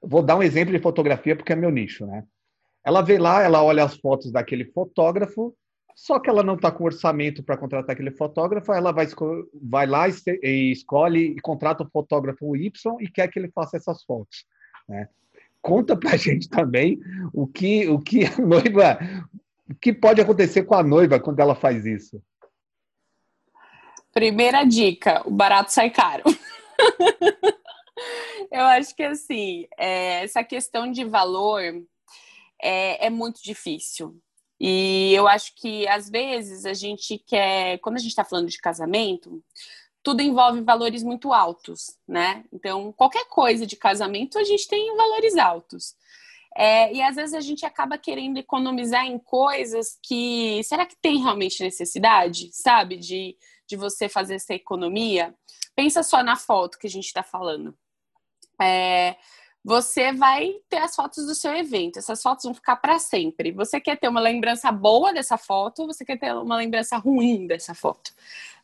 vou 0.00 0.22
dar 0.22 0.36
um 0.36 0.42
exemplo 0.44 0.72
de 0.72 0.80
fotografia 0.80 1.34
porque 1.34 1.52
é 1.52 1.56
meu 1.56 1.72
nicho, 1.72 2.06
né? 2.06 2.22
Ela 2.84 3.02
vê 3.02 3.18
lá, 3.18 3.42
ela 3.42 3.60
olha 3.60 3.82
as 3.82 3.96
fotos 3.96 4.30
daquele 4.30 4.66
fotógrafo 4.66 5.52
só 5.94 6.18
que 6.18 6.30
ela 6.30 6.42
não 6.42 6.54
está 6.54 6.70
com 6.70 6.84
orçamento 6.84 7.42
para 7.42 7.56
contratar 7.56 7.92
aquele 7.92 8.10
fotógrafo, 8.10 8.72
ela 8.72 8.92
vai, 8.92 9.06
vai 9.54 9.86
lá 9.86 10.08
e, 10.08 10.14
e, 10.42 10.72
escolhe 10.72 11.34
e 11.36 11.40
contrata 11.40 11.82
o 11.82 11.90
fotógrafo 11.90 12.56
Y 12.56 12.96
e 13.00 13.08
quer 13.08 13.28
que 13.28 13.38
ele 13.38 13.50
faça 13.50 13.76
essas 13.76 14.02
fotos. 14.04 14.46
Né? 14.88 15.08
Conta 15.60 15.96
para 15.96 16.12
a 16.12 16.16
gente 16.16 16.48
também 16.48 17.00
o 17.32 17.46
que, 17.46 17.88
o 17.88 17.98
que 17.98 18.24
a 18.24 18.38
noiva, 18.38 18.98
o 19.68 19.74
que 19.74 19.92
pode 19.92 20.20
acontecer 20.20 20.64
com 20.64 20.74
a 20.74 20.82
noiva 20.82 21.20
quando 21.20 21.40
ela 21.40 21.54
faz 21.54 21.84
isso. 21.84 22.22
Primeira 24.12 24.64
dica: 24.64 25.22
o 25.26 25.30
barato 25.30 25.72
sai 25.72 25.90
caro. 25.90 26.24
Eu 28.50 28.64
acho 28.64 28.96
que 28.96 29.04
assim, 29.04 29.68
é, 29.78 30.24
essa 30.24 30.42
questão 30.42 30.90
de 30.90 31.04
valor 31.04 31.60
é, 32.60 33.06
é 33.06 33.10
muito 33.10 33.40
difícil 33.42 34.20
e 34.60 35.14
eu 35.14 35.26
acho 35.26 35.54
que 35.56 35.88
às 35.88 36.10
vezes 36.10 36.66
a 36.66 36.74
gente 36.74 37.16
quer, 37.18 37.78
quando 37.78 37.96
a 37.96 37.98
gente 37.98 38.10
está 38.10 38.24
falando 38.24 38.48
de 38.48 38.58
casamento, 38.58 39.42
tudo 40.02 40.20
envolve 40.20 40.60
valores 40.60 41.02
muito 41.02 41.32
altos, 41.32 41.96
né? 42.06 42.44
Então, 42.52 42.92
qualquer 42.92 43.26
coisa 43.26 43.66
de 43.66 43.76
casamento 43.76 44.38
a 44.38 44.44
gente 44.44 44.68
tem 44.68 44.94
valores 44.94 45.36
altos. 45.36 45.94
É, 46.56 46.92
e 46.92 47.00
às 47.00 47.16
vezes 47.16 47.34
a 47.34 47.40
gente 47.40 47.64
acaba 47.64 47.96
querendo 47.96 48.36
economizar 48.38 49.06
em 49.06 49.18
coisas 49.18 49.98
que. 50.02 50.62
Será 50.64 50.84
que 50.84 50.96
tem 51.00 51.22
realmente 51.22 51.62
necessidade, 51.62 52.50
sabe? 52.52 52.96
De, 52.96 53.36
de 53.66 53.76
você 53.76 54.08
fazer 54.08 54.34
essa 54.34 54.52
economia? 54.52 55.34
Pensa 55.74 56.02
só 56.02 56.22
na 56.22 56.36
foto 56.36 56.78
que 56.78 56.86
a 56.86 56.90
gente 56.90 57.06
está 57.06 57.22
falando. 57.22 57.74
É, 58.60 59.16
você 59.64 60.12
vai 60.12 60.54
ter 60.68 60.78
as 60.78 60.96
fotos 60.96 61.26
do 61.26 61.34
seu 61.34 61.54
evento. 61.54 61.98
Essas 61.98 62.22
fotos 62.22 62.44
vão 62.44 62.54
ficar 62.54 62.76
para 62.76 62.98
sempre. 62.98 63.52
Você 63.52 63.80
quer 63.80 63.96
ter 63.98 64.08
uma 64.08 64.20
lembrança 64.20 64.72
boa 64.72 65.12
dessa 65.12 65.36
foto, 65.36 65.86
você 65.86 66.04
quer 66.04 66.18
ter 66.18 66.34
uma 66.34 66.56
lembrança 66.56 66.96
ruim 66.96 67.46
dessa 67.46 67.74
foto, 67.74 68.12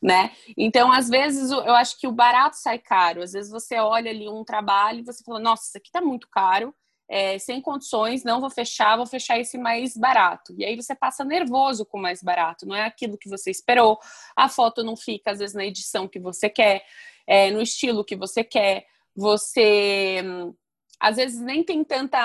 né? 0.03 0.33
Então, 0.57 0.91
às 0.91 1.09
vezes, 1.09 1.51
eu 1.51 1.75
acho 1.75 1.99
que 2.01 2.07
o 2.09 2.13
barato 2.13 2.57
sai 2.57 2.79
caro. 2.79 3.23
Às 3.23 3.33
vezes 3.33 3.51
você 3.51 3.77
olha 3.79 4.11
ali 4.11 4.29
um 4.29 4.45
trabalho 4.45 5.01
e 5.01 5.05
você 5.05 5.23
fala: 5.23 5.39
"Nossa, 5.41 5.65
isso 5.69 5.77
aqui 5.79 5.91
tá 5.91 6.01
muito 6.01 6.29
caro". 6.31 6.75
É, 7.09 7.39
sem 7.39 7.61
condições, 7.61 8.25
não 8.25 8.41
vou 8.41 8.51
fechar, 8.51 8.97
vou 8.97 9.07
fechar 9.07 9.39
esse 9.39 9.57
mais 9.57 9.97
barato. 9.97 10.53
E 10.59 10.65
aí 10.65 10.75
você 10.75 10.93
passa 10.95 11.25
nervoso 11.25 11.87
com 11.87 11.99
o 11.99 12.03
mais 12.03 12.21
barato, 12.23 12.67
não 12.67 12.75
é 12.75 12.85
aquilo 12.85 13.17
que 13.17 13.29
você 13.29 13.49
esperou, 13.51 13.97
a 14.35 14.49
foto 14.49 14.83
não 14.83 14.97
fica, 14.97 15.31
às 15.31 15.39
vezes, 15.39 15.55
na 15.55 15.65
edição 15.65 16.09
que 16.09 16.19
você 16.19 16.51
quer, 16.51 16.85
é, 17.27 17.51
no 17.53 17.63
estilo 17.63 18.05
que 18.05 18.17
você 18.17 18.43
quer, 18.43 18.87
você 19.15 20.21
hum, 20.25 20.53
às 21.01 21.17
vezes 21.17 21.41
nem 21.41 21.63
tem 21.63 21.85
tanta. 21.85 22.19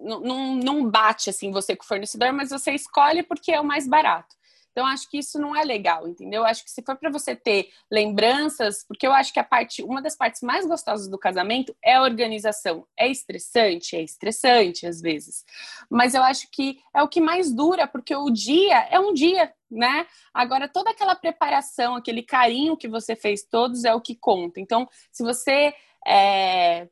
Não, 0.00 0.56
não 0.56 0.88
bate 0.88 1.30
assim 1.30 1.50
você 1.50 1.74
com 1.74 1.84
o 1.84 1.86
fornecedor, 1.86 2.32
mas 2.32 2.50
você 2.50 2.72
escolhe 2.72 3.22
porque 3.22 3.52
é 3.52 3.60
o 3.60 3.64
mais 3.64 3.88
barato. 3.88 4.38
Então, 4.78 4.86
acho 4.86 5.10
que 5.10 5.18
isso 5.18 5.40
não 5.40 5.56
é 5.56 5.64
legal, 5.64 6.06
entendeu? 6.06 6.44
Acho 6.44 6.62
que 6.62 6.70
se 6.70 6.82
for 6.82 6.94
para 6.94 7.10
você 7.10 7.34
ter 7.34 7.68
lembranças, 7.90 8.84
porque 8.86 9.08
eu 9.08 9.12
acho 9.12 9.32
que 9.32 9.40
a 9.40 9.44
parte, 9.44 9.82
uma 9.82 10.00
das 10.00 10.14
partes 10.16 10.40
mais 10.40 10.64
gostosas 10.64 11.08
do 11.08 11.18
casamento 11.18 11.74
é 11.84 11.94
a 11.94 12.02
organização. 12.02 12.86
É 12.96 13.08
estressante, 13.08 13.96
é 13.96 14.02
estressante 14.02 14.86
às 14.86 15.00
vezes, 15.00 15.44
mas 15.90 16.14
eu 16.14 16.22
acho 16.22 16.48
que 16.52 16.78
é 16.94 17.02
o 17.02 17.08
que 17.08 17.20
mais 17.20 17.52
dura, 17.52 17.88
porque 17.88 18.14
o 18.14 18.30
dia 18.30 18.86
é 18.88 19.00
um 19.00 19.12
dia, 19.12 19.52
né? 19.68 20.06
Agora, 20.32 20.68
toda 20.68 20.90
aquela 20.90 21.16
preparação, 21.16 21.96
aquele 21.96 22.22
carinho 22.22 22.76
que 22.76 22.86
você 22.86 23.16
fez 23.16 23.42
todos 23.42 23.82
é 23.82 23.92
o 23.92 24.00
que 24.00 24.14
conta. 24.14 24.60
Então, 24.60 24.88
se 25.10 25.24
você 25.24 25.74
é, 26.06 26.88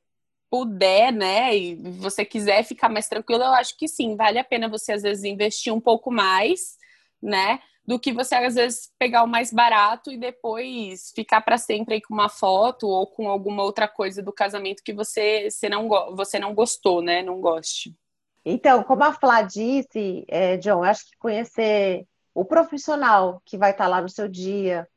puder, 0.56 1.12
né, 1.12 1.54
e 1.54 1.74
você 1.98 2.24
quiser 2.24 2.62
ficar 2.62 2.88
mais 2.88 3.06
tranquilo, 3.06 3.42
eu 3.42 3.52
acho 3.52 3.76
que 3.76 3.86
sim, 3.86 4.16
vale 4.16 4.38
a 4.38 4.44
pena 4.44 4.70
você 4.70 4.92
às 4.92 5.02
vezes 5.02 5.22
investir 5.22 5.70
um 5.70 5.80
pouco 5.80 6.10
mais, 6.10 6.78
né, 7.22 7.60
do 7.86 7.98
que 7.98 8.10
você 8.10 8.34
às 8.36 8.54
vezes 8.54 8.90
pegar 8.98 9.22
o 9.22 9.28
mais 9.28 9.52
barato 9.52 10.10
e 10.10 10.16
depois 10.16 11.12
ficar 11.14 11.42
para 11.42 11.58
sempre 11.58 11.96
aí 11.96 12.00
com 12.00 12.14
uma 12.14 12.30
foto 12.30 12.88
ou 12.88 13.06
com 13.06 13.28
alguma 13.28 13.62
outra 13.62 13.86
coisa 13.86 14.22
do 14.22 14.32
casamento 14.32 14.82
que 14.82 14.94
você, 14.94 15.50
você, 15.50 15.68
não, 15.68 15.88
você 16.16 16.38
não 16.38 16.54
gostou, 16.54 17.02
né, 17.02 17.22
não 17.22 17.38
goste. 17.38 17.94
Então, 18.42 18.82
como 18.82 19.04
a 19.04 19.12
Flá 19.12 19.42
disse, 19.42 20.24
é, 20.26 20.56
John, 20.56 20.82
acho 20.82 21.04
que 21.04 21.18
conhecer 21.18 22.06
o 22.34 22.46
profissional 22.46 23.42
que 23.44 23.58
vai 23.58 23.72
estar 23.72 23.88
lá 23.88 24.00
no 24.00 24.08
seu 24.08 24.26
dia, 24.26 24.88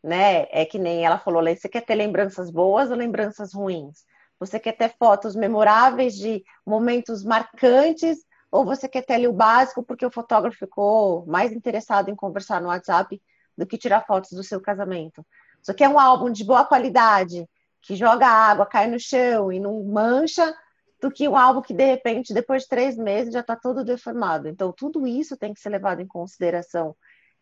né, 0.00 0.46
é 0.52 0.64
que 0.64 0.78
nem 0.78 1.04
ela 1.04 1.18
falou, 1.18 1.42
você 1.42 1.68
quer 1.68 1.84
ter 1.84 1.96
lembranças 1.96 2.52
boas 2.52 2.88
ou 2.92 2.96
lembranças 2.96 3.52
ruins? 3.52 4.06
Você 4.38 4.58
quer 4.58 4.72
ter 4.72 4.94
fotos 4.98 5.34
memoráveis 5.34 6.14
de 6.14 6.44
momentos 6.64 7.24
marcantes 7.24 8.18
ou 8.50 8.64
você 8.64 8.88
quer 8.88 9.02
ter 9.02 9.14
ali 9.14 9.28
o 9.28 9.32
básico 9.32 9.82
porque 9.82 10.06
o 10.06 10.10
fotógrafo 10.10 10.58
ficou 10.58 11.26
mais 11.26 11.52
interessado 11.52 12.08
em 12.08 12.14
conversar 12.14 12.60
no 12.60 12.68
WhatsApp 12.68 13.20
do 13.56 13.66
que 13.66 13.76
tirar 13.76 14.06
fotos 14.06 14.30
do 14.30 14.42
seu 14.42 14.60
casamento? 14.60 15.26
Você 15.62 15.74
quer 15.74 15.88
um 15.88 15.98
álbum 15.98 16.30
de 16.30 16.44
boa 16.44 16.64
qualidade, 16.64 17.48
que 17.82 17.96
joga 17.96 18.26
água, 18.26 18.66
cai 18.66 18.86
no 18.86 18.98
chão 18.98 19.52
e 19.52 19.58
não 19.58 19.82
mancha, 19.84 20.54
do 21.00 21.10
que 21.10 21.28
um 21.28 21.36
álbum 21.36 21.62
que, 21.62 21.72
de 21.72 21.84
repente, 21.84 22.34
depois 22.34 22.62
de 22.62 22.68
três 22.68 22.96
meses, 22.96 23.32
já 23.32 23.40
está 23.40 23.54
todo 23.54 23.84
deformado. 23.84 24.48
Então, 24.48 24.72
tudo 24.72 25.06
isso 25.06 25.36
tem 25.36 25.54
que 25.54 25.60
ser 25.60 25.68
levado 25.68 26.00
em 26.00 26.06
consideração. 26.06 26.96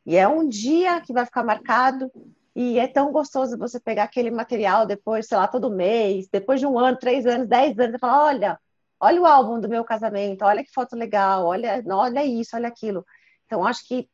E 0.04 0.16
é 0.16 0.28
um 0.28 0.46
dia 0.46 1.00
que 1.00 1.12
vai 1.12 1.24
ficar 1.24 1.42
marcado, 1.42 2.10
e 2.56 2.78
é 2.78 2.88
tão 2.88 3.12
gostoso 3.12 3.58
você 3.58 3.78
pegar 3.78 4.04
aquele 4.04 4.30
material 4.30 4.86
depois, 4.86 5.26
sei 5.26 5.36
lá, 5.36 5.46
todo 5.46 5.70
mês, 5.70 6.26
depois 6.32 6.58
de 6.58 6.66
um 6.66 6.78
ano, 6.78 6.98
três 6.98 7.26
anos, 7.26 7.46
dez 7.46 7.78
anos, 7.78 7.96
e 7.96 7.98
falar: 7.98 8.24
olha, 8.24 8.60
olha 8.98 9.20
o 9.20 9.26
álbum 9.26 9.60
do 9.60 9.68
meu 9.68 9.84
casamento, 9.84 10.42
olha 10.42 10.64
que 10.64 10.72
foto 10.72 10.96
legal, 10.96 11.44
olha, 11.44 11.84
olha 11.86 12.24
isso, 12.24 12.56
olha 12.56 12.68
aquilo. 12.68 13.04
Então, 13.44 13.66
acho 13.66 13.86
que 13.86 14.08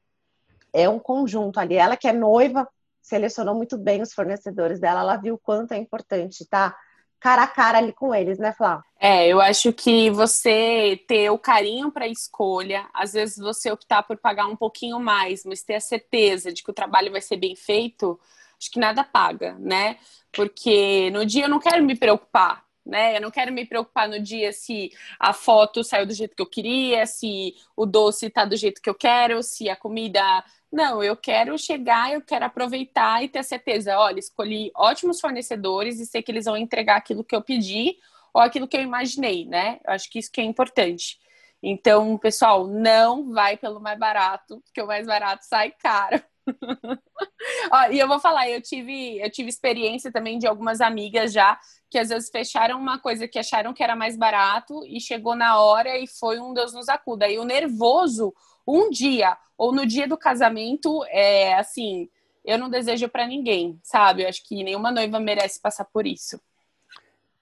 é 0.72 0.88
um 0.88 0.98
conjunto 0.98 1.60
ali. 1.60 1.76
Ela 1.76 1.96
que 1.96 2.08
é 2.08 2.12
noiva, 2.12 2.68
selecionou 3.00 3.54
muito 3.54 3.78
bem 3.78 4.02
os 4.02 4.12
fornecedores 4.12 4.80
dela, 4.80 5.02
ela 5.02 5.16
viu 5.16 5.34
o 5.34 5.38
quanto 5.38 5.72
é 5.72 5.76
importante, 5.78 6.44
tá? 6.48 6.76
Cara 7.22 7.44
a 7.44 7.46
cara 7.46 7.78
ali 7.78 7.92
com 7.92 8.12
eles, 8.12 8.36
né, 8.36 8.52
Flá? 8.52 8.82
É, 8.98 9.28
eu 9.28 9.40
acho 9.40 9.72
que 9.72 10.10
você 10.10 11.00
ter 11.06 11.30
o 11.30 11.38
carinho 11.38 11.90
para 11.92 12.04
a 12.04 12.08
escolha, 12.08 12.88
às 12.92 13.12
vezes 13.12 13.38
você 13.38 13.70
optar 13.70 14.02
por 14.02 14.16
pagar 14.16 14.46
um 14.46 14.56
pouquinho 14.56 14.98
mais, 14.98 15.44
mas 15.44 15.62
ter 15.62 15.76
a 15.76 15.80
certeza 15.80 16.52
de 16.52 16.64
que 16.64 16.70
o 16.70 16.74
trabalho 16.74 17.12
vai 17.12 17.20
ser 17.20 17.36
bem 17.36 17.54
feito, 17.54 18.18
acho 18.58 18.70
que 18.70 18.80
nada 18.80 19.04
paga, 19.04 19.56
né? 19.60 19.98
Porque 20.32 21.10
no 21.12 21.24
dia 21.24 21.44
eu 21.44 21.48
não 21.48 21.60
quero 21.60 21.84
me 21.84 21.96
preocupar 21.96 22.64
né? 22.84 23.16
Eu 23.16 23.20
não 23.20 23.30
quero 23.30 23.52
me 23.52 23.64
preocupar 23.64 24.08
no 24.08 24.20
dia 24.20 24.52
se 24.52 24.90
a 25.18 25.32
foto 25.32 25.84
saiu 25.84 26.06
do 26.06 26.14
jeito 26.14 26.34
que 26.34 26.42
eu 26.42 26.46
queria, 26.46 27.06
se 27.06 27.54
o 27.76 27.86
doce 27.86 28.30
tá 28.30 28.44
do 28.44 28.56
jeito 28.56 28.80
que 28.82 28.90
eu 28.90 28.94
quero, 28.94 29.42
se 29.42 29.68
a 29.68 29.76
comida. 29.76 30.22
Não, 30.70 31.02
eu 31.02 31.16
quero 31.16 31.56
chegar, 31.58 32.12
eu 32.12 32.22
quero 32.22 32.44
aproveitar 32.44 33.22
e 33.22 33.28
ter 33.28 33.42
certeza, 33.44 33.98
olha, 33.98 34.18
escolhi 34.18 34.70
ótimos 34.74 35.20
fornecedores 35.20 36.00
e 36.00 36.06
sei 36.06 36.22
que 36.22 36.32
eles 36.32 36.46
vão 36.46 36.56
entregar 36.56 36.96
aquilo 36.96 37.24
que 37.24 37.36
eu 37.36 37.42
pedi 37.42 37.98
ou 38.32 38.40
aquilo 38.40 38.66
que 38.66 38.76
eu 38.76 38.82
imaginei, 38.82 39.44
né? 39.46 39.80
Eu 39.84 39.92
acho 39.92 40.10
que 40.10 40.18
isso 40.18 40.32
que 40.32 40.40
é 40.40 40.44
importante. 40.44 41.20
Então, 41.62 42.18
pessoal, 42.18 42.66
não 42.66 43.30
vai 43.32 43.56
pelo 43.56 43.80
mais 43.80 43.98
barato, 43.98 44.60
porque 44.62 44.82
o 44.82 44.86
mais 44.86 45.06
barato 45.06 45.44
sai 45.44 45.70
caro. 45.72 46.22
Ó, 47.72 47.90
e 47.90 47.98
eu 47.98 48.08
vou 48.08 48.20
falar, 48.20 48.48
eu 48.48 48.60
tive, 48.60 49.18
eu 49.20 49.30
tive 49.30 49.48
experiência 49.48 50.12
também 50.12 50.38
de 50.38 50.46
algumas 50.46 50.80
amigas 50.80 51.32
já 51.32 51.58
que 51.90 51.98
às 51.98 52.08
vezes 52.08 52.30
fecharam 52.30 52.78
uma 52.80 52.98
coisa 52.98 53.28
que 53.28 53.38
acharam 53.38 53.72
que 53.74 53.82
era 53.82 53.94
mais 53.96 54.16
barato 54.16 54.84
e 54.86 55.00
chegou 55.00 55.34
na 55.34 55.60
hora 55.60 55.98
e 55.98 56.06
foi 56.06 56.40
um 56.40 56.54
Deus 56.54 56.72
nos 56.72 56.88
acuda. 56.88 57.28
E 57.28 57.38
o 57.38 57.44
nervoso, 57.44 58.32
um 58.66 58.90
dia 58.90 59.36
ou 59.56 59.72
no 59.72 59.86
dia 59.86 60.08
do 60.08 60.16
casamento, 60.16 61.04
é 61.08 61.54
assim, 61.54 62.08
eu 62.44 62.58
não 62.58 62.70
desejo 62.70 63.08
para 63.08 63.26
ninguém, 63.26 63.78
sabe? 63.82 64.22
Eu 64.22 64.28
acho 64.28 64.42
que 64.46 64.64
nenhuma 64.64 64.90
noiva 64.90 65.20
merece 65.20 65.60
passar 65.60 65.84
por 65.84 66.06
isso. 66.06 66.40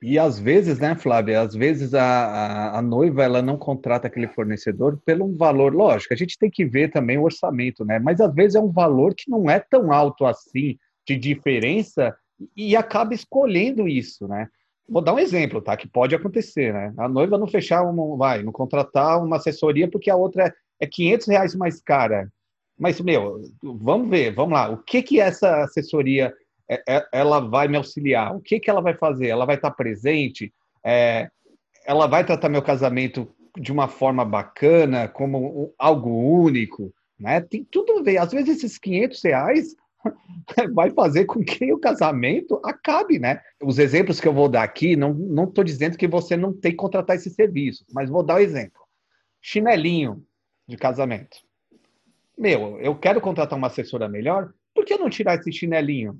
E 0.02 0.18
às 0.18 0.38
vezes, 0.38 0.78
né, 0.78 0.94
Flávia, 0.94 1.42
às 1.42 1.54
vezes 1.54 1.92
a, 1.92 2.02
a, 2.02 2.78
a, 2.78 2.82
noiva 2.82 3.22
ela 3.22 3.42
não 3.42 3.58
contrata 3.58 4.06
aquele 4.06 4.28
fornecedor 4.28 4.98
pelo 5.04 5.36
valor, 5.36 5.74
lógico, 5.74 6.14
a 6.14 6.16
gente 6.16 6.38
tem 6.38 6.50
que 6.50 6.64
ver 6.64 6.90
também 6.90 7.18
o 7.18 7.24
orçamento, 7.24 7.84
né? 7.84 7.98
Mas 7.98 8.18
às 8.18 8.34
vezes 8.34 8.54
é 8.54 8.60
um 8.60 8.72
valor 8.72 9.14
que 9.14 9.30
não 9.30 9.50
é 9.50 9.60
tão 9.60 9.92
alto 9.92 10.24
assim 10.24 10.78
de 11.06 11.16
diferença 11.16 12.16
e 12.56 12.74
acaba 12.74 13.12
escolhendo 13.12 13.86
isso, 13.86 14.26
né? 14.26 14.48
Vou 14.88 15.02
dar 15.02 15.14
um 15.14 15.18
exemplo, 15.18 15.60
tá? 15.60 15.76
Que 15.76 15.86
pode 15.86 16.14
acontecer, 16.14 16.72
né? 16.72 16.94
A 16.96 17.08
noiva 17.08 17.36
não 17.36 17.46
fechar, 17.46 17.82
uma, 17.82 18.16
vai, 18.16 18.42
não 18.42 18.52
contratar 18.52 19.22
uma 19.22 19.36
assessoria 19.36 19.88
porque 19.88 20.10
a 20.10 20.16
outra 20.16 20.46
é, 20.46 20.52
é 20.80 20.86
500 20.86 21.26
reais 21.28 21.54
mais 21.54 21.80
cara. 21.80 22.32
Mas, 22.78 22.98
meu, 23.00 23.42
vamos 23.62 24.08
ver, 24.08 24.34
vamos 24.34 24.54
lá. 24.54 24.70
O 24.70 24.78
que 24.78 25.02
que 25.02 25.20
essa 25.20 25.62
assessoria 25.62 26.32
ela 27.12 27.40
vai 27.40 27.66
me 27.66 27.76
auxiliar? 27.76 28.34
O 28.34 28.40
que, 28.40 28.60
que 28.60 28.70
ela 28.70 28.80
vai 28.80 28.94
fazer? 28.94 29.28
Ela 29.28 29.44
vai 29.44 29.56
estar 29.56 29.70
presente? 29.72 30.52
É, 30.84 31.28
ela 31.84 32.06
vai 32.06 32.24
tratar 32.24 32.48
meu 32.48 32.62
casamento 32.62 33.28
de 33.58 33.72
uma 33.72 33.88
forma 33.88 34.24
bacana, 34.24 35.08
como 35.08 35.74
algo 35.76 36.10
único? 36.10 36.94
Né? 37.18 37.40
Tem 37.40 37.64
tudo 37.64 37.98
a 37.98 38.02
ver. 38.02 38.18
Às 38.18 38.32
vezes 38.32 38.58
esses 38.58 38.78
500 38.78 39.22
reais 39.22 39.76
vai 40.72 40.90
fazer 40.90 41.24
com 41.24 41.42
que 41.42 41.72
o 41.72 41.78
casamento 41.78 42.60
acabe, 42.64 43.18
né? 43.18 43.40
Os 43.62 43.78
exemplos 43.78 44.20
que 44.20 44.28
eu 44.28 44.32
vou 44.32 44.48
dar 44.48 44.62
aqui, 44.62 44.96
não 44.96 45.44
estou 45.44 45.64
dizendo 45.64 45.98
que 45.98 46.06
você 46.06 46.36
não 46.36 46.52
tem 46.52 46.70
que 46.70 46.78
contratar 46.78 47.16
esse 47.16 47.30
serviço, 47.30 47.84
mas 47.92 48.08
vou 48.08 48.22
dar 48.22 48.36
um 48.36 48.40
exemplo. 48.40 48.80
Chinelinho 49.40 50.24
de 50.68 50.76
casamento. 50.76 51.38
Meu, 52.38 52.78
eu 52.80 52.94
quero 52.94 53.20
contratar 53.20 53.58
uma 53.58 53.66
assessora 53.66 54.08
melhor, 54.08 54.52
por 54.74 54.84
que 54.84 54.96
não 54.96 55.10
tirar 55.10 55.34
esse 55.34 55.52
chinelinho? 55.52 56.18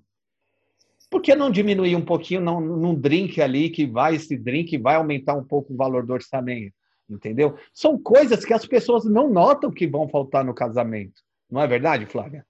Por 1.11 1.20
que 1.20 1.34
não 1.34 1.50
diminuir 1.50 1.96
um 1.96 2.04
pouquinho 2.04 2.40
num, 2.40 2.61
num 2.61 2.94
drink 2.94 3.42
ali 3.42 3.68
que 3.68 3.84
vai, 3.84 4.14
esse 4.14 4.36
drink 4.36 4.78
vai 4.78 4.94
aumentar 4.94 5.34
um 5.34 5.44
pouco 5.44 5.74
o 5.74 5.76
valor 5.76 6.06
do 6.06 6.12
orçamento? 6.12 6.74
Entendeu? 7.08 7.58
São 7.74 7.98
coisas 7.98 8.44
que 8.44 8.54
as 8.54 8.64
pessoas 8.64 9.04
não 9.04 9.28
notam 9.28 9.72
que 9.72 9.88
vão 9.88 10.08
faltar 10.08 10.44
no 10.44 10.54
casamento. 10.54 11.20
Não 11.50 11.61
é 11.61 11.66
verdade, 11.66 12.06
Flávia? 12.06 12.46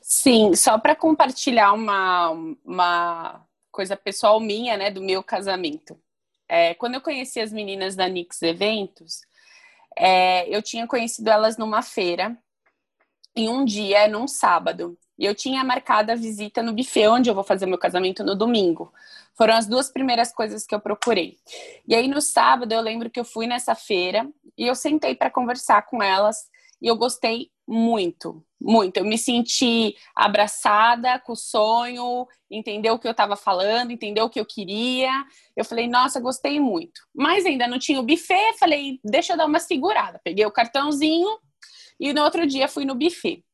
Sim, 0.00 0.54
só 0.54 0.78
para 0.78 0.94
compartilhar 0.94 1.72
uma, 1.72 2.30
uma 2.64 3.44
coisa 3.72 3.96
pessoal 3.96 4.38
minha, 4.38 4.76
né, 4.76 4.90
do 4.90 5.02
meu 5.02 5.22
casamento. 5.22 5.98
É, 6.48 6.74
quando 6.74 6.94
eu 6.94 7.00
conheci 7.00 7.40
as 7.40 7.52
meninas 7.52 7.96
da 7.96 8.08
Nix 8.08 8.40
Eventos, 8.42 9.22
é, 9.96 10.48
eu 10.48 10.62
tinha 10.62 10.86
conhecido 10.86 11.28
elas 11.28 11.56
numa 11.56 11.82
feira, 11.82 12.36
em 13.34 13.48
um 13.48 13.64
dia, 13.64 14.08
num 14.08 14.26
sábado. 14.26 14.96
E 15.20 15.26
eu 15.26 15.34
tinha 15.34 15.62
marcado 15.62 16.10
a 16.10 16.14
visita 16.14 16.62
no 16.62 16.72
buffet, 16.72 17.06
onde 17.06 17.28
eu 17.28 17.34
vou 17.34 17.44
fazer 17.44 17.66
meu 17.66 17.76
casamento 17.76 18.24
no 18.24 18.34
domingo. 18.34 18.90
Foram 19.34 19.54
as 19.54 19.66
duas 19.66 19.90
primeiras 19.90 20.32
coisas 20.32 20.66
que 20.66 20.74
eu 20.74 20.80
procurei. 20.80 21.36
E 21.86 21.94
aí 21.94 22.08
no 22.08 22.22
sábado 22.22 22.72
eu 22.72 22.80
lembro 22.80 23.10
que 23.10 23.20
eu 23.20 23.24
fui 23.24 23.46
nessa 23.46 23.74
feira 23.74 24.26
e 24.56 24.66
eu 24.66 24.74
sentei 24.74 25.14
para 25.14 25.30
conversar 25.30 25.82
com 25.82 26.02
elas 26.02 26.48
e 26.80 26.86
eu 26.86 26.96
gostei 26.96 27.50
muito, 27.68 28.42
muito. 28.58 28.96
Eu 28.96 29.04
me 29.04 29.18
senti 29.18 29.94
abraçada 30.16 31.18
com 31.18 31.34
o 31.34 31.36
sonho, 31.36 32.26
entendeu 32.50 32.94
o 32.94 32.98
que 32.98 33.06
eu 33.06 33.12
estava 33.12 33.36
falando, 33.36 33.90
entendeu 33.90 34.24
o 34.24 34.30
que 34.30 34.40
eu 34.40 34.46
queria. 34.46 35.12
Eu 35.54 35.66
falei, 35.66 35.86
nossa, 35.86 36.18
gostei 36.18 36.58
muito. 36.58 36.98
Mas 37.14 37.44
ainda 37.44 37.68
não 37.68 37.78
tinha 37.78 38.00
o 38.00 38.02
buffet, 38.02 38.58
falei, 38.58 38.98
deixa 39.04 39.34
eu 39.34 39.36
dar 39.36 39.44
uma 39.44 39.60
segurada. 39.60 40.18
Peguei 40.24 40.46
o 40.46 40.50
cartãozinho 40.50 41.28
e 42.00 42.10
no 42.14 42.22
outro 42.22 42.46
dia 42.46 42.66
fui 42.66 42.86
no 42.86 42.94
buffet. 42.94 43.44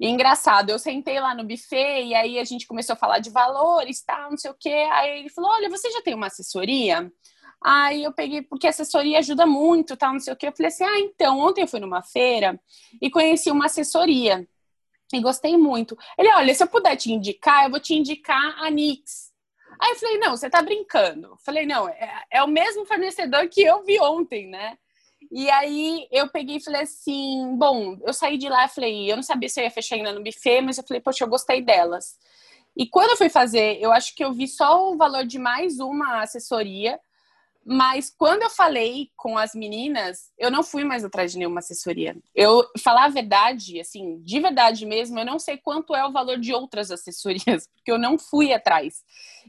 E 0.00 0.08
engraçado, 0.08 0.70
eu 0.70 0.78
sentei 0.78 1.18
lá 1.18 1.34
no 1.34 1.44
buffet 1.44 2.04
e 2.04 2.14
aí 2.14 2.38
a 2.38 2.44
gente 2.44 2.66
começou 2.66 2.92
a 2.92 2.96
falar 2.96 3.18
de 3.18 3.30
valores, 3.30 4.02
tal, 4.02 4.30
não 4.30 4.36
sei 4.38 4.50
o 4.50 4.54
quê. 4.54 4.86
Aí 4.92 5.20
ele 5.20 5.28
falou: 5.28 5.50
Olha, 5.50 5.68
você 5.68 5.90
já 5.90 6.00
tem 6.02 6.14
uma 6.14 6.28
assessoria? 6.28 7.12
Aí 7.60 8.04
eu 8.04 8.12
peguei, 8.12 8.42
porque 8.42 8.68
assessoria 8.68 9.18
ajuda 9.18 9.44
muito, 9.44 9.96
tal, 9.96 10.12
não 10.12 10.20
sei 10.20 10.32
o 10.32 10.36
quê. 10.36 10.48
Eu 10.48 10.56
falei 10.56 10.68
assim: 10.68 10.84
Ah, 10.84 11.00
então, 11.00 11.40
ontem 11.40 11.62
eu 11.62 11.68
fui 11.68 11.80
numa 11.80 12.02
feira 12.02 12.60
e 13.02 13.10
conheci 13.10 13.50
uma 13.50 13.66
assessoria 13.66 14.48
e 15.12 15.20
gostei 15.20 15.56
muito. 15.56 15.98
Ele, 16.16 16.32
olha, 16.34 16.54
se 16.54 16.62
eu 16.62 16.68
puder 16.68 16.96
te 16.96 17.12
indicar, 17.12 17.64
eu 17.64 17.70
vou 17.70 17.80
te 17.80 17.94
indicar 17.94 18.62
a 18.62 18.70
Nix. 18.70 19.32
Aí 19.80 19.90
eu 19.90 19.96
falei: 19.96 20.18
Não, 20.18 20.36
você 20.36 20.48
tá 20.48 20.62
brincando. 20.62 21.28
Eu 21.28 21.36
falei: 21.38 21.66
Não, 21.66 21.88
é, 21.88 22.24
é 22.30 22.42
o 22.42 22.48
mesmo 22.48 22.86
fornecedor 22.86 23.48
que 23.48 23.62
eu 23.62 23.82
vi 23.84 24.00
ontem, 24.00 24.46
né? 24.48 24.78
E 25.30 25.50
aí 25.50 26.08
eu 26.10 26.28
peguei 26.28 26.56
e 26.56 26.64
falei 26.64 26.82
assim: 26.82 27.56
bom, 27.56 27.98
eu 28.04 28.12
saí 28.12 28.38
de 28.38 28.48
lá 28.48 28.64
e 28.64 28.68
falei, 28.68 29.10
eu 29.10 29.16
não 29.16 29.22
sabia 29.22 29.48
se 29.48 29.60
eu 29.60 29.64
ia 29.64 29.70
fechar 29.70 29.96
ainda 29.96 30.12
no 30.12 30.22
buffet, 30.22 30.60
mas 30.60 30.78
eu 30.78 30.84
falei, 30.84 31.00
poxa, 31.00 31.24
eu 31.24 31.28
gostei 31.28 31.62
delas. 31.62 32.18
E 32.76 32.86
quando 32.86 33.10
eu 33.10 33.16
fui 33.16 33.28
fazer, 33.28 33.78
eu 33.80 33.92
acho 33.92 34.14
que 34.14 34.24
eu 34.24 34.32
vi 34.32 34.46
só 34.46 34.92
o 34.92 34.96
valor 34.96 35.24
de 35.26 35.38
mais 35.38 35.80
uma 35.80 36.22
assessoria. 36.22 36.98
Mas 37.64 38.10
quando 38.16 38.42
eu 38.42 38.50
falei 38.50 39.10
com 39.14 39.36
as 39.36 39.54
meninas, 39.54 40.32
eu 40.38 40.50
não 40.50 40.62
fui 40.62 40.84
mais 40.84 41.04
atrás 41.04 41.32
de 41.32 41.38
nenhuma 41.38 41.58
assessoria. 41.58 42.16
Eu 42.34 42.64
falar 42.82 43.04
a 43.04 43.10
verdade, 43.10 43.78
assim, 43.78 44.22
de 44.22 44.40
verdade 44.40 44.86
mesmo, 44.86 45.18
eu 45.18 45.24
não 45.24 45.38
sei 45.38 45.58
quanto 45.58 45.94
é 45.94 46.06
o 46.06 46.12
valor 46.12 46.38
de 46.38 46.54
outras 46.54 46.90
assessorias, 46.92 47.68
porque 47.74 47.92
eu 47.92 47.98
não 47.98 48.18
fui 48.18 48.52
atrás. 48.52 49.02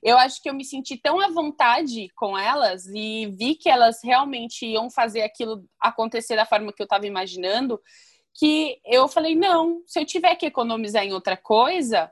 Eu 0.03 0.17
acho 0.17 0.41
que 0.41 0.49
eu 0.49 0.53
me 0.53 0.65
senti 0.65 0.97
tão 0.97 1.19
à 1.19 1.29
vontade 1.29 2.09
com 2.15 2.37
elas 2.37 2.85
e 2.87 3.27
vi 3.37 3.55
que 3.55 3.69
elas 3.69 3.99
realmente 4.03 4.65
iam 4.65 4.89
fazer 4.89 5.21
aquilo 5.21 5.63
acontecer 5.79 6.35
da 6.35 6.45
forma 6.45 6.73
que 6.73 6.81
eu 6.81 6.85
estava 6.85 7.07
imaginando, 7.07 7.79
que 8.33 8.79
eu 8.85 9.07
falei: 9.07 9.35
não, 9.35 9.81
se 9.85 9.99
eu 9.99 10.05
tiver 10.05 10.35
que 10.35 10.45
economizar 10.45 11.03
em 11.03 11.13
outra 11.13 11.37
coisa, 11.37 12.11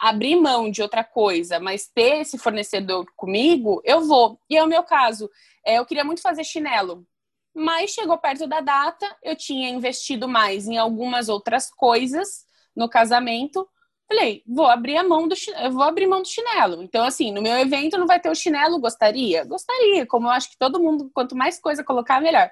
abrir 0.00 0.36
mão 0.36 0.70
de 0.70 0.82
outra 0.82 1.04
coisa, 1.04 1.60
mas 1.60 1.86
ter 1.86 2.20
esse 2.20 2.38
fornecedor 2.38 3.06
comigo, 3.16 3.80
eu 3.84 4.02
vou. 4.02 4.40
E 4.48 4.56
é 4.56 4.62
o 4.62 4.68
meu 4.68 4.82
caso. 4.82 5.30
É, 5.64 5.78
eu 5.78 5.86
queria 5.86 6.04
muito 6.04 6.22
fazer 6.22 6.44
chinelo, 6.44 7.06
mas 7.54 7.90
chegou 7.90 8.18
perto 8.18 8.46
da 8.46 8.60
data, 8.60 9.06
eu 9.22 9.34
tinha 9.34 9.70
investido 9.70 10.28
mais 10.28 10.66
em 10.68 10.76
algumas 10.76 11.28
outras 11.28 11.70
coisas 11.70 12.44
no 12.74 12.88
casamento, 12.88 13.66
Falei, 14.08 14.42
vou 14.46 14.66
abrir 14.66 14.96
a 14.96 15.02
mão 15.02 15.26
do 15.26 15.34
vou 15.72 15.82
abrir 15.82 16.06
mão 16.06 16.22
do 16.22 16.28
chinelo. 16.28 16.80
Então, 16.80 17.04
assim, 17.04 17.32
no 17.32 17.42
meu 17.42 17.58
evento 17.58 17.98
não 17.98 18.06
vai 18.06 18.20
ter 18.20 18.30
o 18.30 18.34
chinelo, 18.36 18.78
gostaria? 18.78 19.44
Gostaria, 19.44 20.06
como 20.06 20.28
eu 20.28 20.30
acho 20.30 20.50
que 20.50 20.56
todo 20.56 20.80
mundo, 20.80 21.10
quanto 21.12 21.34
mais 21.34 21.58
coisa 21.58 21.82
colocar, 21.82 22.20
melhor. 22.20 22.48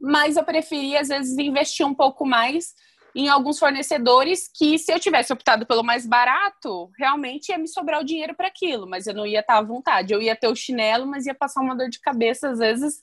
Mas 0.00 0.36
eu 0.36 0.44
preferia, 0.44 1.00
às 1.00 1.08
vezes, 1.08 1.38
investir 1.38 1.86
um 1.86 1.94
pouco 1.94 2.26
mais 2.26 2.74
em 3.16 3.28
alguns 3.30 3.58
fornecedores 3.58 4.46
que, 4.52 4.78
se 4.78 4.92
eu 4.92 5.00
tivesse 5.00 5.32
optado 5.32 5.64
pelo 5.64 5.82
mais 5.82 6.06
barato, 6.06 6.90
realmente 6.98 7.48
ia 7.48 7.56
me 7.56 7.66
sobrar 7.66 8.00
o 8.00 8.04
dinheiro 8.04 8.34
para 8.34 8.48
aquilo, 8.48 8.86
mas 8.86 9.06
eu 9.06 9.14
não 9.14 9.26
ia 9.26 9.40
estar 9.40 9.56
à 9.56 9.62
vontade. 9.62 10.12
Eu 10.12 10.20
ia 10.20 10.36
ter 10.36 10.48
o 10.48 10.54
chinelo, 10.54 11.06
mas 11.06 11.24
ia 11.24 11.34
passar 11.34 11.62
uma 11.62 11.74
dor 11.74 11.88
de 11.88 11.98
cabeça, 11.98 12.50
às 12.50 12.58
vezes, 12.58 13.00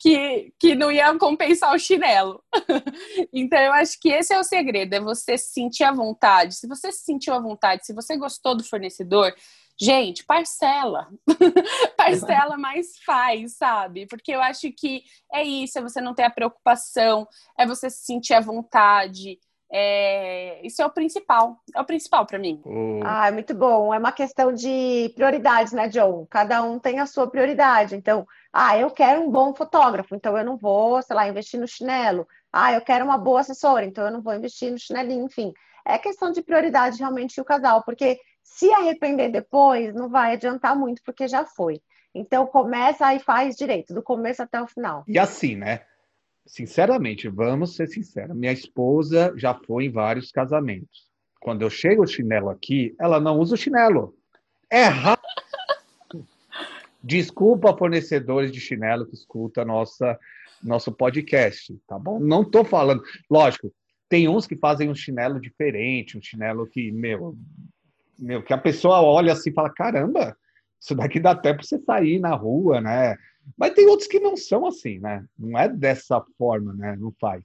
que, 0.00 0.52
que 0.58 0.74
não 0.74 0.90
ia 0.90 1.16
compensar 1.16 1.72
o 1.72 1.78
chinelo. 1.78 2.42
então, 3.32 3.58
eu 3.60 3.72
acho 3.72 4.00
que 4.00 4.08
esse 4.08 4.34
é 4.34 4.38
o 4.40 4.44
segredo: 4.44 4.94
é 4.94 5.00
você 5.00 5.38
se 5.38 5.52
sentir 5.52 5.84
à 5.84 5.92
vontade. 5.92 6.56
Se 6.56 6.66
você 6.66 6.90
se 6.90 7.04
sentiu 7.04 7.32
à 7.32 7.38
vontade, 7.38 7.86
se 7.86 7.92
você 7.92 8.16
gostou 8.16 8.56
do 8.56 8.64
fornecedor, 8.64 9.32
Gente, 9.80 10.24
parcela. 10.24 11.08
parcela 11.96 12.56
mais 12.56 12.98
faz, 13.04 13.56
sabe? 13.56 14.06
Porque 14.06 14.30
eu 14.30 14.40
acho 14.40 14.70
que 14.70 15.02
é 15.32 15.42
isso, 15.42 15.76
é 15.76 15.82
você 15.82 16.00
não 16.00 16.14
ter 16.14 16.22
a 16.22 16.30
preocupação, 16.30 17.26
é 17.58 17.66
você 17.66 17.90
se 17.90 18.04
sentir 18.04 18.34
à 18.34 18.40
vontade, 18.40 19.40
é, 19.74 20.60
isso 20.66 20.82
é 20.82 20.86
o 20.86 20.90
principal, 20.90 21.56
é 21.74 21.80
o 21.80 21.84
principal 21.84 22.26
para 22.26 22.38
mim. 22.38 22.60
Ah, 23.02 23.28
é 23.28 23.30
muito 23.30 23.54
bom. 23.54 23.94
É 23.94 23.98
uma 23.98 24.12
questão 24.12 24.52
de 24.52 25.10
prioridades, 25.14 25.72
né, 25.72 25.88
John? 25.88 26.26
Cada 26.28 26.62
um 26.62 26.78
tem 26.78 27.00
a 27.00 27.06
sua 27.06 27.26
prioridade. 27.26 27.96
Então, 27.96 28.26
ah, 28.52 28.76
eu 28.76 28.90
quero 28.90 29.22
um 29.22 29.30
bom 29.30 29.54
fotógrafo, 29.54 30.14
então 30.14 30.36
eu 30.36 30.44
não 30.44 30.58
vou, 30.58 31.00
sei 31.00 31.16
lá, 31.16 31.26
investir 31.26 31.58
no 31.58 31.66
chinelo. 31.66 32.28
Ah, 32.52 32.74
eu 32.74 32.82
quero 32.82 33.02
uma 33.02 33.16
boa 33.16 33.40
assessora, 33.40 33.86
então 33.86 34.04
eu 34.04 34.12
não 34.12 34.20
vou 34.20 34.34
investir 34.34 34.70
no 34.70 34.78
chinelinho, 34.78 35.24
enfim. 35.24 35.54
É 35.86 35.96
questão 35.96 36.30
de 36.30 36.42
prioridade 36.42 36.98
realmente 36.98 37.40
o 37.40 37.44
casal, 37.44 37.82
porque 37.82 38.20
se 38.42 38.70
arrepender 38.74 39.30
depois, 39.30 39.94
não 39.94 40.10
vai 40.10 40.34
adiantar 40.34 40.76
muito, 40.76 41.02
porque 41.02 41.26
já 41.26 41.46
foi. 41.46 41.80
Então, 42.14 42.46
começa 42.46 43.14
e 43.14 43.18
faz 43.18 43.56
direito, 43.56 43.94
do 43.94 44.02
começo 44.02 44.42
até 44.42 44.60
o 44.60 44.66
final. 44.66 45.02
E 45.08 45.18
assim, 45.18 45.56
né? 45.56 45.80
Sinceramente, 46.46 47.28
vamos 47.28 47.76
ser 47.76 47.88
sinceros, 47.88 48.36
minha 48.36 48.52
esposa 48.52 49.32
já 49.36 49.54
foi 49.54 49.86
em 49.86 49.90
vários 49.90 50.30
casamentos. 50.30 51.10
Quando 51.40 51.62
eu 51.62 51.70
chego 51.70 52.02
o 52.02 52.06
chinelo 52.06 52.48
aqui, 52.50 52.94
ela 52.98 53.18
não 53.18 53.38
usa 53.38 53.54
o 53.54 53.58
chinelo. 53.58 54.14
É 54.70 54.84
rápido. 54.84 55.26
Desculpa, 57.02 57.76
fornecedores 57.76 58.52
de 58.52 58.60
chinelo 58.60 59.06
que 59.06 59.14
escuta 59.14 59.64
nossa 59.64 60.18
nosso 60.62 60.92
podcast, 60.92 61.76
tá 61.88 61.98
bom? 61.98 62.20
Não 62.20 62.44
tô 62.44 62.64
falando, 62.64 63.02
lógico, 63.28 63.72
tem 64.08 64.28
uns 64.28 64.46
que 64.46 64.56
fazem 64.56 64.88
um 64.88 64.94
chinelo 64.94 65.40
diferente, 65.40 66.16
um 66.16 66.22
chinelo 66.22 66.66
que, 66.66 66.92
meu, 66.92 67.36
meu, 68.18 68.42
que 68.42 68.52
a 68.52 68.58
pessoa 68.58 69.02
olha 69.02 69.32
assim 69.32 69.50
e 69.50 69.52
fala, 69.54 69.70
caramba, 69.70 70.36
isso 70.80 70.94
daqui 70.94 71.18
dá 71.18 71.32
até 71.32 71.52
para 71.52 71.62
você 71.62 71.78
sair 71.80 72.20
na 72.20 72.34
rua, 72.34 72.80
né? 72.80 73.16
Mas 73.56 73.74
tem 73.74 73.86
outros 73.86 74.08
que 74.08 74.20
não 74.20 74.36
são 74.36 74.66
assim, 74.66 74.98
né? 74.98 75.24
Não 75.38 75.58
é 75.58 75.68
dessa 75.68 76.20
forma, 76.38 76.72
né? 76.72 76.96
Não 76.98 77.12
faz. 77.20 77.42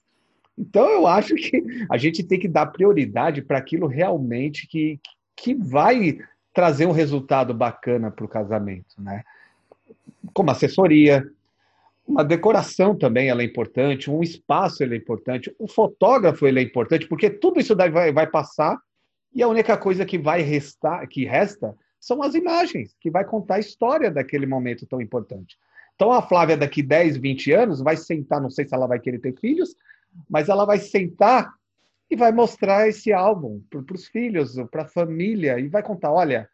Então 0.58 0.88
eu 0.89 1.06
acho 1.06 1.36
que 1.36 1.64
a 1.89 1.98
gente 1.98 2.24
tem 2.24 2.39
que 2.39 2.48
dar 2.48 2.68
prioridade 2.68 3.41
para 3.41 3.58
aquilo 3.58 3.88
realmente 3.88 4.68
que, 4.68 5.00
que 5.36 5.54
vai 5.54 6.18
trazer 6.54 6.88
um 6.88 6.91
resultado 6.91 7.54
bacana 7.54 8.10
para 8.10 8.26
o 8.26 8.30
casamento, 8.30 9.00
né? 9.00 9.24
Como 10.34 10.50
assessoria, 10.50 11.30
uma 12.08 12.24
decoração 12.24 12.95
também 12.95 13.30
ela 13.30 13.41
é 13.41 13.45
importante, 13.45 14.10
um 14.10 14.24
espaço 14.24 14.82
ele 14.82 14.95
é 14.95 14.98
importante, 14.98 15.54
o 15.60 15.68
fotógrafo 15.68 16.48
ele 16.48 16.60
é 16.60 16.64
importante, 16.64 17.06
porque 17.08 17.30
tudo 17.30 17.60
isso 17.60 17.76
daí 17.76 17.89
vai, 17.89 18.12
vai 18.12 18.26
passar 18.26 18.80
e 19.36 19.43
a 19.43 19.48
única 19.48 19.78
coisa 19.78 20.06
que 20.06 20.18
vai 20.18 20.41
restar, 20.41 21.08
que 21.08 21.26
resta, 21.26 21.76
são 22.00 22.24
as 22.24 22.34
imagens, 22.34 22.95
que 23.00 23.12
vai 23.12 23.26
contar 23.26 23.56
a 23.56 23.60
história 23.60 24.10
daquele 24.10 24.45
momento 24.45 24.88
tão 24.88 25.02
importante. 25.02 25.58
Então 25.98 26.14
a 26.14 26.22
Flávia 26.22 26.56
daqui 26.56 26.84
10, 26.84 27.18
20 27.18 27.52
anos 27.54 27.82
vai 27.82 27.98
sentar, 27.98 28.39
não 28.39 28.52
sei 28.52 28.68
se 28.68 28.74
ela 28.74 28.86
vai 28.86 29.00
querer 29.00 29.18
ter 29.18 29.36
filhos, 29.36 29.76
mas 30.30 30.48
ela 30.48 30.64
vai 30.64 30.78
sentar 30.78 31.52
e 32.10 32.16
vai 32.16 32.32
mostrar 32.32 32.88
esse 32.88 33.12
álbum 33.12 33.60
para 33.68 33.95
os 33.95 34.08
filhos, 34.08 34.56
para 34.70 34.84
a 34.84 34.88
família, 34.88 35.60
e 35.60 35.68
vai 35.68 35.82
contar: 35.82 36.12
olha, 36.12 36.48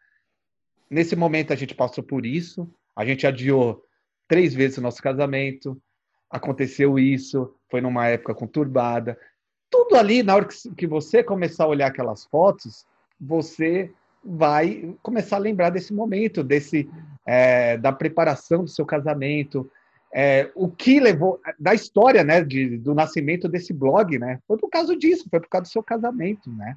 nesse 0.88 1.14
momento 1.14 1.52
a 1.52 1.56
gente 1.56 1.74
passou 1.74 2.02
por 2.02 2.24
isso, 2.24 2.66
a 2.96 3.04
gente 3.04 3.26
adiou 3.26 3.84
três 4.26 4.54
vezes 4.54 4.78
o 4.78 4.82
nosso 4.82 5.02
casamento, 5.02 5.80
aconteceu 6.30 6.98
isso, 6.98 7.54
foi 7.70 7.82
numa 7.82 8.08
época 8.08 8.34
conturbada. 8.34 9.18
Tudo 9.70 9.94
ali, 9.94 10.22
na 10.22 10.36
hora 10.36 10.48
que 10.74 10.86
você 10.86 11.22
começar 11.22 11.64
a 11.64 11.68
olhar 11.68 11.88
aquelas 11.88 12.24
fotos, 12.24 12.86
você 13.20 13.92
vai 14.24 14.94
começar 15.02 15.36
a 15.36 15.40
lembrar 15.40 15.70
desse 15.70 15.92
momento, 15.92 16.42
desse 16.42 16.88
é, 17.26 17.76
da 17.78 17.92
preparação 17.92 18.64
do 18.64 18.70
seu 18.70 18.84
casamento, 18.84 19.70
é, 20.14 20.50
o 20.54 20.68
que 20.68 21.00
levou 21.00 21.40
da 21.58 21.74
história, 21.74 22.22
né, 22.22 22.42
de, 22.42 22.78
do 22.78 22.94
nascimento 22.94 23.48
desse 23.48 23.72
blog, 23.72 24.18
né, 24.18 24.38
foi 24.46 24.56
por 24.56 24.68
causa 24.70 24.96
disso, 24.96 25.26
foi 25.28 25.40
por 25.40 25.48
causa 25.48 25.64
do 25.64 25.72
seu 25.72 25.82
casamento, 25.82 26.50
né. 26.52 26.76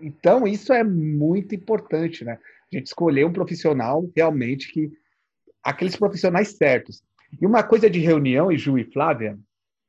Então 0.00 0.46
isso 0.46 0.72
é 0.72 0.84
muito 0.84 1.54
importante, 1.54 2.24
né. 2.24 2.38
A 2.72 2.76
gente 2.76 2.86
escolher 2.88 3.24
um 3.24 3.32
profissional 3.32 4.04
realmente 4.14 4.70
que 4.70 4.92
aqueles 5.62 5.96
profissionais 5.96 6.48
certos. 6.56 7.02
E 7.40 7.46
uma 7.46 7.62
coisa 7.62 7.88
de 7.88 7.98
reunião 7.98 8.52
e 8.52 8.58
Ju 8.58 8.78
e 8.78 8.84
Flávia 8.84 9.38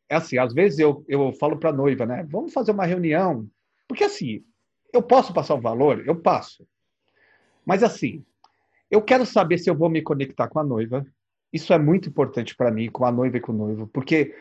é 0.10 0.16
assim, 0.16 0.38
às 0.38 0.54
vezes 0.54 0.80
eu, 0.80 1.04
eu 1.08 1.34
falo 1.34 1.58
para 1.58 1.74
noiva, 1.74 2.06
né, 2.06 2.26
vamos 2.30 2.54
fazer 2.54 2.72
uma 2.72 2.86
reunião, 2.86 3.48
porque 3.88 4.04
assim 4.04 4.44
eu 4.96 5.02
posso 5.02 5.34
passar 5.34 5.56
o 5.56 5.62
valor? 5.62 6.04
Eu 6.06 6.16
passo. 6.16 6.68
Mas 7.66 7.84
assim, 7.84 8.24
eu 8.90 9.02
quero 9.02 9.26
saber 9.26 9.58
se 9.58 9.70
eu 9.70 9.76
vou 9.76 9.90
me 9.90 10.02
conectar 10.02 10.48
com 10.48 10.60
a 10.60 10.64
noiva. 10.64 11.06
Isso 11.52 11.74
é 11.74 11.78
muito 11.78 12.10
importante 12.10 12.56
para 12.56 12.72
mim, 12.72 12.90
com 12.90 13.06
a 13.06 13.12
noiva 13.12 13.38
e 13.38 13.42
com 13.42 13.52
o 13.52 13.56
noivo, 13.56 13.88
porque 13.88 14.36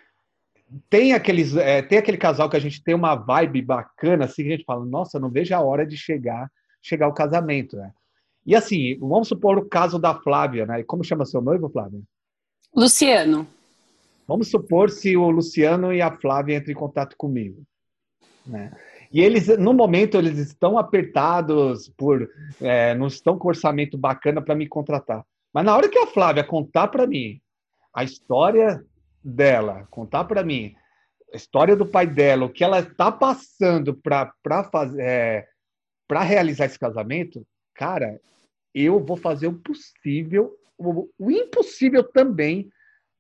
tem 0.91 1.13
aqueles, 1.13 1.55
é, 1.57 1.83
tem 1.83 1.99
aquele 1.99 2.17
casal 2.17 2.49
que 2.49 2.57
a 2.57 2.61
gente 2.61 2.83
tem 2.83 2.95
uma 2.95 3.15
vibe 3.15 3.63
bacana, 3.63 4.25
assim, 4.25 4.43
que 4.43 4.49
a 4.49 4.57
gente 4.57 4.65
fala, 4.65 4.85
nossa, 4.85 5.21
não 5.21 5.31
vejo 5.31 5.55
a 5.55 5.61
hora 5.61 5.87
de 5.87 5.97
chegar, 5.97 6.51
chegar 6.83 7.07
o 7.09 7.15
casamento, 7.15 7.77
né? 7.77 7.93
E 8.47 8.55
assim, 8.55 8.99
vamos 8.99 9.29
supor 9.29 9.59
o 9.59 9.69
caso 9.69 9.99
da 9.99 10.15
Flávia, 10.15 10.67
né? 10.67 10.83
Como 10.83 11.05
chama 11.05 11.25
seu 11.25 11.41
noivo, 11.41 11.69
Flávia? 11.69 12.01
Luciano. 12.75 13.47
Vamos 14.27 14.49
supor 14.49 14.91
se 14.91 15.17
o 15.17 15.31
Luciano 15.31 15.93
e 15.93 16.03
a 16.03 16.11
Flávia 16.11 16.57
entram 16.57 16.73
em 16.73 16.77
contato 16.77 17.17
comigo, 17.17 17.63
né? 18.47 18.73
E 19.15 19.21
eles, 19.21 19.47
no 19.59 19.73
momento, 19.73 20.17
eles 20.19 20.37
estão 20.39 20.77
apertados 20.77 21.89
por. 21.91 22.29
É, 22.61 22.97
não 22.97 23.07
estão 23.07 23.39
com 23.39 23.47
orçamento 23.47 23.97
bacana 23.97 24.43
para 24.43 24.57
me 24.57 24.67
contratar. 24.67 25.25
Mas 25.53 25.65
na 25.65 25.77
hora 25.77 25.89
que 25.89 25.97
a 25.97 26.09
Flávia 26.09 26.43
contar 26.43 26.89
para 26.89 27.07
mim 27.07 27.41
a 27.95 28.03
história 28.03 28.85
dela, 29.23 29.87
contar 29.89 30.25
para 30.25 30.43
mim 30.43 30.75
a 31.33 31.37
história 31.37 31.77
do 31.77 31.87
pai 31.87 32.09
dela, 32.09 32.47
o 32.47 32.51
que 32.51 32.65
ela 32.65 32.81
está 32.81 33.13
passando 33.13 33.95
para 33.95 34.65
fazer. 34.65 35.01
É, 35.01 35.47
para 36.09 36.23
realizar 36.23 36.65
esse 36.65 36.79
casamento, 36.79 37.47
cara, 37.73 38.21
eu 38.75 38.99
vou 38.99 39.17
fazer 39.17 39.47
o 39.47 39.55
possível, 39.55 40.53
o, 40.77 41.09
o 41.17 41.31
impossível 41.31 42.03
também, 42.03 42.69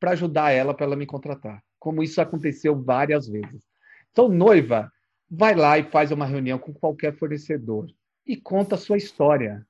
para 0.01 0.11
ajudar 0.11 0.51
ela, 0.51 0.75
para 0.75 0.87
ela 0.87 0.97
me 0.97 1.07
contratar. 1.07 1.63
Como 1.79 2.03
isso 2.03 2.21
aconteceu 2.21 2.83
várias 2.83 3.29
vezes. 3.29 3.63
Então, 4.11 4.29
noiva, 4.29 4.93
vai 5.37 5.55
lá 5.55 5.79
e 5.79 5.91
faz 5.91 6.11
uma 6.13 6.27
reunião 6.27 6.59
com 6.59 6.73
qualquer 6.73 7.17
fornecedor 7.17 7.91
e 8.27 8.37
conta 8.37 8.77
a 8.77 8.79
sua 8.79 8.97
história. 8.97 9.67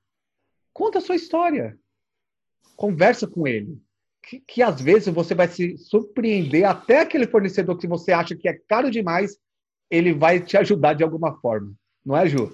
Conta 0.71 0.99
a 0.99 1.01
sua 1.01 1.15
história. 1.15 1.77
Conversa 2.75 3.27
com 3.27 3.47
ele. 3.47 3.81
Que, 4.21 4.39
que 4.39 4.61
às 4.61 4.81
vezes 4.81 5.13
você 5.13 5.35
vai 5.35 5.47
se 5.47 5.77
surpreender, 5.77 6.65
até 6.65 6.99
aquele 6.99 7.27
fornecedor 7.27 7.77
que 7.77 7.87
você 7.87 8.11
acha 8.11 8.35
que 8.35 8.47
é 8.49 8.53
caro 8.67 8.89
demais, 8.89 9.37
ele 9.89 10.13
vai 10.13 10.39
te 10.39 10.57
ajudar 10.57 10.93
de 10.93 11.03
alguma 11.03 11.39
forma. 11.39 11.73
Não 12.03 12.17
é, 12.17 12.27
Ju? 12.27 12.53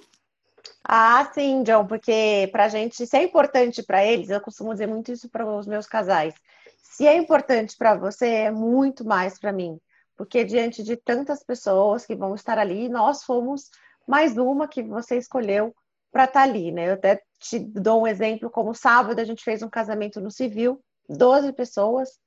Ah, 0.84 1.30
sim, 1.34 1.64
John, 1.64 1.86
porque 1.86 2.49
para 2.51 2.66
a 2.66 2.68
gente, 2.68 3.05
se 3.05 3.18
é 3.18 3.24
importante 3.24 3.82
para 3.84 4.05
eles, 4.05 4.30
eu 4.30 4.41
costumo 4.41 4.74
dizer 4.74 4.88
muito 4.88 5.12
isso 5.12 5.30
para 5.30 5.45
os 5.45 5.66
meus 5.66 5.88
casais. 5.88 6.34
Se 6.78 7.07
é 7.07 7.16
importante 7.16 7.78
para 7.78 7.95
você, 7.95 8.28
é 8.28 8.51
muito 8.51 9.05
mais 9.05 9.39
para 9.39 9.53
mim 9.53 9.80
porque 10.22 10.43
diante 10.43 10.84
de 10.84 10.95
tantas 10.95 11.43
pessoas 11.43 12.05
que 12.05 12.15
vão 12.15 12.36
estar 12.36 12.59
ali, 12.59 12.88
nós 12.88 13.24
fomos 13.24 13.72
mais 14.07 14.38
uma 14.38 14.67
que 14.67 14.84
você 14.84 15.17
escolheu 15.17 15.76
para 16.11 16.26
estar 16.26 16.41
tá 16.41 16.45
ali, 16.45 16.72
né? 16.72 16.89
Eu 16.89 16.93
até 16.93 17.24
te 17.39 17.57
dou 17.57 18.03
um 18.03 18.07
exemplo, 18.07 18.47
como 18.47 18.76
sábado 18.76 19.19
a 19.19 19.24
gente 19.24 19.43
fez 19.43 19.63
um 19.63 19.69
casamento 19.69 20.22
no 20.22 20.30
civil, 20.30 20.80
12 21.09 21.51
pessoas, 21.53 22.19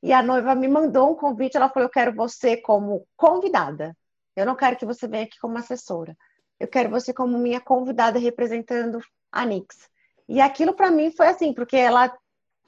e 0.00 0.12
a 0.12 0.22
noiva 0.22 0.54
me 0.54 0.68
mandou 0.68 1.10
um 1.10 1.16
convite, 1.16 1.56
ela 1.56 1.68
falou, 1.68 1.88
eu 1.88 1.92
quero 1.92 2.14
você 2.14 2.56
como 2.56 3.04
convidada, 3.16 3.96
eu 4.36 4.46
não 4.46 4.54
quero 4.54 4.76
que 4.76 4.86
você 4.86 5.08
venha 5.08 5.24
aqui 5.24 5.36
como 5.40 5.58
assessora, 5.58 6.16
eu 6.60 6.68
quero 6.68 6.88
você 6.88 7.12
como 7.12 7.36
minha 7.36 7.60
convidada 7.60 8.20
representando 8.20 9.00
a 9.32 9.44
Nix. 9.44 9.88
E 10.28 10.40
aquilo 10.40 10.72
para 10.72 10.88
mim 10.88 11.10
foi 11.10 11.26
assim, 11.26 11.52
porque 11.52 11.76
ela 11.76 12.16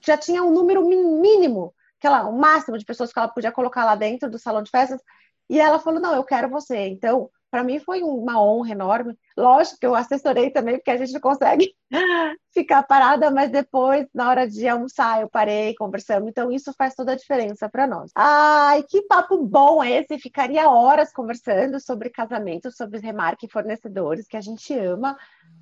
já 0.04 0.18
tinha 0.18 0.42
um 0.42 0.50
número 0.50 0.84
mínimo 0.84 1.72
aquela, 2.03 2.28
o 2.28 2.36
máximo 2.36 2.76
de 2.76 2.84
pessoas 2.84 3.12
que 3.12 3.18
ela 3.18 3.28
podia 3.28 3.53
colocar 3.53 3.84
lá 3.84 3.94
dentro 3.94 4.28
do 4.28 4.38
salão 4.38 4.62
de 4.62 4.70
festas. 4.70 5.00
E 5.48 5.61
ela 5.61 5.78
falou: 5.78 6.00
Não, 6.00 6.14
eu 6.14 6.24
quero 6.24 6.48
você. 6.48 6.88
Então, 6.88 7.30
para 7.50 7.62
mim 7.62 7.78
foi 7.78 8.03
uma 8.03 8.42
honra 8.42 8.72
enorme. 8.72 9.16
Lógico 9.36 9.78
que 9.78 9.86
eu 9.86 9.94
assessorei 9.94 10.50
também, 10.50 10.76
porque 10.76 10.90
a 10.90 10.96
gente 10.96 11.12
não 11.12 11.20
consegue 11.20 11.74
ficar 12.53 12.82
parada, 12.82 13.30
mas 13.30 13.50
depois, 13.50 14.07
na 14.14 14.28
hora 14.28 14.48
de 14.48 14.66
almoçar, 14.66 15.20
eu 15.20 15.28
parei, 15.28 15.74
conversamos. 15.74 16.28
Então, 16.28 16.50
isso 16.50 16.72
faz 16.76 16.94
toda 16.94 17.12
a 17.12 17.16
diferença 17.16 17.68
para 17.68 17.86
nós. 17.86 18.11
Ai, 18.16 18.82
que 18.82 19.03
papo 19.03 19.38
bom 19.44 19.84
esse! 19.84 20.18
Ficaria 20.18 20.68
horas 20.68 21.12
conversando 21.12 21.78
sobre 21.78 22.11
casamento, 22.11 22.70
sobre 22.72 22.98
remarque 22.98 23.48
fornecedores, 23.48 24.26
que 24.26 24.36
a 24.36 24.40
gente 24.40 24.74
ama. 24.74 25.16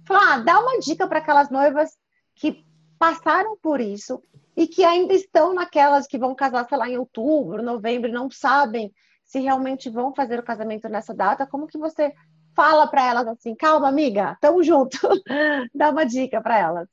Falar, 0.06 0.34
ah, 0.34 0.38
dá 0.38 0.60
uma 0.60 0.78
dica 0.78 1.06
para 1.06 1.18
aquelas 1.18 1.50
noivas 1.50 1.90
que 2.36 2.64
passaram 2.98 3.56
por 3.60 3.80
isso 3.80 4.22
e 4.60 4.66
que 4.66 4.84
ainda 4.84 5.14
estão 5.14 5.54
naquelas 5.54 6.06
que 6.06 6.18
vão 6.18 6.34
casar, 6.34 6.68
sei 6.68 6.76
lá, 6.76 6.86
em 6.86 6.98
outubro, 6.98 7.62
novembro, 7.62 8.12
não 8.12 8.30
sabem 8.30 8.92
se 9.24 9.40
realmente 9.40 9.88
vão 9.88 10.14
fazer 10.14 10.38
o 10.38 10.42
casamento 10.42 10.86
nessa 10.86 11.14
data, 11.14 11.46
como 11.46 11.66
que 11.66 11.78
você 11.78 12.12
fala 12.54 12.86
para 12.86 13.08
elas 13.08 13.26
assim, 13.26 13.54
calma, 13.54 13.88
amiga, 13.88 14.36
tamo 14.38 14.62
junto, 14.62 14.98
dá 15.74 15.88
uma 15.88 16.04
dica 16.04 16.42
para 16.42 16.58
elas. 16.58 16.88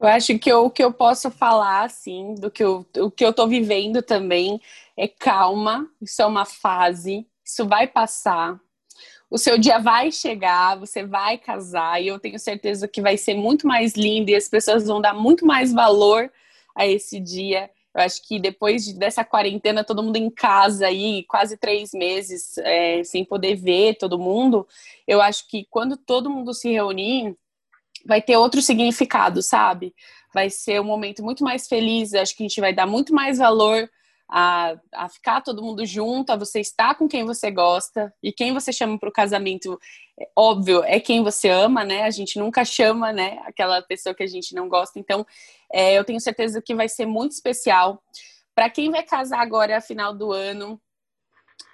Eu 0.00 0.08
acho 0.08 0.36
que 0.40 0.52
o 0.52 0.68
que 0.68 0.82
eu 0.82 0.92
posso 0.92 1.30
falar, 1.30 1.84
assim, 1.84 2.34
do 2.34 2.50
que 2.50 2.64
eu, 2.64 2.84
o 2.96 3.08
que 3.08 3.24
eu 3.24 3.32
tô 3.32 3.46
vivendo 3.46 4.02
também 4.02 4.60
é 4.96 5.06
calma, 5.06 5.88
isso 6.00 6.20
é 6.20 6.26
uma 6.26 6.44
fase, 6.44 7.28
isso 7.44 7.64
vai 7.68 7.86
passar, 7.86 8.58
o 9.32 9.38
seu 9.38 9.56
dia 9.56 9.78
vai 9.78 10.12
chegar, 10.12 10.78
você 10.78 11.06
vai 11.06 11.38
casar, 11.38 12.02
e 12.02 12.08
eu 12.08 12.18
tenho 12.18 12.38
certeza 12.38 12.86
que 12.86 13.00
vai 13.00 13.16
ser 13.16 13.32
muito 13.32 13.66
mais 13.66 13.94
lindo 13.94 14.30
e 14.30 14.36
as 14.36 14.46
pessoas 14.46 14.86
vão 14.86 15.00
dar 15.00 15.14
muito 15.14 15.46
mais 15.46 15.72
valor 15.72 16.30
a 16.76 16.86
esse 16.86 17.18
dia. 17.18 17.70
Eu 17.94 18.02
acho 18.02 18.28
que 18.28 18.38
depois 18.38 18.84
de, 18.84 18.92
dessa 18.92 19.24
quarentena, 19.24 19.82
todo 19.82 20.02
mundo 20.02 20.16
em 20.16 20.28
casa 20.28 20.86
aí, 20.86 21.24
quase 21.24 21.56
três 21.56 21.92
meses 21.94 22.58
é, 22.58 23.02
sem 23.04 23.24
poder 23.24 23.54
ver 23.54 23.94
todo 23.94 24.18
mundo, 24.18 24.68
eu 25.08 25.22
acho 25.22 25.48
que 25.48 25.66
quando 25.70 25.96
todo 25.96 26.28
mundo 26.28 26.52
se 26.52 26.70
reunir, 26.70 27.34
vai 28.04 28.20
ter 28.20 28.36
outro 28.36 28.60
significado, 28.60 29.40
sabe? 29.40 29.94
Vai 30.34 30.50
ser 30.50 30.78
um 30.78 30.84
momento 30.84 31.24
muito 31.24 31.42
mais 31.42 31.66
feliz, 31.66 32.12
acho 32.12 32.36
que 32.36 32.42
a 32.42 32.48
gente 32.48 32.60
vai 32.60 32.74
dar 32.74 32.86
muito 32.86 33.14
mais 33.14 33.38
valor 33.38 33.88
a, 34.34 34.78
a 34.94 35.10
ficar 35.10 35.42
todo 35.42 35.62
mundo 35.62 35.84
junto, 35.84 36.30
a 36.30 36.36
você 36.36 36.58
estar 36.58 36.94
com 36.94 37.06
quem 37.06 37.22
você 37.22 37.50
gosta, 37.50 38.10
e 38.22 38.32
quem 38.32 38.54
você 38.54 38.72
chama 38.72 38.98
para 38.98 39.10
o 39.10 39.12
casamento, 39.12 39.78
é, 40.18 40.26
óbvio, 40.34 40.82
é 40.84 40.98
quem 40.98 41.22
você 41.22 41.50
ama, 41.50 41.84
né? 41.84 42.04
A 42.04 42.10
gente 42.10 42.38
nunca 42.38 42.64
chama, 42.64 43.12
né, 43.12 43.42
aquela 43.44 43.82
pessoa 43.82 44.14
que 44.14 44.22
a 44.22 44.26
gente 44.26 44.54
não 44.54 44.70
gosta, 44.70 44.98
então 44.98 45.26
é, 45.70 45.92
eu 45.92 46.02
tenho 46.02 46.18
certeza 46.18 46.62
que 46.62 46.74
vai 46.74 46.88
ser 46.88 47.04
muito 47.04 47.32
especial. 47.32 48.02
Para 48.54 48.70
quem 48.70 48.90
vai 48.90 49.02
casar 49.02 49.40
agora, 49.42 49.82
final 49.82 50.14
do 50.14 50.32
ano, 50.32 50.80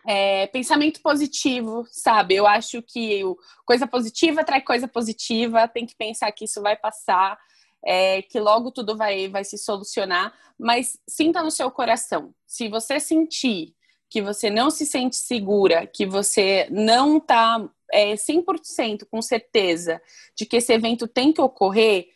é, 0.04 0.48
pensamento 0.48 1.00
positivo, 1.00 1.86
sabe? 1.92 2.34
Eu 2.34 2.46
acho 2.46 2.82
que 2.82 3.22
o, 3.22 3.38
coisa 3.64 3.86
positiva 3.86 4.40
atrai 4.40 4.62
coisa 4.62 4.88
positiva, 4.88 5.68
tem 5.68 5.86
que 5.86 5.94
pensar 5.94 6.32
que 6.32 6.44
isso 6.44 6.60
vai 6.60 6.76
passar 6.76 7.38
é, 7.84 8.22
que 8.22 8.38
logo 8.40 8.70
tudo 8.70 8.96
vai, 8.96 9.28
vai 9.28 9.44
se 9.44 9.56
solucionar, 9.56 10.32
mas 10.58 10.98
sinta 11.06 11.42
no 11.42 11.50
seu 11.50 11.70
coração. 11.70 12.34
Se 12.46 12.68
você 12.68 12.98
sentir 12.98 13.74
que 14.10 14.22
você 14.22 14.50
não 14.50 14.70
se 14.70 14.86
sente 14.86 15.16
segura, 15.16 15.86
que 15.86 16.06
você 16.06 16.66
não 16.70 17.18
está 17.18 17.68
é, 17.92 18.14
100% 18.14 19.06
com 19.10 19.20
certeza 19.20 20.00
de 20.34 20.46
que 20.46 20.56
esse 20.56 20.72
evento 20.72 21.06
tem 21.06 21.32
que 21.32 21.40
ocorrer, 21.40 22.08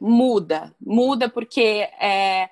muda. 0.00 0.74
Muda 0.80 1.28
porque 1.28 1.88
é, 2.00 2.48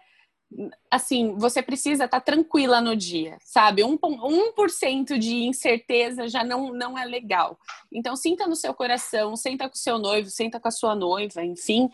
assim, 0.91 1.35
você 1.37 1.63
precisa 1.63 2.05
estar 2.05 2.21
tá 2.21 2.25
tranquila 2.25 2.81
no 2.81 2.97
dia, 2.97 3.39
sabe? 3.45 3.83
1%, 3.83 3.99
1 4.01 5.19
de 5.19 5.45
incerteza 5.45 6.29
já 6.29 6.43
não, 6.43 6.73
não 6.73 6.99
é 6.99 7.05
legal. 7.05 7.59
Então, 7.93 8.17
sinta 8.17 8.47
no 8.47 8.57
seu 8.57 8.73
coração, 8.75 9.37
senta 9.37 9.69
com 9.69 9.75
o 9.75 9.79
seu 9.79 9.99
noivo, 9.99 10.31
senta 10.31 10.59
com 10.59 10.69
a 10.69 10.73
sua 10.73 10.95
noiva, 10.95 11.45
enfim, 11.45 11.91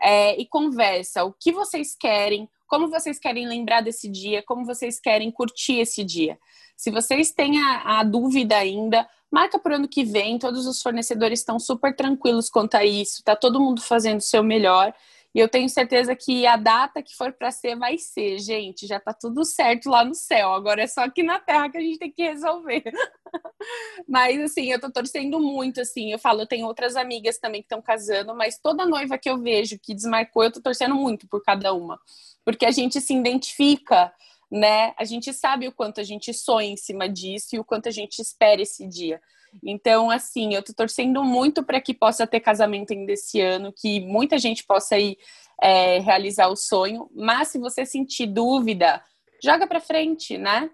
é, 0.00 0.40
e 0.40 0.46
conversa 0.46 1.24
o 1.24 1.32
que 1.32 1.52
vocês 1.52 1.96
querem, 1.98 2.48
como 2.66 2.88
vocês 2.88 3.18
querem 3.18 3.48
lembrar 3.48 3.80
desse 3.82 4.08
dia, 4.08 4.42
como 4.42 4.64
vocês 4.64 5.00
querem 5.00 5.30
curtir 5.30 5.80
esse 5.80 6.04
dia. 6.04 6.38
Se 6.76 6.90
vocês 6.90 7.32
têm 7.32 7.60
a, 7.60 7.98
a 7.98 8.04
dúvida 8.04 8.56
ainda, 8.56 9.08
marca 9.30 9.58
para 9.58 9.72
o 9.72 9.76
ano 9.76 9.88
que 9.88 10.04
vem. 10.04 10.38
Todos 10.38 10.66
os 10.66 10.80
fornecedores 10.80 11.40
estão 11.40 11.58
super 11.58 11.94
tranquilos 11.94 12.48
quanto 12.48 12.76
a 12.76 12.84
isso, 12.84 13.22
tá 13.24 13.34
todo 13.34 13.60
mundo 13.60 13.80
fazendo 13.80 14.18
o 14.18 14.22
seu 14.22 14.42
melhor. 14.42 14.94
E 15.38 15.40
eu 15.40 15.48
tenho 15.48 15.68
certeza 15.68 16.16
que 16.16 16.44
a 16.48 16.56
data 16.56 17.00
que 17.00 17.14
for 17.14 17.32
para 17.32 17.52
ser 17.52 17.76
vai 17.76 17.96
ser, 17.96 18.40
gente. 18.40 18.88
Já 18.88 18.98
tá 18.98 19.12
tudo 19.12 19.44
certo 19.44 19.88
lá 19.88 20.04
no 20.04 20.12
céu. 20.12 20.52
Agora 20.52 20.82
é 20.82 20.86
só 20.88 21.02
aqui 21.02 21.22
na 21.22 21.38
Terra 21.38 21.70
que 21.70 21.78
a 21.78 21.80
gente 21.80 21.96
tem 21.96 22.10
que 22.10 22.24
resolver. 22.24 22.82
mas 24.08 24.40
assim, 24.40 24.72
eu 24.72 24.80
tô 24.80 24.90
torcendo 24.90 25.38
muito, 25.38 25.80
assim. 25.80 26.10
Eu 26.10 26.18
falo, 26.18 26.40
eu 26.40 26.46
tenho 26.48 26.66
outras 26.66 26.96
amigas 26.96 27.38
também 27.38 27.60
que 27.62 27.66
estão 27.66 27.80
casando, 27.80 28.34
mas 28.34 28.58
toda 28.58 28.84
noiva 28.84 29.16
que 29.16 29.30
eu 29.30 29.40
vejo 29.40 29.78
que 29.78 29.94
desmarcou, 29.94 30.42
eu 30.42 30.50
tô 30.50 30.60
torcendo 30.60 30.96
muito 30.96 31.28
por 31.28 31.40
cada 31.44 31.72
uma, 31.72 32.00
porque 32.44 32.66
a 32.66 32.72
gente 32.72 33.00
se 33.00 33.14
identifica. 33.14 34.12
Né? 34.50 34.92
A 34.98 35.04
gente 35.04 35.32
sabe 35.32 35.68
o 35.68 35.72
quanto 35.72 36.00
a 36.00 36.04
gente 36.04 36.34
sonha 36.34 36.70
em 36.70 36.76
cima 36.76 37.08
disso 37.08 37.54
e 37.54 37.60
o 37.60 37.64
quanto 37.64 37.88
a 37.88 37.92
gente 37.92 38.18
espera 38.20 38.60
esse 38.60 38.88
dia. 38.88 39.20
Então, 39.62 40.10
assim, 40.10 40.54
eu 40.54 40.62
tô 40.62 40.72
torcendo 40.72 41.24
muito 41.24 41.62
para 41.62 41.80
que 41.80 41.94
possa 41.94 42.26
ter 42.26 42.40
casamento 42.40 42.92
ainda 42.92 43.12
esse 43.12 43.40
ano, 43.40 43.72
que 43.72 44.00
muita 44.00 44.38
gente 44.38 44.64
possa 44.64 44.98
ir 44.98 45.18
é, 45.60 45.98
realizar 45.98 46.48
o 46.48 46.56
sonho. 46.56 47.10
Mas 47.14 47.48
se 47.48 47.58
você 47.58 47.84
sentir 47.84 48.26
dúvida, 48.26 49.02
joga 49.42 49.66
para 49.66 49.80
frente, 49.80 50.38
né? 50.38 50.70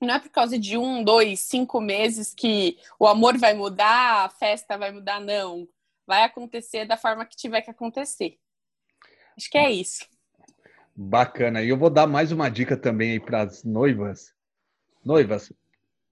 Não 0.00 0.14
é 0.14 0.18
por 0.18 0.30
causa 0.30 0.58
de 0.58 0.76
um, 0.76 1.04
dois, 1.04 1.40
cinco 1.40 1.80
meses 1.80 2.34
que 2.34 2.76
o 2.98 3.06
amor 3.06 3.38
vai 3.38 3.54
mudar, 3.54 4.24
a 4.24 4.28
festa 4.28 4.76
vai 4.76 4.90
mudar, 4.90 5.20
não. 5.20 5.68
Vai 6.06 6.24
acontecer 6.24 6.84
da 6.84 6.96
forma 6.96 7.24
que 7.24 7.36
tiver 7.36 7.62
que 7.62 7.70
acontecer. 7.70 8.36
Acho 9.36 9.48
que 9.48 9.56
é 9.56 9.70
isso. 9.70 10.04
Bacana. 10.94 11.62
E 11.62 11.68
eu 11.68 11.76
vou 11.76 11.88
dar 11.88 12.06
mais 12.06 12.32
uma 12.32 12.50
dica 12.50 12.76
também 12.76 13.12
aí 13.12 13.20
para 13.20 13.42
as 13.42 13.64
noivas. 13.64 14.34
Noivas, 15.04 15.52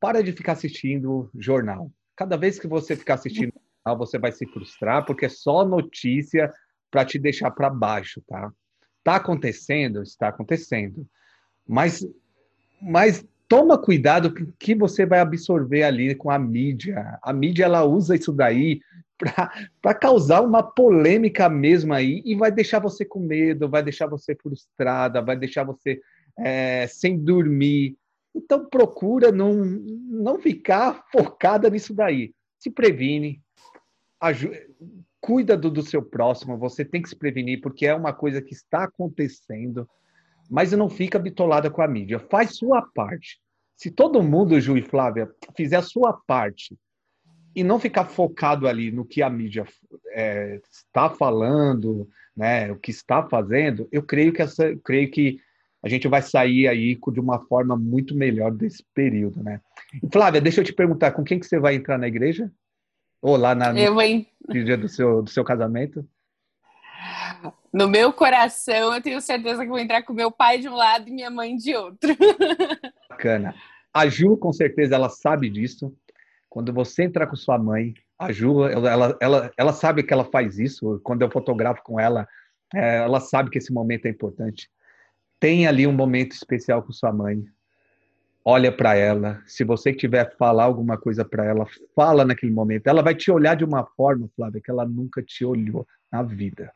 para 0.01 0.23
de 0.23 0.33
ficar 0.33 0.53
assistindo 0.53 1.31
jornal. 1.35 1.91
Cada 2.17 2.37
vez 2.37 2.59
que 2.59 2.67
você 2.67 2.97
ficar 2.97 3.15
assistindo 3.15 3.53
jornal, 3.85 3.99
você 3.99 4.19
vai 4.19 4.33
se 4.33 4.47
frustrar, 4.47 5.05
porque 5.05 5.27
é 5.27 5.29
só 5.29 5.65
notícia 5.65 6.53
para 6.91 7.05
te 7.05 7.19
deixar 7.19 7.51
para 7.51 7.71
baixo, 7.71 8.23
tá? 8.27 8.51
Tá 9.05 9.17
acontecendo, 9.17 10.03
está 10.03 10.29
acontecendo. 10.29 11.07
Mas, 11.67 12.05
mas 12.81 13.25
toma 13.49 13.77
cuidado 13.79 14.35
com 14.35 14.45
o 14.45 14.53
que 14.59 14.75
você 14.75 15.07
vai 15.07 15.21
absorver 15.21 15.83
ali 15.83 16.15
com 16.15 16.31
a 16.31 16.39
mídia. 16.39 17.19
A 17.23 17.33
mídia 17.33 17.65
ela 17.65 17.85
usa 17.85 18.17
isso 18.17 18.33
daí 18.33 18.81
para 19.83 19.95
causar 19.95 20.41
uma 20.41 20.63
polêmica 20.63 21.49
mesmo 21.49 21.93
aí 21.93 22.23
e 22.25 22.35
vai 22.35 22.51
deixar 22.51 22.79
você 22.79 23.05
com 23.05 23.21
medo, 23.21 23.69
vai 23.69 23.83
deixar 23.83 24.07
você 24.07 24.35
frustrada, 24.35 25.21
vai 25.21 25.37
deixar 25.37 25.65
você 25.65 26.01
é, 26.39 26.87
sem 26.87 27.19
dormir. 27.19 27.97
Então 28.35 28.69
procura 28.69 29.33
não, 29.33 29.55
não 29.55 30.39
ficar 30.39 31.05
focada 31.11 31.69
nisso 31.69 31.95
daí. 31.95 32.33
Se 32.59 32.71
previne, 32.71 33.43
cuida 35.21 35.57
do, 35.57 35.71
do 35.71 35.83
seu 35.83 36.03
próximo, 36.03 36.59
você 36.59 36.85
tem 36.85 37.03
que 37.03 37.09
se 37.09 37.17
prevenir, 37.17 37.61
porque 37.61 37.87
é 37.87 37.95
uma 37.95 38.13
coisa 38.13 38.41
que 38.41 38.55
está 38.55 38.85
acontecendo, 38.85 39.89
mas 40.49 40.73
não 40.73 40.89
fica 40.89 41.19
bitolada 41.19 41.71
com 41.71 41.83
a 41.83 41.89
mídia. 41.89 42.19
Faz 42.19 42.57
sua 42.57 42.83
parte. 42.83 43.41
Se 43.77 43.91
todo 43.91 44.23
mundo, 44.23 44.61
Ju 44.61 44.77
e 44.77 44.83
Flávia, 44.83 45.31
fizer 45.57 45.77
a 45.77 45.83
sua 45.83 46.13
parte 46.13 46.77
e 47.55 47.65
não 47.65 47.81
ficar 47.81 48.05
focado 48.05 48.69
ali 48.69 48.93
no 48.93 49.05
que 49.05 49.23
a 49.23 49.31
mídia 49.31 49.65
é, 50.11 50.61
está 50.71 51.11
falando, 51.11 52.09
né, 52.37 52.71
o 52.71 52.77
que 52.79 52.91
está 52.91 53.29
fazendo, 53.29 53.89
eu 53.91 54.03
creio 54.03 54.33
que 54.33 54.43
essa, 54.43 54.77
creio 54.85 55.11
que 55.11 55.41
a 55.83 55.89
gente 55.89 56.07
vai 56.09 56.23
sair 56.23 56.69
aí 56.69 56.99
de 57.13 57.21
uma 57.21 57.41
forma 57.47 57.77
muito 57.77 58.15
melhor 58.15 58.51
desse 58.53 58.85
período, 58.95 59.43
né? 59.43 59.61
Flávia, 60.13 60.41
deixa 60.41 60.61
eu 60.61 60.65
te 60.65 60.73
perguntar, 60.73 61.13
com 61.13 61.25
quem 61.25 61.39
que 61.39 61.47
você 61.47 61.59
vai 61.59 61.75
entrar 61.75 61.99
na 61.99 62.07
igreja? 62.07 62.51
Ou 63.23 63.37
lá 63.37 63.55
na, 63.55 63.79
eu 63.79 63.95
no 64.49 64.65
dia 64.65 64.77
do 64.77 64.89
seu, 64.89 65.23
do 65.23 65.31
seu 65.31 65.45
casamento? 65.45 66.07
No 67.73 67.89
meu 67.89 68.13
coração, 68.13 68.95
eu 68.95 69.01
tenho 69.01 69.21
certeza 69.21 69.63
que 69.63 69.69
vou 69.69 69.79
entrar 69.79 70.03
com 70.03 70.13
meu 70.13 70.31
pai 70.31 70.59
de 70.59 70.69
um 70.69 70.75
lado 70.75 71.09
e 71.09 71.13
minha 71.13 71.31
mãe 71.31 71.57
de 71.57 71.75
outro. 71.75 72.11
Bacana. 73.09 73.55
A 73.93 74.07
Ju, 74.09 74.37
com 74.37 74.53
certeza, 74.53 74.95
ela 74.95 75.09
sabe 75.09 75.49
disso. 75.49 75.95
Quando 76.49 76.73
você 76.73 77.05
entrar 77.05 77.27
com 77.27 77.37
sua 77.37 77.59
mãe, 77.59 77.95
a 78.19 78.33
Ju, 78.33 78.65
ela, 78.65 79.17
ela, 79.21 79.53
ela 79.57 79.73
sabe 79.73 80.03
que 80.03 80.13
ela 80.13 80.25
faz 80.25 80.59
isso. 80.59 81.01
Quando 81.03 81.23
eu 81.23 81.31
fotografo 81.31 81.83
com 81.83 81.99
ela, 81.99 82.27
é, 82.75 82.99
ela 82.99 83.21
sabe 83.21 83.51
que 83.51 83.59
esse 83.59 83.73
momento 83.73 84.07
é 84.07 84.11
importante. 84.11 84.69
Tem 85.41 85.67
ali 85.67 85.87
um 85.87 85.93
momento 85.93 86.33
especial 86.33 86.83
com 86.83 86.93
sua 86.93 87.11
mãe. 87.11 87.43
Olha 88.45 88.71
para 88.71 88.95
ela. 88.95 89.43
Se 89.47 89.65
você 89.65 89.93
tiver 89.93 90.37
falar 90.37 90.65
alguma 90.65 90.99
coisa 90.99 91.25
para 91.25 91.47
ela, 91.47 91.67
fala 91.97 92.25
naquele 92.25 92.53
momento. 92.53 92.87
Ela 92.87 93.03
vai 93.03 93.15
te 93.15 93.31
olhar 93.31 93.57
de 93.57 93.65
uma 93.65 93.85
forma, 93.85 94.29
Flávia, 94.37 94.61
que 94.63 94.71
ela 94.71 94.85
nunca 94.85 95.23
te 95.23 95.45
olhou 95.45 95.87
na 96.13 96.23
vida. 96.23 96.71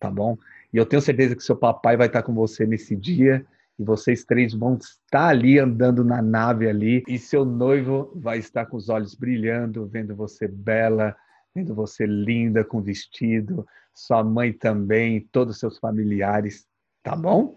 Tá 0.00 0.10
bom? 0.10 0.36
E 0.72 0.78
eu 0.78 0.86
tenho 0.86 1.02
certeza 1.02 1.36
que 1.36 1.42
seu 1.42 1.56
papai 1.56 1.96
vai 1.96 2.06
estar 2.06 2.22
com 2.22 2.34
você 2.34 2.66
nesse 2.66 2.96
dia 2.96 3.44
e 3.78 3.84
vocês 3.84 4.24
três 4.24 4.54
vão 4.54 4.76
estar 4.76 5.28
ali 5.28 5.58
andando 5.58 6.04
na 6.04 6.22
nave 6.22 6.68
ali 6.68 7.02
e 7.06 7.18
seu 7.18 7.44
noivo 7.44 8.12
vai 8.14 8.38
estar 8.38 8.66
com 8.66 8.76
os 8.76 8.88
olhos 8.88 9.14
brilhando, 9.14 9.86
vendo 9.86 10.14
você 10.14 10.48
bela, 10.48 11.14
vendo 11.54 11.74
você 11.74 12.06
linda 12.06 12.64
com 12.64 12.80
vestido, 12.80 13.66
sua 13.92 14.22
mãe 14.24 14.52
também, 14.52 15.20
todos 15.32 15.54
os 15.54 15.60
seus 15.60 15.78
familiares, 15.78 16.66
tá 17.04 17.14
bom? 17.14 17.54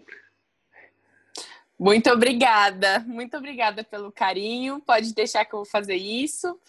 Muito 1.78 2.10
obrigada, 2.10 3.00
muito 3.00 3.36
obrigada 3.36 3.82
pelo 3.82 4.12
carinho. 4.12 4.80
Pode 4.80 5.14
deixar 5.14 5.44
que 5.44 5.54
eu 5.54 5.60
vou 5.60 5.66
fazer 5.66 5.96
isso 5.96 6.60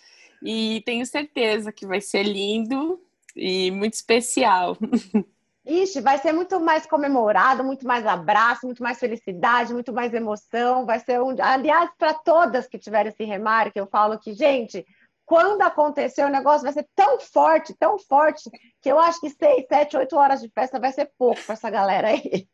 e 0.41 0.82
tenho 0.86 1.05
certeza 1.05 1.71
que 1.71 1.86
vai 1.86 1.99
ser 1.99 2.23
lindo 2.23 2.99
e 3.36 3.69
muito 3.71 3.95
especial. 3.95 4.77
Ixi, 5.65 6.01
vai 6.01 6.17
ser 6.17 6.32
muito 6.32 6.59
mais 6.59 6.86
comemorado, 6.86 7.63
muito 7.63 7.86
mais 7.86 8.05
abraço, 8.07 8.65
muito 8.65 8.82
mais 8.82 8.97
felicidade, 8.97 9.73
muito 9.73 9.93
mais 9.93 10.13
emoção. 10.13 10.86
Vai 10.86 10.99
ser 10.99 11.21
um. 11.21 11.36
Aliás, 11.39 11.91
para 11.97 12.13
todas 12.13 12.65
que 12.65 12.80
tiverem 12.80 13.11
esse 13.11 13.23
remarque, 13.23 13.80
eu 13.80 13.86
falo 13.86 14.17
que, 14.17 14.34
gente, 14.34 14.86
quando 15.25 15.61
acontecer 15.61 16.23
o 16.23 16.30
negócio 16.30 16.63
vai 16.63 16.73
ser 16.73 16.88
tão 16.95 17.19
forte, 17.19 17.75
tão 17.77 17.99
forte, 17.99 18.49
que 18.82 18.89
eu 18.89 18.97
acho 18.97 19.19
que 19.19 19.30
seis, 19.30 19.65
sete, 19.67 19.95
oito 19.97 20.15
horas 20.15 20.41
de 20.41 20.49
festa 20.49 20.80
vai 20.80 20.91
ser 20.91 21.11
pouco 21.17 21.39
para 21.43 21.53
essa 21.53 21.69
galera 21.69 22.07
aí. 22.07 22.47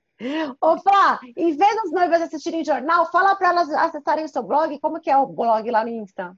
Ô, 0.61 0.77
Flá, 0.79 1.19
em 1.35 1.55
vez 1.55 1.75
das 1.75 1.91
noivas 1.91 2.21
assistirem 2.21 2.63
jornal, 2.63 3.11
fala 3.11 3.35
para 3.35 3.49
elas 3.49 3.69
acessarem 3.69 4.25
o 4.25 4.29
seu 4.29 4.43
blog. 4.43 4.79
Como 4.79 4.99
que 4.99 5.09
é 5.09 5.17
o 5.17 5.27
blog 5.27 5.69
lá 5.69 5.83
no 5.83 5.89
Insta? 5.89 6.35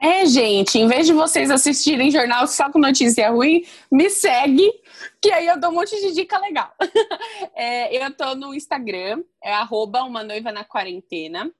É, 0.00 0.26
gente, 0.26 0.78
em 0.78 0.86
vez 0.86 1.06
de 1.06 1.14
vocês 1.14 1.50
assistirem 1.50 2.10
jornal 2.10 2.46
só 2.46 2.70
com 2.70 2.78
notícia 2.78 3.30
ruim, 3.30 3.64
me 3.90 4.10
segue, 4.10 4.70
que 5.20 5.32
aí 5.32 5.46
eu 5.46 5.58
dou 5.58 5.70
um 5.70 5.74
monte 5.74 5.98
de 5.98 6.12
dica 6.12 6.38
legal. 6.38 6.72
É, 7.56 7.94
eu 7.96 8.14
tô 8.14 8.34
no 8.34 8.52
Instagram, 8.52 9.22
é 9.42 9.52
arroba 9.52 10.02
uma 10.02 10.24
noiva 10.24 10.50
na 10.50 10.64
quarentena. 10.64 11.50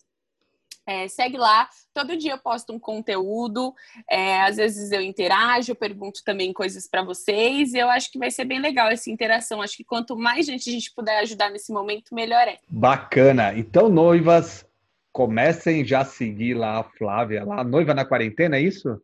É, 0.86 1.08
segue 1.08 1.36
lá, 1.36 1.68
todo 1.94 2.16
dia 2.16 2.32
eu 2.32 2.38
posto 2.38 2.72
um 2.72 2.78
conteúdo, 2.78 3.74
é, 4.08 4.42
às 4.42 4.56
vezes 4.56 4.92
eu 4.92 5.00
interajo, 5.00 5.74
pergunto 5.74 6.22
também 6.22 6.52
coisas 6.52 6.86
para 6.86 7.02
vocês, 7.02 7.72
e 7.72 7.78
eu 7.78 7.88
acho 7.88 8.12
que 8.12 8.18
vai 8.18 8.30
ser 8.30 8.44
bem 8.44 8.60
legal 8.60 8.88
essa 8.88 9.10
interação. 9.10 9.62
Acho 9.62 9.76
que 9.76 9.84
quanto 9.84 10.16
mais 10.16 10.44
gente 10.44 10.68
a 10.68 10.72
gente 10.72 10.92
puder 10.92 11.20
ajudar 11.20 11.50
nesse 11.50 11.72
momento, 11.72 12.14
melhor 12.14 12.46
é. 12.46 12.58
Bacana. 12.68 13.54
Então, 13.56 13.88
noivas, 13.88 14.66
comecem 15.12 15.84
já 15.84 16.00
a 16.00 16.04
seguir 16.04 16.54
lá 16.54 16.80
a 16.80 16.84
Flávia, 16.84 17.44
lá, 17.44 17.62
noiva 17.64 17.94
na 17.94 18.04
quarentena, 18.04 18.56
é 18.56 18.60
isso? 18.60 19.00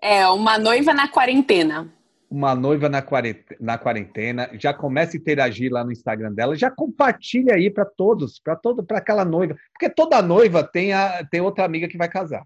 É, 0.00 0.26
uma 0.28 0.56
noiva 0.56 0.94
na 0.94 1.08
quarentena. 1.08 1.92
Uma 2.30 2.54
noiva 2.54 2.90
na 2.90 3.00
quarentena, 3.00 3.56
na 3.58 3.78
quarentena, 3.78 4.50
já 4.52 4.74
comece 4.74 5.16
a 5.16 5.20
interagir 5.20 5.72
lá 5.72 5.82
no 5.82 5.90
Instagram 5.90 6.30
dela, 6.32 6.54
já 6.54 6.70
compartilha 6.70 7.54
aí 7.54 7.70
para 7.70 7.86
todos, 7.86 8.38
para 8.38 8.54
todo, 8.54 8.84
para 8.84 8.98
aquela 8.98 9.24
noiva, 9.24 9.56
porque 9.72 9.88
toda 9.88 10.20
noiva 10.20 10.62
tem 10.62 10.92
a, 10.92 11.24
tem 11.24 11.40
outra 11.40 11.64
amiga 11.64 11.88
que 11.88 11.96
vai 11.96 12.08
casar. 12.08 12.44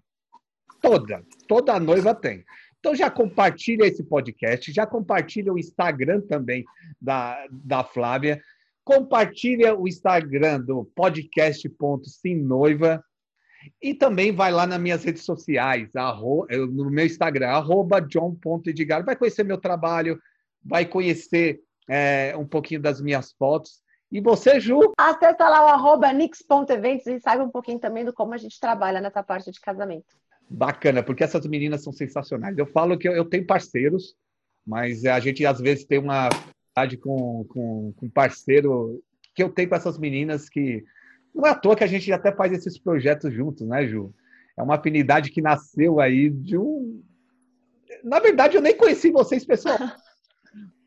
Toda, 0.81 1.21
toda 1.47 1.79
noiva 1.79 2.15
tem. 2.15 2.45
Então 2.79 2.95
já 2.95 3.09
compartilha 3.09 3.85
esse 3.85 4.03
podcast, 4.03 4.71
já 4.71 4.85
compartilha 4.85 5.53
o 5.53 5.59
Instagram 5.59 6.21
também 6.21 6.63
da, 7.01 7.45
da 7.49 7.83
Flávia, 7.83 8.41
compartilha 8.83 9.75
o 9.75 9.87
Instagram 9.87 10.61
do 10.61 10.85
podcast.simnoiva 10.95 13.03
e 13.81 13.93
também 13.93 14.31
vai 14.31 14.51
lá 14.51 14.65
nas 14.65 14.79
minhas 14.79 15.03
redes 15.03 15.23
sociais, 15.23 15.89
no 16.71 16.89
meu 16.89 17.05
Instagram, 17.05 17.49
arroba 17.49 17.99
john.edgar. 17.99 19.05
Vai 19.05 19.15
conhecer 19.15 19.43
meu 19.43 19.57
trabalho, 19.57 20.19
vai 20.63 20.85
conhecer 20.85 21.61
é, 21.89 22.35
um 22.37 22.45
pouquinho 22.45 22.81
das 22.81 23.01
minhas 23.01 23.31
fotos. 23.33 23.81
E 24.11 24.21
você, 24.21 24.59
Ju? 24.59 24.93
Acessa 24.97 25.49
lá 25.49 25.65
o 25.65 25.67
arroba 25.69 26.13
nix.eventos 26.13 27.07
e 27.07 27.19
saiba 27.19 27.43
um 27.43 27.49
pouquinho 27.49 27.79
também 27.79 28.05
do 28.05 28.13
como 28.13 28.33
a 28.33 28.37
gente 28.37 28.59
trabalha 28.59 29.01
nessa 29.01 29.23
parte 29.23 29.51
de 29.51 29.59
casamento. 29.59 30.05
Bacana, 30.49 31.01
porque 31.01 31.23
essas 31.23 31.47
meninas 31.47 31.83
são 31.83 31.91
sensacionais. 31.91 32.57
Eu 32.57 32.67
falo 32.67 32.97
que 32.97 33.07
eu, 33.07 33.13
eu 33.13 33.25
tenho 33.25 33.45
parceiros, 33.45 34.15
mas 34.65 35.03
a 35.05 35.19
gente 35.19 35.45
às 35.45 35.59
vezes 35.59 35.85
tem 35.85 35.97
uma 35.97 36.29
com, 37.01 37.45
com, 37.49 37.93
com 37.95 38.09
parceiro 38.09 39.01
que 39.35 39.43
eu 39.43 39.49
tenho 39.49 39.69
com 39.69 39.75
essas 39.75 39.97
meninas 39.97 40.49
que 40.49 40.83
não 41.33 41.47
é 41.47 41.49
à 41.49 41.55
toa 41.55 41.75
que 41.75 41.83
a 41.83 41.87
gente 41.87 42.11
até 42.11 42.31
faz 42.31 42.51
esses 42.51 42.77
projetos 42.77 43.33
juntos, 43.33 43.67
né, 43.67 43.87
Ju? 43.87 44.13
É 44.57 44.61
uma 44.61 44.75
afinidade 44.75 45.31
que 45.31 45.41
nasceu 45.41 45.99
aí 45.99 46.29
de 46.29 46.57
um. 46.57 47.01
Na 48.03 48.19
verdade, 48.19 48.55
eu 48.55 48.61
nem 48.61 48.75
conheci 48.75 49.11
vocês, 49.11 49.45
pessoal. 49.45 49.77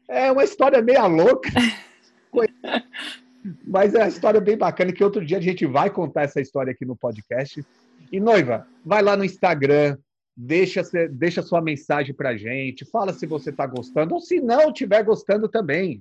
É 0.09 0.31
uma 0.31 0.45
história 0.45 0.81
meio 0.81 1.05
louca. 1.09 1.51
Mas 3.67 3.93
é 3.93 3.99
uma 3.99 4.09
história 4.09 4.41
bem 4.41 4.57
bacana 4.57 4.93
que 4.93 5.03
outro 5.03 5.27
dia 5.27 5.39
a 5.39 5.41
gente 5.41 5.67
vai 5.67 5.91
contar 5.91 6.23
essa 6.23 6.41
história 6.41 6.71
aqui 6.71 6.85
no 6.85 6.95
podcast. 6.95 7.67
E 8.13 8.21
noiva, 8.21 8.69
vai 8.85 9.03
lá 9.03 9.17
no 9.17 9.25
Instagram, 9.25 9.99
deixa, 10.37 10.83
deixa 11.11 11.43
sua 11.43 11.61
mensagem 11.61 12.15
para 12.15 12.37
gente, 12.37 12.85
fala 12.85 13.13
se 13.13 13.27
você 13.27 13.51
está 13.51 13.67
gostando, 13.67 14.15
ou 14.15 14.21
se 14.21 14.41
não 14.41 14.69
estiver 14.69 15.03
gostando 15.03 15.49
também. 15.49 16.01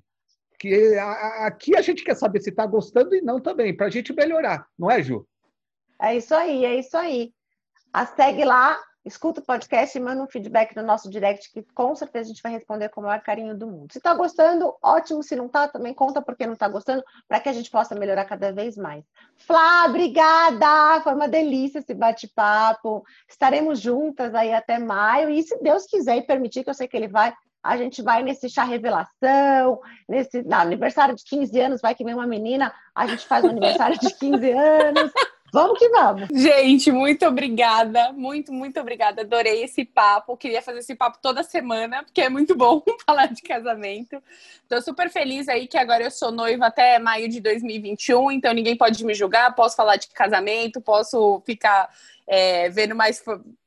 Que 0.65 0.97
aqui 0.97 1.77
a 1.77 1.81
gente 1.81 2.03
quer 2.03 2.15
saber 2.15 2.41
se 2.41 2.49
está 2.49 2.65
gostando 2.65 3.13
e 3.13 3.21
não 3.21 3.39
também, 3.39 3.75
para 3.75 3.85
a 3.85 3.89
gente 3.89 4.11
melhorar, 4.11 4.65
não 4.77 4.89
é, 4.89 5.03
Ju? 5.03 5.27
É 6.01 6.17
isso 6.17 6.33
aí, 6.33 6.65
é 6.65 6.79
isso 6.79 6.97
aí. 6.97 7.31
A 7.93 8.03
segue 8.07 8.43
lá, 8.43 8.75
escuta 9.05 9.41
o 9.41 9.45
podcast 9.45 9.95
e 9.95 10.01
manda 10.01 10.23
um 10.23 10.27
feedback 10.27 10.75
no 10.75 10.81
nosso 10.81 11.07
direct, 11.07 11.51
que 11.51 11.61
com 11.75 11.95
certeza 11.95 12.25
a 12.25 12.27
gente 12.29 12.41
vai 12.41 12.51
responder 12.51 12.89
com 12.89 12.99
o 12.99 13.03
maior 13.03 13.21
carinho 13.21 13.55
do 13.55 13.67
mundo. 13.67 13.93
Se 13.93 13.99
está 13.99 14.15
gostando, 14.15 14.75
ótimo. 14.81 15.21
Se 15.21 15.35
não 15.35 15.45
está, 15.45 15.67
também 15.67 15.93
conta 15.93 16.19
porque 16.19 16.47
não 16.47 16.53
está 16.53 16.67
gostando, 16.67 17.03
para 17.27 17.39
que 17.39 17.47
a 17.47 17.53
gente 17.53 17.69
possa 17.69 17.93
melhorar 17.93 18.25
cada 18.25 18.51
vez 18.51 18.75
mais. 18.75 19.05
Flá, 19.37 19.85
obrigada! 19.85 20.99
Foi 21.01 21.13
uma 21.13 21.27
delícia 21.27 21.77
esse 21.77 21.93
bate-papo. 21.93 23.03
Estaremos 23.29 23.79
juntas 23.79 24.33
aí 24.33 24.51
até 24.51 24.79
maio, 24.79 25.29
e 25.29 25.43
se 25.43 25.61
Deus 25.61 25.85
quiser 25.85 26.17
e 26.17 26.25
permitir, 26.25 26.63
que 26.63 26.71
eu 26.71 26.73
sei 26.73 26.87
que 26.87 26.97
Ele 26.97 27.07
vai, 27.07 27.31
a 27.65 27.77
gente 27.77 28.03
vai 28.03 28.21
nesse 28.21 28.47
chá 28.47 28.63
revelação, 28.63 29.81
nesse 30.07 30.43
não, 30.43 30.59
aniversário 30.59 31.15
de 31.15 31.23
15 31.23 31.59
anos, 31.59 31.81
vai 31.81 31.95
que 31.95 32.03
vem 32.03 32.13
uma 32.13 32.27
menina, 32.27 32.71
a 32.93 33.07
gente 33.07 33.25
faz 33.25 33.43
um 33.43 33.49
aniversário 33.49 33.97
de 33.97 34.13
15 34.13 34.51
anos. 34.51 35.11
Vamos 35.51 35.79
que 35.79 35.87
vamos. 35.89 36.27
Gente, 36.33 36.91
muito 36.91 37.25
obrigada. 37.25 38.11
Muito, 38.11 38.51
muito 38.51 38.77
obrigada. 38.77 39.21
Adorei 39.21 39.63
esse 39.63 39.85
papo. 39.85 40.35
Queria 40.35 40.61
fazer 40.61 40.79
esse 40.79 40.93
papo 40.93 41.17
toda 41.21 41.43
semana, 41.43 42.03
porque 42.03 42.21
é 42.21 42.29
muito 42.29 42.55
bom 42.55 42.83
falar 43.07 43.27
de 43.27 43.41
casamento. 43.41 44.21
Tô 44.67 44.81
super 44.81 45.09
feliz 45.09 45.47
aí 45.47 45.65
que 45.65 45.77
agora 45.77 46.03
eu 46.03 46.11
sou 46.11 46.29
noiva 46.29 46.65
até 46.65 46.99
maio 46.99 47.29
de 47.29 47.39
2021, 47.39 48.31
então 48.31 48.53
ninguém 48.53 48.75
pode 48.75 49.03
me 49.05 49.13
julgar. 49.13 49.55
Posso 49.55 49.77
falar 49.77 49.95
de 49.95 50.09
casamento, 50.09 50.81
posso 50.81 51.41
ficar 51.45 51.89
é, 52.27 52.69
vendo 52.69 52.93
mais 52.93 53.23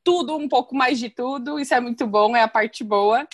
tudo, 0.08 0.38
um 0.38 0.48
pouco 0.48 0.74
mais 0.74 0.98
de 0.98 1.10
tudo. 1.10 1.60
Isso 1.60 1.74
é 1.74 1.80
muito 1.80 2.06
bom, 2.06 2.34
é 2.34 2.40
a 2.40 2.48
parte 2.48 2.82
boa. 2.82 3.28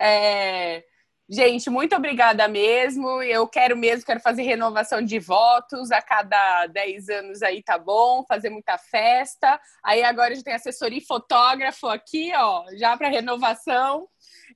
É... 0.00 0.82
Gente, 1.28 1.68
muito 1.68 1.94
obrigada 1.94 2.48
mesmo. 2.48 3.20
Eu 3.20 3.46
quero 3.46 3.76
mesmo, 3.76 4.06
quero 4.06 4.20
fazer 4.20 4.42
renovação 4.42 5.02
de 5.02 5.18
votos 5.18 5.90
a 5.90 6.00
cada 6.00 6.66
10 6.68 7.08
anos 7.10 7.42
aí, 7.42 7.62
tá 7.62 7.76
bom? 7.76 8.24
Fazer 8.26 8.48
muita 8.48 8.78
festa. 8.78 9.60
Aí 9.84 10.02
agora 10.02 10.32
a 10.32 10.34
gente 10.34 10.44
tem 10.44 10.54
assessoria 10.54 10.98
e 10.98 11.04
fotógrafo 11.04 11.86
aqui, 11.86 12.32
ó, 12.34 12.64
já 12.78 12.96
para 12.96 13.08
renovação. 13.08 14.08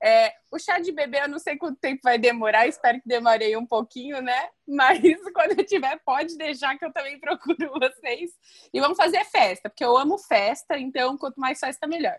É, 0.02 0.32
o 0.50 0.58
chá 0.58 0.78
de 0.78 0.92
bebê 0.92 1.22
eu 1.22 1.28
não 1.28 1.38
sei 1.38 1.56
quanto 1.56 1.78
tempo 1.78 2.00
vai 2.02 2.18
demorar, 2.18 2.66
espero 2.66 3.00
que 3.00 3.08
demore 3.08 3.56
um 3.56 3.66
pouquinho, 3.66 4.22
né? 4.22 4.48
Mas 4.66 4.98
quando 5.34 5.58
eu 5.58 5.66
tiver, 5.66 6.00
pode 6.04 6.36
deixar 6.36 6.78
que 6.78 6.84
eu 6.84 6.92
também 6.92 7.20
procuro 7.20 7.70
vocês. 7.78 8.30
E 8.72 8.80
vamos 8.80 8.96
fazer 8.96 9.24
festa, 9.24 9.68
porque 9.68 9.84
eu 9.84 9.96
amo 9.96 10.18
festa, 10.18 10.78
então 10.78 11.18
quanto 11.18 11.38
mais 11.40 11.58
festa, 11.58 11.86
melhor. 11.86 12.18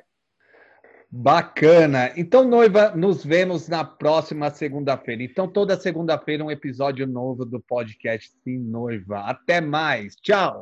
Bacana. 1.14 2.14
Então, 2.16 2.46
noiva, 2.46 2.92
nos 2.96 3.22
vemos 3.22 3.68
na 3.68 3.84
próxima 3.84 4.50
segunda-feira. 4.50 5.22
Então, 5.22 5.46
toda 5.46 5.78
segunda-feira, 5.78 6.42
um 6.42 6.50
episódio 6.50 7.06
novo 7.06 7.44
do 7.44 7.60
podcast 7.60 8.32
Sim 8.46 8.60
Noiva. 8.60 9.20
Até 9.20 9.60
mais. 9.60 10.16
Tchau. 10.16 10.60